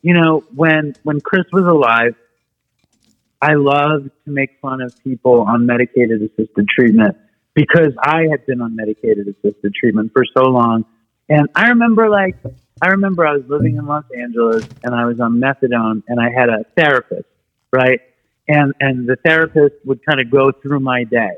[0.02, 2.14] you know when when Chris was alive,
[3.40, 7.16] I loved to make fun of people on medicated assisted treatment
[7.54, 10.84] because I had been on medicated assisted treatment for so long.
[11.28, 12.36] And I remember like
[12.82, 16.30] I remember I was living in Los Angeles and I was on methadone and I
[16.30, 17.28] had a therapist,
[17.72, 18.00] right?
[18.48, 21.36] And and the therapist would kind of go through my day.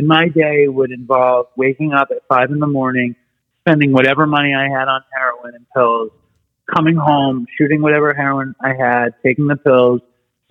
[0.00, 3.16] And my day would involve waking up at five in the morning,
[3.60, 6.10] spending whatever money I had on heroin and pills,
[6.74, 10.00] coming home, shooting whatever heroin I had, taking the pills,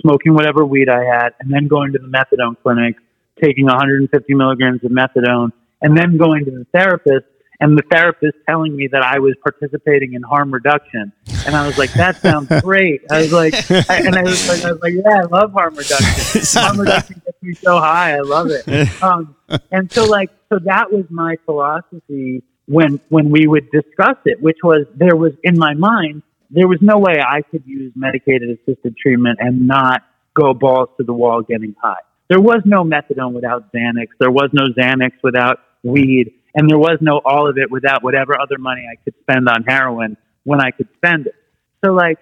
[0.01, 2.97] smoking whatever weed I had, and then going to the methadone clinic,
[3.43, 5.49] taking 150 milligrams of methadone,
[5.81, 7.25] and then going to the therapist,
[7.59, 11.11] and the therapist telling me that I was participating in harm reduction.
[11.45, 13.01] And I was like, that sounds great.
[13.11, 13.53] I was like,
[13.89, 16.41] I, and I was like, I was like, yeah, I love harm reduction.
[16.61, 18.15] harm reduction gets me so high.
[18.15, 18.65] I love it.
[19.01, 19.35] Um,
[19.71, 24.57] and so like, so that was my philosophy when, when we would discuss it, which
[24.63, 26.21] was there was in my mind,
[26.51, 30.03] there was no way I could use medicated assisted treatment and not
[30.33, 32.01] go balls to the wall getting high.
[32.27, 34.07] There was no methadone without Xanax.
[34.19, 36.33] There was no Xanax without weed.
[36.55, 39.63] And there was no all of it without whatever other money I could spend on
[39.67, 41.35] heroin when I could spend it.
[41.83, 42.17] So like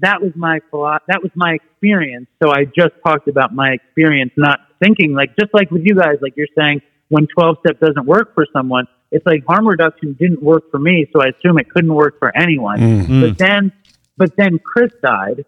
[0.00, 2.26] that was my philo- that was my experience.
[2.42, 6.16] So I just talked about my experience, not thinking like just like with you guys,
[6.20, 10.42] like you're saying when 12 step doesn't work for someone, it's like harm reduction didn't
[10.42, 12.78] work for me, so I assume it couldn't work for anyone.
[12.78, 13.20] Mm.
[13.22, 13.72] But then,
[14.16, 15.44] but then Chris died,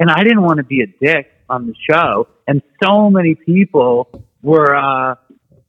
[0.00, 4.08] and I didn't want to be a dick on the show, and so many people
[4.42, 5.14] were uh,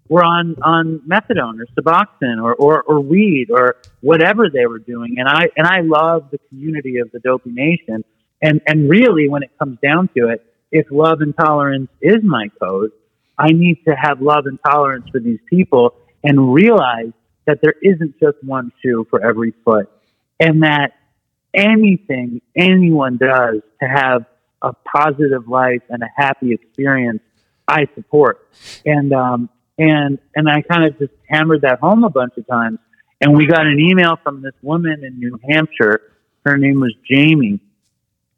[0.09, 5.17] were on on methadone or Suboxone or, or or weed or whatever they were doing,
[5.19, 8.03] and I and I love the community of the Dopey Nation,
[8.41, 12.49] and and really when it comes down to it, if love and tolerance is my
[12.61, 12.91] code,
[13.37, 17.11] I need to have love and tolerance for these people and realize
[17.45, 19.89] that there isn't just one shoe for every foot,
[20.39, 20.93] and that
[21.53, 24.25] anything anyone does to have
[24.61, 27.21] a positive life and a happy experience,
[27.67, 28.49] I support.
[28.85, 32.79] And um, and and I kind of just hammered that home a bunch of times.
[33.21, 36.01] And we got an email from this woman in New Hampshire.
[36.45, 37.59] Her name was Jamie,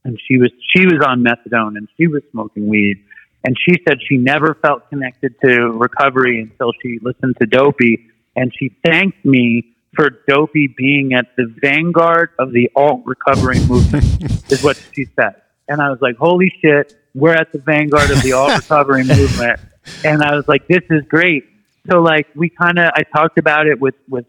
[0.03, 3.03] and she was she was on methadone and she was smoking weed.
[3.45, 8.09] And she said she never felt connected to recovery until she listened to Dopey.
[8.35, 14.03] And she thanked me for Dopey being at the vanguard of the alt recovery movement,
[14.51, 15.35] is what she said.
[15.67, 19.59] And I was like, holy shit, we're at the vanguard of the alt recovery movement.
[20.03, 21.45] And I was like, this is great.
[21.89, 24.25] So like we kind of, I talked about it with, with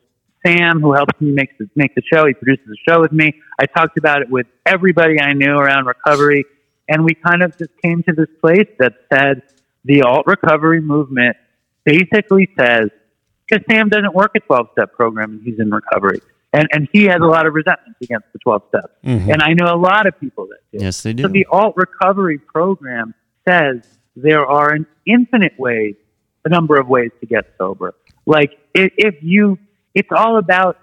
[0.47, 2.27] Sam, who helps me make the, make the show.
[2.27, 3.41] He produces the show with me.
[3.59, 6.45] I talked about it with everybody I knew around recovery.
[6.89, 9.43] And we kind of just came to this place that said
[9.85, 11.37] the alt recovery movement
[11.85, 12.91] basically says,
[13.47, 16.21] because Sam doesn't work a 12 step program and he's in recovery.
[16.53, 18.95] And, and he has a lot of resentment against the 12 steps.
[19.05, 19.31] Mm-hmm.
[19.31, 20.85] And I know a lot of people that do.
[20.85, 21.25] Yes, they do.
[21.25, 23.15] So the alt recovery program
[23.49, 23.83] says
[24.17, 25.95] there are an infinite ways,
[26.45, 27.95] a number of ways to get sober.
[28.27, 29.59] Like if, if you,
[29.95, 30.79] it's all about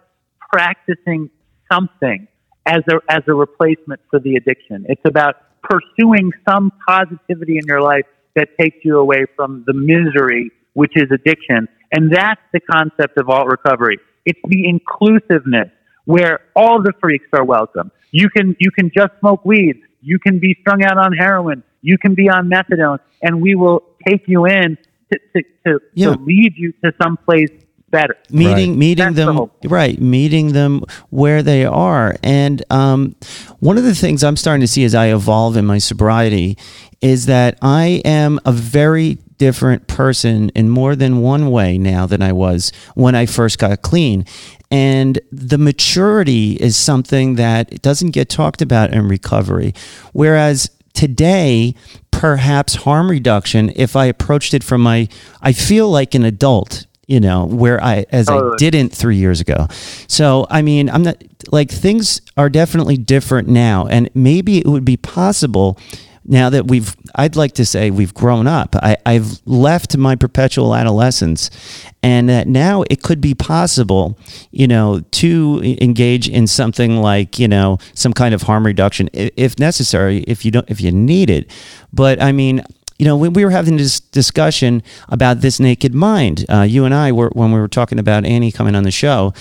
[0.52, 1.30] practicing
[1.72, 2.28] something
[2.66, 4.86] as a as a replacement for the addiction.
[4.90, 8.06] It's about pursuing some positivity in your life
[8.36, 11.68] that takes you away from the misery which is addiction.
[11.92, 13.98] And that's the concept of alt recovery.
[14.26, 15.70] It's the inclusiveness
[16.06, 17.92] where all the freaks are welcome.
[18.12, 19.82] You can you can just smoke weed.
[20.02, 21.64] You can be strung out on heroin.
[21.82, 24.78] You can be on methadone, and we will take you in
[25.12, 26.14] to to, to, Yeah.
[26.14, 27.50] to lead you to someplace
[27.90, 28.16] better.
[28.30, 28.78] meeting Right.
[28.80, 33.16] meeting That's them whole- right meeting them where they are and um,
[33.60, 36.58] one of the things i'm starting to see as i evolve in my sobriety
[37.02, 42.22] is that i am a very different person in more than one way now than
[42.22, 44.26] i was when i first got clean
[44.70, 49.74] and the maturity is something that doesn't get talked about in recovery
[50.12, 51.74] whereas today
[52.12, 55.08] perhaps harm reduction if i approached it from my
[55.42, 59.68] i feel like an adult you know, where I, as I didn't three years ago.
[60.08, 63.88] So, I mean, I'm not like things are definitely different now.
[63.88, 65.80] And maybe it would be possible
[66.26, 68.76] now that we've, I'd like to say we've grown up.
[68.76, 71.50] I, I've left my perpetual adolescence
[72.04, 74.20] and that now it could be possible,
[74.52, 79.58] you know, to engage in something like, you know, some kind of harm reduction if
[79.58, 81.50] necessary, if you don't, if you need it.
[81.94, 82.62] But I mean,
[82.98, 86.94] you know, when we were having this discussion about this naked mind, uh, you and
[86.94, 89.34] I were when we were talking about Annie coming on the show,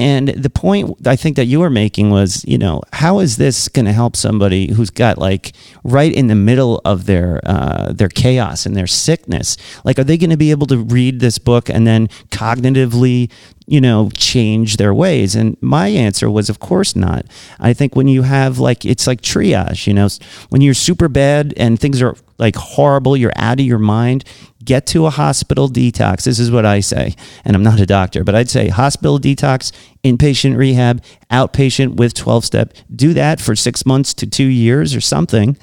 [0.00, 3.68] and the point I think that you were making was, you know, how is this
[3.68, 5.52] going to help somebody who's got like
[5.84, 9.58] right in the middle of their uh, their chaos and their sickness?
[9.84, 13.30] Like, are they going to be able to read this book and then cognitively,
[13.66, 15.34] you know, change their ways?
[15.34, 17.26] And my answer was, of course not.
[17.58, 20.08] I think when you have like it's like triage, you know,
[20.48, 24.24] when you're super bad and things are like horrible, you're out of your mind,
[24.64, 26.24] get to a hospital detox.
[26.24, 27.14] This is what I say.
[27.44, 29.72] And I'm not a doctor, but I'd say hospital detox,
[30.02, 32.74] inpatient rehab, outpatient with 12 step.
[32.94, 35.56] Do that for six months to two years or something.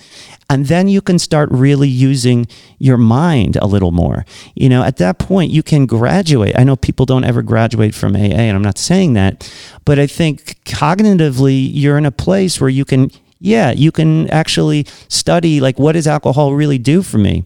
[0.49, 2.47] And then you can start really using
[2.79, 4.25] your mind a little more.
[4.55, 6.57] You know, at that point, you can graduate.
[6.57, 9.51] I know people don't ever graduate from AA, and I'm not saying that,
[9.83, 14.85] but I think cognitively, you're in a place where you can yeah, you can actually
[15.07, 17.43] study like what does alcohol really do for me?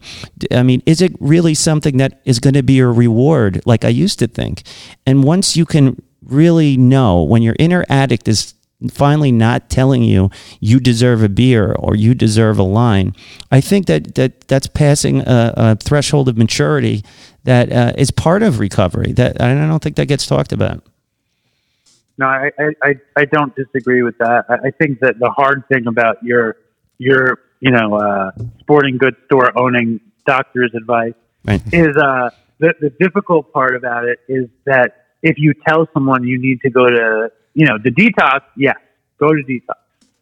[0.50, 3.88] I mean, is it really something that is going to be a reward like I
[3.88, 4.62] used to think?
[5.06, 8.54] And once you can really know when your inner addict is
[8.90, 10.28] finally not telling you
[10.60, 13.14] you deserve a beer or you deserve a line,
[13.50, 17.04] I think that, that that's passing a, a threshold of maturity
[17.44, 19.12] that uh, is part of recovery.
[19.12, 20.84] That I don't think that gets talked about.
[22.18, 24.44] No, I, I, I, I don't disagree with that.
[24.48, 26.56] I, I think that the hard thing about your
[26.98, 28.30] your you know uh,
[28.60, 31.14] sporting goods store owning doctor's advice
[31.44, 31.60] Right.
[31.72, 36.38] is uh, the the difficult part about it is that if you tell someone you
[36.40, 38.76] need to go to you know the detox, yes,
[39.18, 39.76] go to detox.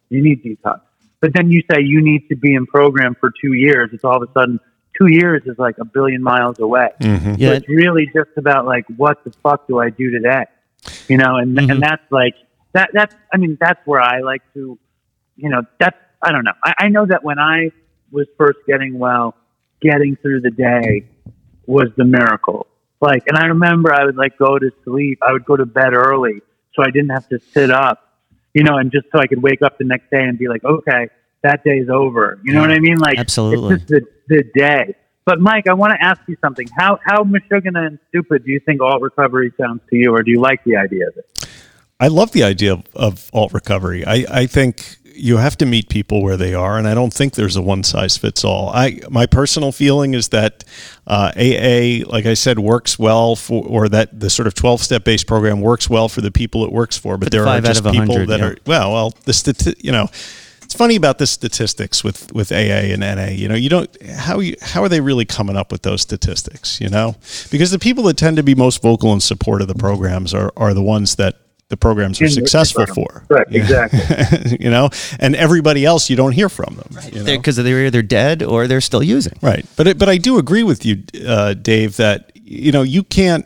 [0.09, 0.81] You need detox,
[1.19, 3.89] but then you say you need to be in program for two years.
[3.93, 4.59] It's all of a sudden
[4.97, 6.89] two years is like a billion miles away.
[6.99, 7.35] Mm-hmm.
[7.37, 7.49] Yeah.
[7.49, 10.45] So it's really just about like, what the fuck do I do today?
[11.07, 11.71] You know, and Mhm.
[11.71, 12.35] and that's like
[12.73, 12.89] that.
[12.93, 14.77] That's I mean, that's where I like to,
[15.35, 16.53] you know, that's I don't know.
[16.63, 17.71] I, I know that when I
[18.11, 19.35] was first getting well,
[19.81, 21.05] getting through the day
[21.65, 22.67] was the miracle.
[22.99, 25.19] Like, and I remember I would like go to sleep.
[25.27, 26.41] I would go to bed early
[26.75, 28.07] so I didn't have to sit up,
[28.53, 30.63] you know, and just so I could wake up the next day and be like,
[30.63, 31.09] okay,
[31.43, 32.39] that day's over.
[32.43, 32.97] You know what I mean?
[32.97, 33.75] Like, Absolutely.
[33.75, 34.95] it's just the, the day.
[35.25, 36.67] But Mike, I want to ask you something.
[36.75, 40.31] How how Meshuggah and stupid do you think alt recovery sounds to you, or do
[40.31, 41.47] you like the idea of it?
[41.99, 44.03] I love the idea of, of alt recovery.
[44.03, 47.35] I, I think you have to meet people where they are, and I don't think
[47.35, 48.69] there's a one size fits all.
[48.69, 50.63] I my personal feeling is that
[51.05, 55.03] uh, AA, like I said, works well for, or that the sort of twelve step
[55.03, 57.17] based program works well for the people it works for.
[57.17, 58.45] But there are just people that yeah.
[58.47, 60.07] are well, well, the stati- you know.
[60.71, 63.25] It's funny about the statistics with, with AA and NA.
[63.25, 66.79] You know, you don't how you how are they really coming up with those statistics?
[66.79, 67.17] You know,
[67.51, 70.53] because the people that tend to be most vocal in support of the programs are
[70.55, 71.35] are the ones that
[71.67, 73.25] the programs are successful in for.
[73.29, 74.59] Right, exactly.
[74.61, 77.03] you know, and everybody else you don't hear from them.
[77.11, 77.25] you know?
[77.25, 79.37] Because they're either dead or they're still using.
[79.41, 83.03] Right, but it, but I do agree with you, uh, Dave, that you know you
[83.03, 83.45] can't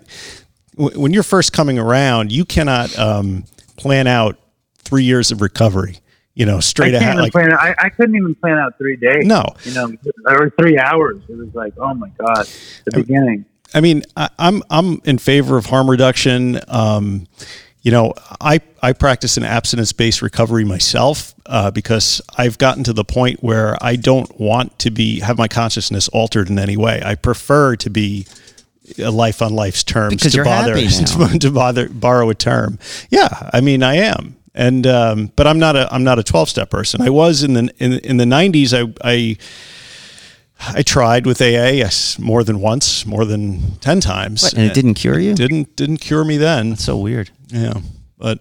[0.77, 3.45] w- when you're first coming around, you cannot um,
[3.77, 4.37] plan out
[4.83, 6.01] three years of recovery.
[6.35, 7.17] You know, straight can't ahead.
[7.17, 7.53] Like, plan.
[7.53, 9.25] I, I couldn't even plan out three days.
[9.25, 9.91] no, you know,
[10.27, 11.23] or three hours.
[11.27, 12.47] It was like, oh my god,
[12.85, 13.45] the beginning.
[13.73, 16.59] I mean, I, I'm I'm in favor of harm reduction.
[16.67, 17.27] Um,
[17.81, 22.93] you know, I I practice an abstinence based recovery myself uh, because I've gotten to
[22.93, 27.01] the point where I don't want to be have my consciousness altered in any way.
[27.03, 28.27] I prefer to be
[28.99, 30.87] a life on life's terms Because to you're bother happy
[31.17, 31.27] now.
[31.27, 32.79] to, to bother borrow a term.
[33.09, 34.34] Yeah, I mean, I am.
[34.57, 37.01] And um, but I'm not a I'm not a 12 step person.
[37.01, 38.73] I was in the in, in the 90s.
[38.73, 39.37] I I
[40.59, 44.93] I tried with AA yes, more than once, more than ten times, and it didn't
[44.93, 45.35] cure you.
[45.35, 46.77] didn't didn't cure me then.
[46.77, 47.29] so weird.
[47.47, 47.73] Yeah,
[48.17, 48.39] but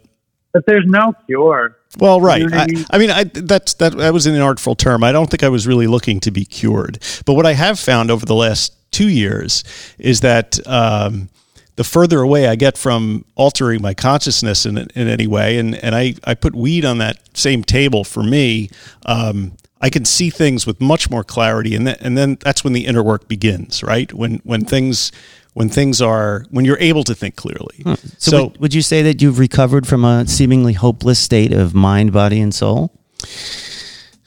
[0.53, 1.77] But there's no cure.
[1.99, 2.41] well, right.
[2.43, 2.86] You know what I I, mean?
[2.91, 5.03] I mean, I, that's that that was an artful term.
[5.03, 7.01] I don't think I was really looking to be cured.
[7.27, 9.65] But what I have found over the last two years
[9.99, 10.65] is that.
[10.66, 11.28] Um,
[11.76, 15.94] the further away I get from altering my consciousness in, in any way, and, and
[15.94, 18.70] I, I put weed on that same table for me,
[19.06, 22.72] um, I can see things with much more clarity, and then, and then that's when
[22.72, 24.10] the inner work begins, right?
[24.14, 25.12] When when things
[25.52, 27.84] when things are when you're able to think clearly.
[28.18, 32.12] So, would, would you say that you've recovered from a seemingly hopeless state of mind,
[32.14, 32.92] body, and soul?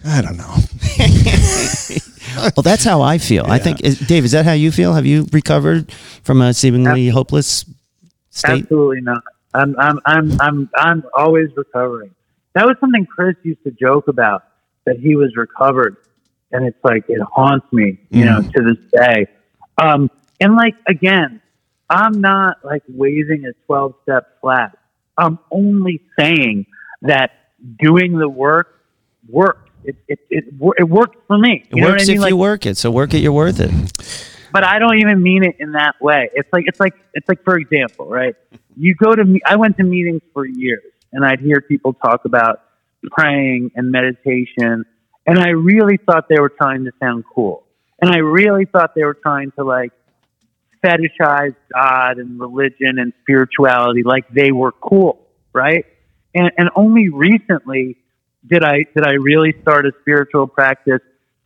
[0.06, 0.56] I don't know.
[2.38, 3.46] Well, that's how I feel.
[3.46, 4.94] I think, is, Dave, is that how you feel?
[4.94, 5.92] Have you recovered
[6.24, 7.66] from a seemingly hopeless
[8.30, 8.64] state?
[8.64, 9.24] Absolutely not.
[9.54, 12.14] I'm I'm I'm I'm I'm always recovering.
[12.54, 14.44] That was something Chris used to joke about
[14.86, 15.98] that he was recovered,
[16.52, 19.28] and it's like it haunts me, you know, to this day.
[19.78, 21.42] Um, and like again,
[21.90, 24.72] I'm not like waving a 12 step flag.
[25.18, 26.68] I'm only saying
[27.02, 27.32] that
[27.80, 28.82] doing the work
[29.28, 29.67] works.
[29.88, 31.64] It it it, wor- it works for me.
[31.70, 32.18] It You know works what I mean?
[32.18, 32.78] if Like, you work it.
[32.78, 33.72] So work it, you're worth it.
[34.54, 36.30] but I don't even mean it in that way.
[36.34, 38.36] It's like it's like it's like for example, right?
[38.76, 40.84] You go to me- I went to meetings for years,
[41.14, 42.62] and I'd hear people talk about
[43.12, 44.86] praying and meditation,
[45.26, 47.64] and I really thought they were trying to sound cool,
[48.02, 49.94] and I really thought they were trying to like
[50.84, 55.86] fetishize God and religion and spirituality like they were cool, right?
[56.36, 57.98] And and only recently
[58.46, 61.02] did I did I really start a spiritual practice,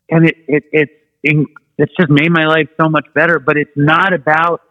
[0.09, 0.91] and it it it's
[1.23, 1.45] in,
[1.77, 3.39] it's just made my life so much better.
[3.39, 4.61] But it's not about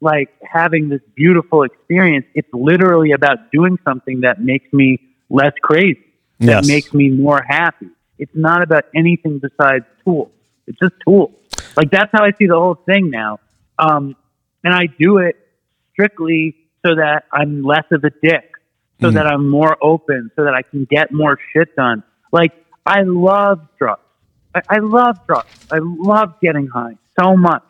[0.00, 2.26] like having this beautiful experience.
[2.34, 5.00] It's literally about doing something that makes me
[5.30, 6.04] less crazy,
[6.40, 6.66] that Yes.
[6.66, 7.88] makes me more happy.
[8.18, 10.30] It's not about anything besides tools.
[10.66, 11.32] It's just tools.
[11.76, 13.40] Like that's how I see the whole thing now.
[13.78, 14.16] Um,
[14.64, 15.36] and I do it
[15.92, 18.50] strictly so that I'm less of a dick,
[19.00, 19.16] so mm-hmm.
[19.16, 22.02] that I'm more open, so that I can get more shit done.
[22.32, 22.52] Like
[22.84, 24.02] I love drugs.
[24.54, 25.48] I, I love drugs.
[25.70, 27.64] I love getting high so much.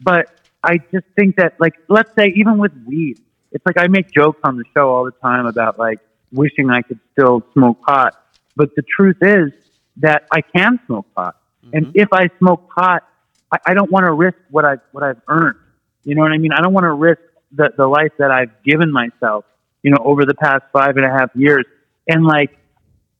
[0.00, 0.30] But
[0.62, 3.20] I just think that, like, let's say even with weed,
[3.52, 6.00] it's like I make jokes on the show all the time about like
[6.32, 8.14] wishing I could still smoke pot.
[8.56, 9.52] But the truth is
[9.98, 11.36] that I can smoke pot.
[11.72, 11.98] And mm-hmm.
[11.98, 13.04] if I smoke pot,
[13.52, 15.56] I, I don't want to risk what I've what I've earned.
[16.04, 16.52] You know what I mean?
[16.52, 17.20] I don't want to risk
[17.52, 19.44] the the life that I've given myself.
[19.82, 21.64] You know, over the past five and a half years,
[22.08, 22.58] and like,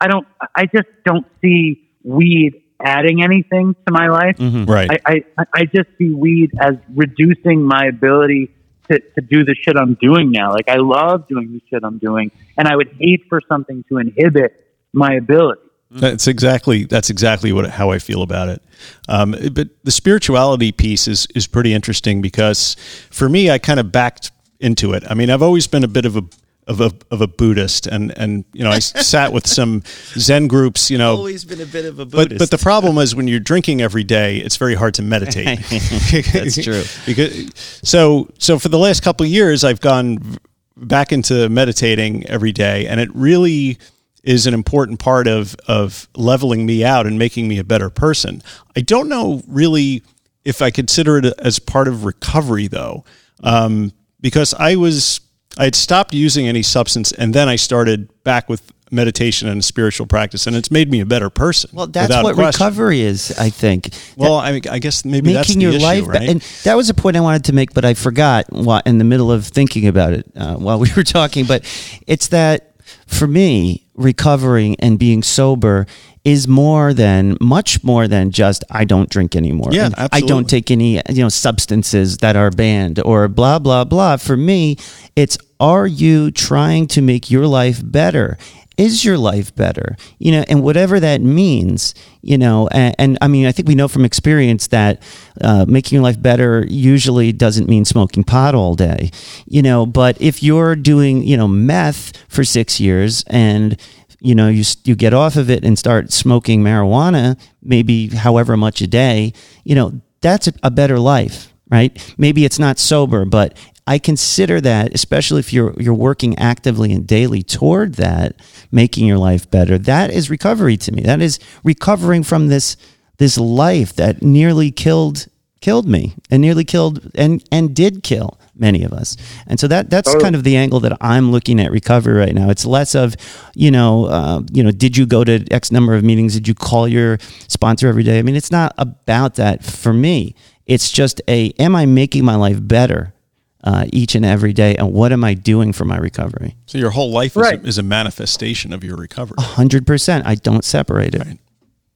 [0.01, 4.37] I don't, I just don't see weed adding anything to my life.
[4.41, 5.01] Right.
[5.07, 8.55] I, I, I just see weed as reducing my ability
[8.91, 10.53] to, to do the shit I'm doing now.
[10.53, 13.99] Like I love doing the shit I'm doing, and I would hate for something to
[13.99, 15.63] inhibit my ability.
[15.91, 18.63] That's exactly that's exactly what how I feel about it.
[19.09, 22.77] Um, but the spirituality piece is is pretty interesting because
[23.11, 24.31] for me, I kind of backed
[24.61, 25.05] into it.
[25.09, 26.25] I mean, I've always been a bit of a
[26.69, 29.83] of a of a Buddhist, and and you know, I sat with some
[30.15, 31.17] Zen groups, you know.
[31.17, 34.05] Always been a bit of a But but the problem is when you're drinking every
[34.05, 35.59] day, it's very hard to meditate.
[36.33, 36.85] That's true.
[37.07, 37.51] because
[37.83, 40.39] so so for the last couple of years, I've gone
[40.77, 43.79] back into meditating every day, and it really
[44.23, 48.43] is an important part of of leveling me out and making me a better person.
[48.77, 50.03] I don't know really
[50.45, 53.05] if I consider it as part of recovery though,
[53.43, 55.21] um, because I was
[55.59, 60.07] I had stopped using any substance, and then I started back with meditation and spiritual
[60.07, 61.71] practice, and it's made me a better person.
[61.73, 63.91] Well, that's what recovery is, I think.
[64.17, 66.29] Well, I, mean, I guess maybe that's making the your issue, life right?
[66.29, 69.05] and that was a point I wanted to make, but I forgot while, in the
[69.05, 71.45] middle of thinking about it uh, while we were talking.
[71.45, 71.65] But
[72.07, 72.73] it's that
[73.07, 75.87] for me, recovering and being sober
[76.25, 79.71] is more than much more than just I don't drink anymore.
[79.73, 84.17] Yeah, I don't take any you know substances that are banned or blah blah blah.
[84.17, 84.77] For me,
[85.17, 88.39] it's are you trying to make your life better?
[88.79, 89.97] Is your life better?
[90.19, 93.75] You know, and whatever that means, you know, and, and I mean, I think we
[93.75, 95.03] know from experience that
[95.41, 99.11] uh, making your life better usually doesn't mean smoking pot all day,
[99.47, 99.85] you know.
[99.85, 103.77] But if you're doing, you know, meth for six years and
[104.21, 108.81] you know, you, you get off of it and start smoking marijuana, maybe however much
[108.81, 109.33] a day,
[109.65, 112.15] you know, that's a, a better life, right?
[112.19, 113.57] Maybe it's not sober, but
[113.89, 118.37] I consider that, especially if you're you're working actively and daily toward that,
[118.71, 119.79] making your life better.
[119.79, 121.03] That is recovery to me.
[121.05, 122.77] That is recovering from this
[123.17, 125.29] this life that nearly killed
[125.63, 129.17] killed me and nearly killed and and did kill many of us.
[129.47, 132.51] And so that that's kind of the angle that I'm looking at recovery right now.
[132.51, 133.17] It's less of,
[133.55, 136.35] you know, uh, you know, did you go to X number of meetings?
[136.35, 137.17] Did you call your
[137.49, 138.19] sponsor every day?
[138.19, 140.35] I mean, it's not about that for me.
[140.67, 143.15] It's just a, am I making my life better
[143.65, 146.57] uh, each and every day, and what am I doing for my recovery?
[146.67, 147.63] So your whole life is, Right.
[147.63, 149.37] a, is a manifestation of your recovery.
[149.41, 150.27] Hundred percent.
[150.27, 151.25] I don't separate it.
[151.27, 151.39] Right.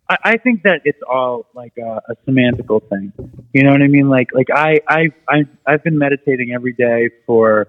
[0.09, 3.12] I, I think that it's all like a, a semantical thing.
[3.52, 4.09] You know what I mean?
[4.09, 7.68] Like, like I, I, I, I've been meditating every day for,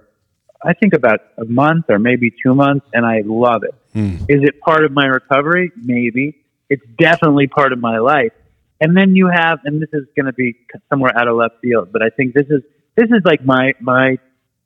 [0.64, 3.76] I think about a month or maybe two months, and I love it.
[3.96, 5.72] Is it part of my recovery?
[5.78, 6.36] Maybe.
[6.70, 8.32] It's definitely part of my life.
[8.82, 10.56] And then you have, and this is going to be
[10.90, 12.64] somewhere out of left field, but I think this is
[12.96, 14.18] this is like my my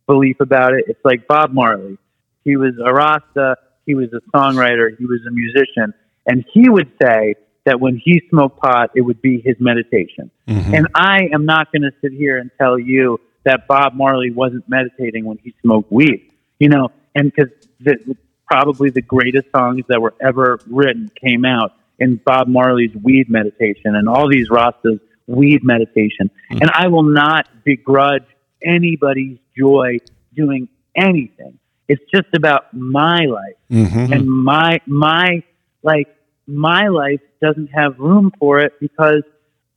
[0.08, 0.86] belief about it.
[0.88, 1.98] It's like Bob Marley.
[2.44, 3.58] He was a Rasta.
[3.86, 4.98] He was a songwriter.
[4.98, 5.94] He was a musician,
[6.26, 7.36] and he would say
[7.66, 10.32] that when he smoked pot, it would be his meditation.
[10.48, 10.74] Mm-hmm.
[10.74, 14.68] And I am not going to sit here and tell you that Bob Marley wasn't
[14.70, 16.32] meditating when he smoked weed.
[16.60, 18.16] You know, and because the,
[18.48, 23.96] probably the greatest songs that were ever written came out in Bob Marley's weed meditation
[23.96, 26.30] and all these Rastas weed meditation.
[26.50, 28.26] And I will not begrudge
[28.64, 29.98] anybody's joy
[30.36, 31.60] doing anything.
[31.88, 34.14] It's just about my life Mm-hmm.
[34.14, 35.44] and my my
[35.84, 36.08] like
[36.48, 39.24] my life doesn't have room for it because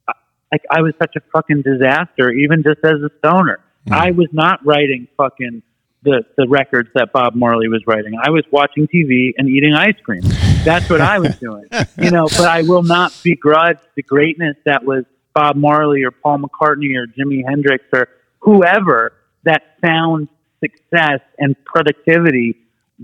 [0.06, 0.12] uh,
[0.52, 3.58] like I was such a fucking disaster even just as a stoner.
[3.90, 5.62] I was not writing fucking
[6.04, 8.14] the the records that Bob Marley was writing.
[8.22, 10.20] I was watching TV and eating ice cream.
[10.64, 11.64] That's what I was doing.
[11.98, 15.04] You know, but I will not begrudge the greatness that was
[15.34, 18.08] Bob Marley or Paul McCartney or Jimi Hendrix or
[18.40, 19.12] whoever
[19.44, 20.28] that found
[20.60, 22.56] success and productivity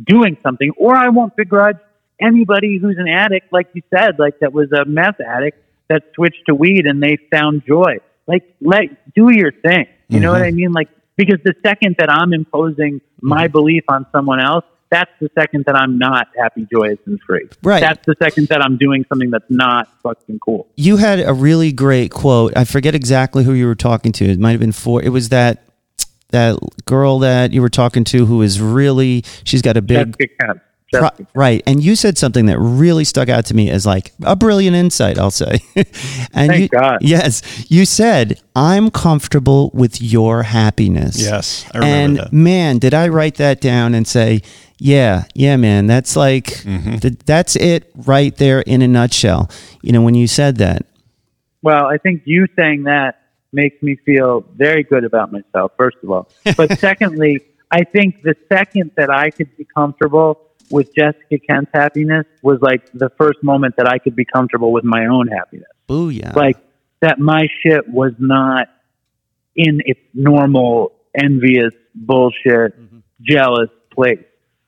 [0.04, 1.78] doing something, or I won't begrudge
[2.20, 5.58] anybody who's an addict, like you said, like that was a meth addict
[5.88, 7.98] that switched to weed and they found joy.
[8.26, 9.86] Like, let do your thing.
[10.08, 10.48] You know what mm-hmm.
[10.48, 10.72] I mean?
[10.72, 13.52] Like, because the second that I'm imposing my mm-hmm.
[13.52, 17.48] belief on someone else, that's the second that I'm not happy, joyous, and free.
[17.62, 17.80] Right.
[17.80, 20.68] That's the second that I'm doing something that's not fucking cool.
[20.76, 22.56] You had a really great quote.
[22.56, 24.24] I forget exactly who you were talking to.
[24.24, 25.02] It might have been for.
[25.02, 25.64] It was that
[26.30, 29.24] that girl that you were talking to who is really.
[29.44, 30.16] She's got a big.
[30.40, 30.62] Kemp.
[30.92, 31.62] Pro- Jessica right.
[31.66, 35.18] And you said something that really stuck out to me as like a brilliant insight,
[35.18, 35.58] I'll say.
[36.32, 36.98] and Thank you, God.
[37.00, 37.42] Yes.
[37.68, 41.20] You said, I'm comfortable with your happiness.
[41.20, 42.32] Yes, I remember and that.
[42.32, 44.42] man, did I write that down and say,
[44.78, 46.96] yeah, yeah, man, that's like, Mm-hmm.
[46.96, 49.50] th- that's it right there in a nutshell.
[49.82, 50.86] You know, when you said that,
[51.62, 53.20] Well, I think you saying that
[53.52, 56.28] makes me feel very good about myself, first of all.
[56.56, 57.40] But secondly,
[57.70, 60.40] I think the second that I could be comfortable
[60.70, 64.84] with Jessica Kent's happiness was like the first moment that I could be comfortable with
[64.84, 65.68] my own happiness.
[65.88, 66.34] booyah.
[66.34, 66.58] Like
[67.00, 68.68] that my shit was not
[69.54, 72.74] in its normal, envious, bullshit,
[73.22, 74.24] jealous place.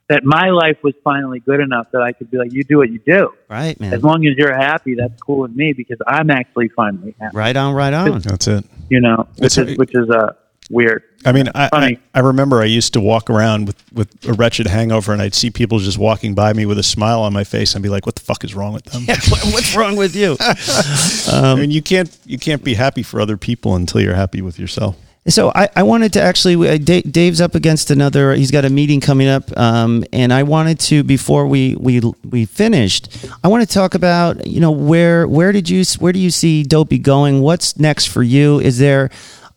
[0.09, 2.91] That my life was finally good enough that I could be like, you do what
[2.91, 3.31] you do.
[3.51, 3.93] right, man.
[3.93, 7.55] As long as you're happy, that's cool with me because I'm actually finally happy right
[7.55, 8.21] on, right on.
[8.21, 8.65] That's it.
[8.89, 10.33] you know, which It's- is which is uh,
[10.71, 11.03] weird.
[11.27, 11.99] I mean, I, I, Funny.
[12.15, 15.51] I remember I used to walk around with, with a wretched hangover, and I'd see
[15.51, 18.15] people just walking by me with a smile on my face, and be like, "What
[18.15, 19.03] the fuck is wrong with them?"
[19.53, 20.37] What's wrong with you?
[20.41, 24.59] I mean, you can't you can't be happy for other people until you're happy with
[24.59, 24.97] yourself.
[25.27, 28.33] So I, I wanted to actually, uh, Dave's up against another.
[28.35, 32.47] He's got a meeting coming up, um, and I wanted to before we we we
[32.47, 33.27] finished.
[33.45, 36.63] I want to talk about you know where where did you where do you see
[36.63, 37.41] Dopey going?
[37.41, 38.59] What's next for you?
[38.61, 39.11] Is there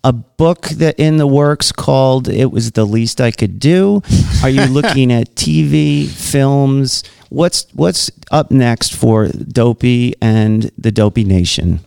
[0.04, 4.02] a book that in the works called "It Was the Least I Could Do"?
[4.44, 7.04] Are you looking at TV, films?
[7.30, 11.80] What's what's up next for Dopey and the Dopey Nation?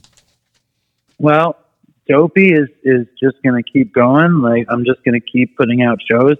[1.18, 1.56] Well,
[2.08, 4.42] Dopey is is just going to keep going.
[4.42, 6.36] Like I'm just going to keep putting out shows,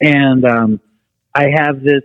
[0.00, 0.80] and um,
[1.34, 2.02] I have this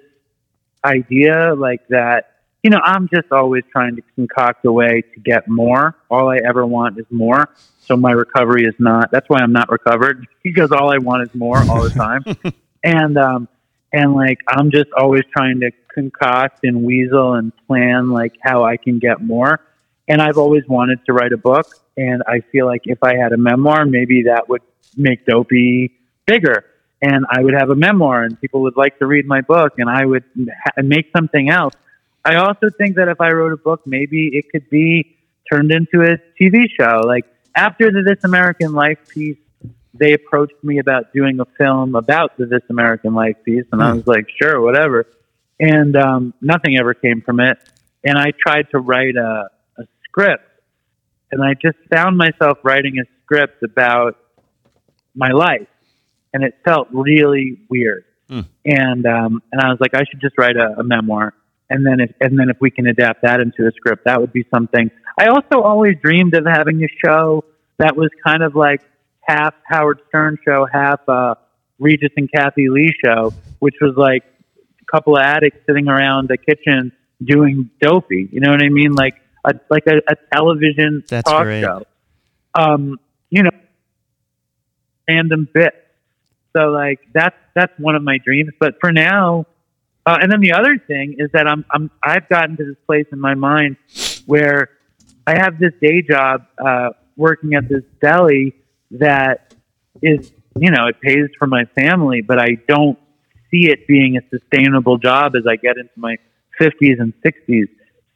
[0.84, 2.32] idea like that.
[2.64, 5.96] You know, I'm just always trying to concoct a way to get more.
[6.10, 7.50] All I ever want is more.
[7.80, 9.12] So my recovery is not.
[9.12, 12.24] That's why I'm not recovered because all I want is more all the time.
[12.84, 13.48] and um,
[13.94, 18.78] and like I'm just always trying to concoct and weasel and plan like how I
[18.78, 19.60] can get more.
[20.08, 21.68] And I've always wanted to write a book,
[21.98, 24.62] and I feel like if I had a memoir, maybe that would
[24.96, 26.66] make Dopey bigger.
[27.02, 29.90] and I would have a memoir, and people would like to read my book, and
[29.90, 31.74] I would ha- make something else.
[32.24, 35.18] I also think that if I wrote a book, maybe it could be
[35.52, 37.02] turned into a TV show.
[37.06, 37.26] Like
[37.56, 39.38] after the This American Life piece,
[39.94, 43.94] they approached me about doing a film about the This American Life piece, and I
[43.94, 45.06] was like, sure, whatever.
[45.60, 47.58] And um, nothing ever came from it.
[48.04, 49.50] And I tried to write a
[50.16, 50.44] script,
[51.32, 54.18] and I just found myself writing a script about
[55.14, 55.68] my life,
[56.34, 58.06] and it felt really weird.
[58.66, 61.34] And um, and I was like, I should just write a, a memoir,
[61.70, 64.34] and then if and then if we can adapt that into a script, that would
[64.34, 64.90] be something.
[65.20, 67.44] I also always dreamed of having a show
[67.78, 68.82] that was kind of like
[69.22, 71.36] half Howard Stern show, half uh,
[71.80, 74.24] Regis and Kathie Lee show, which was like
[74.82, 76.92] a couple of addicts sitting around the kitchen
[77.24, 78.28] doing dopey.
[78.32, 78.94] You know what I mean?
[78.94, 79.16] Like
[79.46, 81.62] a like a, a television That's talk great.
[81.62, 81.86] show.
[82.54, 83.00] Um,
[83.30, 83.52] you know,
[85.08, 85.76] random bits.
[86.56, 88.52] So like that's that's one of my dreams.
[88.60, 89.46] But for now,
[90.06, 93.08] uh, and then the other thing is that I'm I'm I've gotten to this place
[93.12, 93.78] in my mind
[94.26, 94.70] where
[95.28, 98.56] I have this day job uh, working at this deli
[98.92, 99.54] that
[100.02, 102.98] is you know it pays for my family, but I don't
[103.52, 106.18] see it being a sustainable job as I get into my
[106.60, 107.70] 50s and 60s.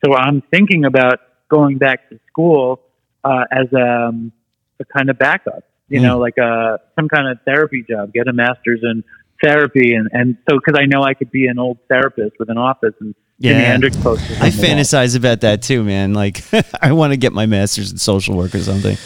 [0.04, 1.20] So I'm thinking about
[1.50, 2.82] going back to school
[3.24, 4.32] uh, as a, um,
[4.80, 8.34] a kind of backup, you know, like a some kind of therapy job, get a
[8.34, 9.04] master's in
[9.44, 12.58] therapy, and and so because I know I could be an old therapist with an
[12.58, 13.60] office and Jimi Yeah.
[13.60, 14.40] Hendrix posters.
[14.42, 16.14] I fantasize about that too, man.
[16.14, 16.44] Like,
[16.82, 18.98] I want to get my master's in social work or something.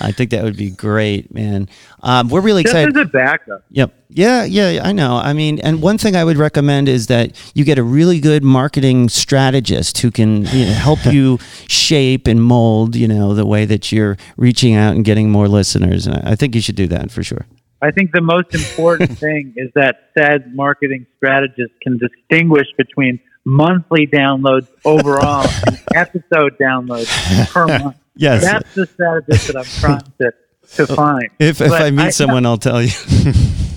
[0.00, 1.68] I think that would be great, man.
[2.02, 2.96] Um, we're really just excited.
[2.96, 3.64] as a backup.
[3.70, 3.94] Yep.
[4.08, 5.16] Yeah, yeah, I know.
[5.16, 8.42] I mean, and one thing I would recommend is that you get a really good
[8.42, 11.38] marketing strategist who can you know, help you
[11.68, 16.06] shape and mold, you know, the way that you're reaching out and getting more listeners.
[16.06, 17.46] And I think you should do that for sure.
[17.82, 24.06] I think the most important thing is that said marketing strategist can distinguish between monthly
[24.06, 27.08] downloads overall and episode downloads
[27.52, 27.96] per month.
[28.16, 28.42] Yes.
[28.42, 31.28] That's the statistic that I'm trying to, to find.
[31.38, 32.90] If if But I meet someone, I'll tell you.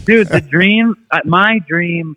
[0.06, 2.16] dude, the dream, uh, my dream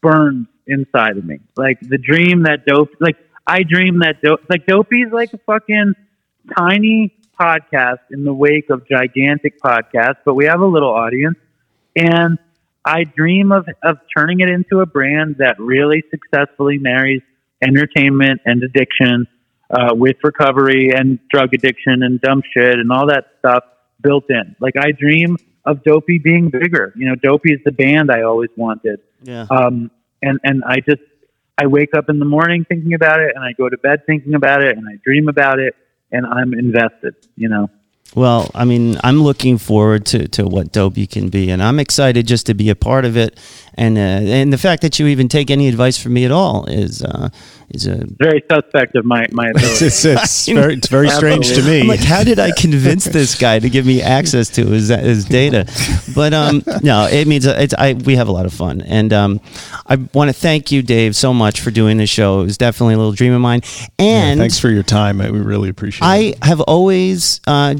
[0.00, 1.40] burns inside of me.
[1.56, 3.16] Like the dream that dope, like
[3.46, 5.94] I dream that dope, like Dopey's like a fucking
[6.56, 11.36] tiny podcast in the wake of gigantic podcasts, but we have a little audience.
[11.96, 12.38] And
[12.84, 17.22] I dream of, of turning it into a brand that really successfully marries
[17.62, 19.26] entertainment and addiction
[19.70, 23.64] uh, with recovery and drug addiction and dumb shit and all that stuff
[24.00, 24.56] built in.
[24.60, 26.92] Like I dream of Dopey being bigger.
[26.96, 29.00] You know, Dopey is the band I always wanted.
[29.22, 29.46] Yeah.
[29.50, 29.90] Um,
[30.22, 31.02] and and I just
[31.58, 34.34] I wake up in the morning thinking about it, and I go to bed thinking
[34.34, 35.74] about it, and I dream about it,
[36.10, 37.14] and I'm invested.
[37.36, 37.70] You know.
[38.14, 42.26] Well, I mean, I'm looking forward to, to what Dopey can be, and I'm excited
[42.26, 43.38] just to be a part of it.
[43.74, 46.66] And uh, and the fact that you even take any advice from me at all
[46.66, 47.30] is uh,
[47.70, 49.86] is a Very suspect of my my It's, ability.
[49.86, 51.82] it's, it's very, it's very strange to me.
[51.82, 55.24] I'm like, how did I convince this guy to give me access to his his
[55.24, 55.66] data?
[56.14, 59.40] But um, no, it means it's I we have a lot of fun, and um,
[59.86, 62.40] I want to thank you, Dave, so much for doing this show.
[62.40, 63.60] It was definitely a little dream of mine,
[64.00, 65.18] and Thanks for your time.
[65.18, 66.38] We really appreciate it.
[66.42, 67.40] I have always.
[67.46, 67.76] Uh,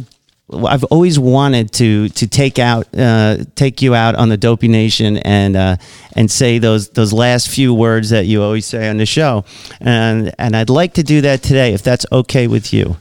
[0.52, 5.18] I've always wanted to to take out uh, take you out on the Dopey Nation
[5.18, 5.76] and uh,
[6.16, 9.44] and say those those last few words that you always say on the show,
[9.80, 12.96] and and I'd like to do that today if that's okay with you.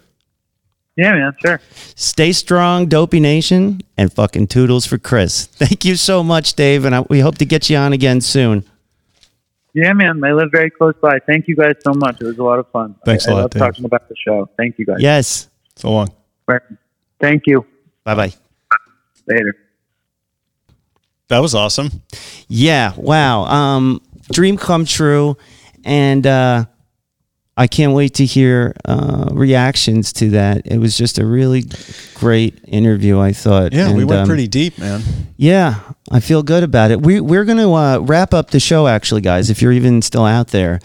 [0.95, 1.61] yeah, man, sure.
[1.95, 5.45] Stay strong, Dopey Nation, and fucking toodles for Chris.
[5.53, 8.63] Thank you so much, Dave, and I, we hope to get you on again soon.
[9.73, 10.23] Yeah, man.
[10.23, 11.19] I live very close by.
[11.25, 12.19] Thank you guys so much.
[12.21, 12.95] It was a lot of fun.
[13.05, 13.59] Thanks I, a lot, I love Dave.
[13.61, 14.49] talking about the show.
[14.57, 14.97] Thank you guys.
[14.99, 15.47] Yes.
[15.75, 16.09] so long.
[16.47, 16.61] Right.
[17.19, 17.65] Thank you.
[18.03, 18.33] Bye bye.
[19.27, 19.55] Later.
[21.27, 22.01] That was awesome.
[22.47, 22.93] Yeah.
[22.97, 23.43] Wow.
[23.45, 24.01] Um,
[24.31, 25.37] dream come true,
[25.83, 26.65] and uh,
[27.55, 30.65] I can't wait to hear uh, reactions to that.
[30.65, 31.65] It was just a really
[32.15, 33.19] great interview.
[33.19, 33.73] I thought.
[33.73, 35.01] Yeah, we went um, pretty deep, man.
[35.37, 35.79] Yeah,
[36.11, 37.01] I feel good about it.
[37.01, 39.49] We we're gonna uh, wrap up the show, actually, guys.
[39.49, 40.79] If you're even still out there,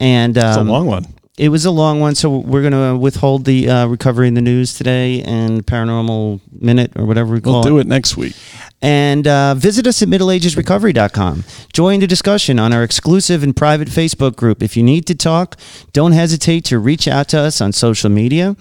[0.00, 1.06] and It's um, a long one.
[1.38, 4.42] It was a long one, so we're going to withhold the uh, recovery in the
[4.42, 7.56] news today and paranormal minute or whatever we call it.
[7.64, 8.36] We'll do it next week.
[8.82, 11.44] And uh, visit us at middleagesrecovery.com.
[11.72, 14.62] Join the discussion on our exclusive and private Facebook group.
[14.62, 15.56] If you need to talk,
[15.94, 18.54] don't hesitate to reach out to us on social media.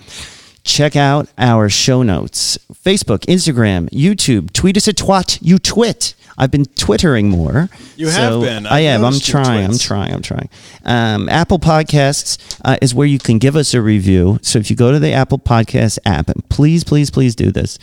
[0.64, 4.54] Check out our show notes Facebook, Instagram, YouTube.
[4.54, 6.14] Tweet us at twat, you twit.
[6.38, 7.70] I've been twittering more.
[7.98, 8.66] You have been.
[8.66, 9.06] I I've am.
[9.06, 9.66] I'm trying.
[9.66, 10.14] I'm trying.
[10.14, 10.50] I'm trying.
[10.86, 14.40] Um, Apple Podcasts uh, is where you can give us a review.
[14.42, 17.78] So if you go to the Apple Podcast app, and please, please, please do this.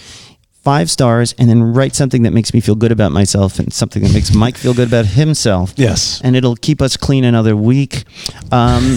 [0.65, 4.03] five stars, and then write something that makes me feel good about myself and something
[4.03, 5.73] that makes Mike feel good about himself.
[5.77, 6.21] Yes.
[6.23, 8.05] And it'll keep us clean another week.
[8.51, 8.97] Um,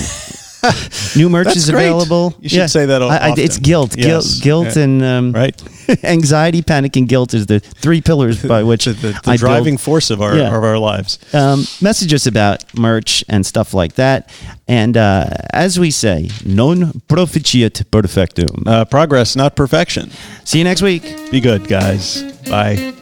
[1.16, 1.88] new merch That's is great.
[1.88, 2.34] available.
[2.40, 4.40] You should say that I- I- it's guilt, Yes.
[4.40, 4.84] guilt, guilt, Yeah.
[4.84, 5.56] and um, Right.
[6.04, 9.40] anxiety, panic, and guilt is the three pillars by which the, the, the I build
[9.40, 10.56] driving force of our Yeah.
[10.56, 11.18] of our lives.
[11.34, 14.30] um, message us about merch and stuff like that.
[14.68, 18.68] And uh, as we say, non proficiat perfectum.
[18.68, 20.12] Uh, progress, not perfection.
[20.46, 21.04] See you next week.
[21.32, 22.24] Be good, guys.
[22.50, 22.94] Bye.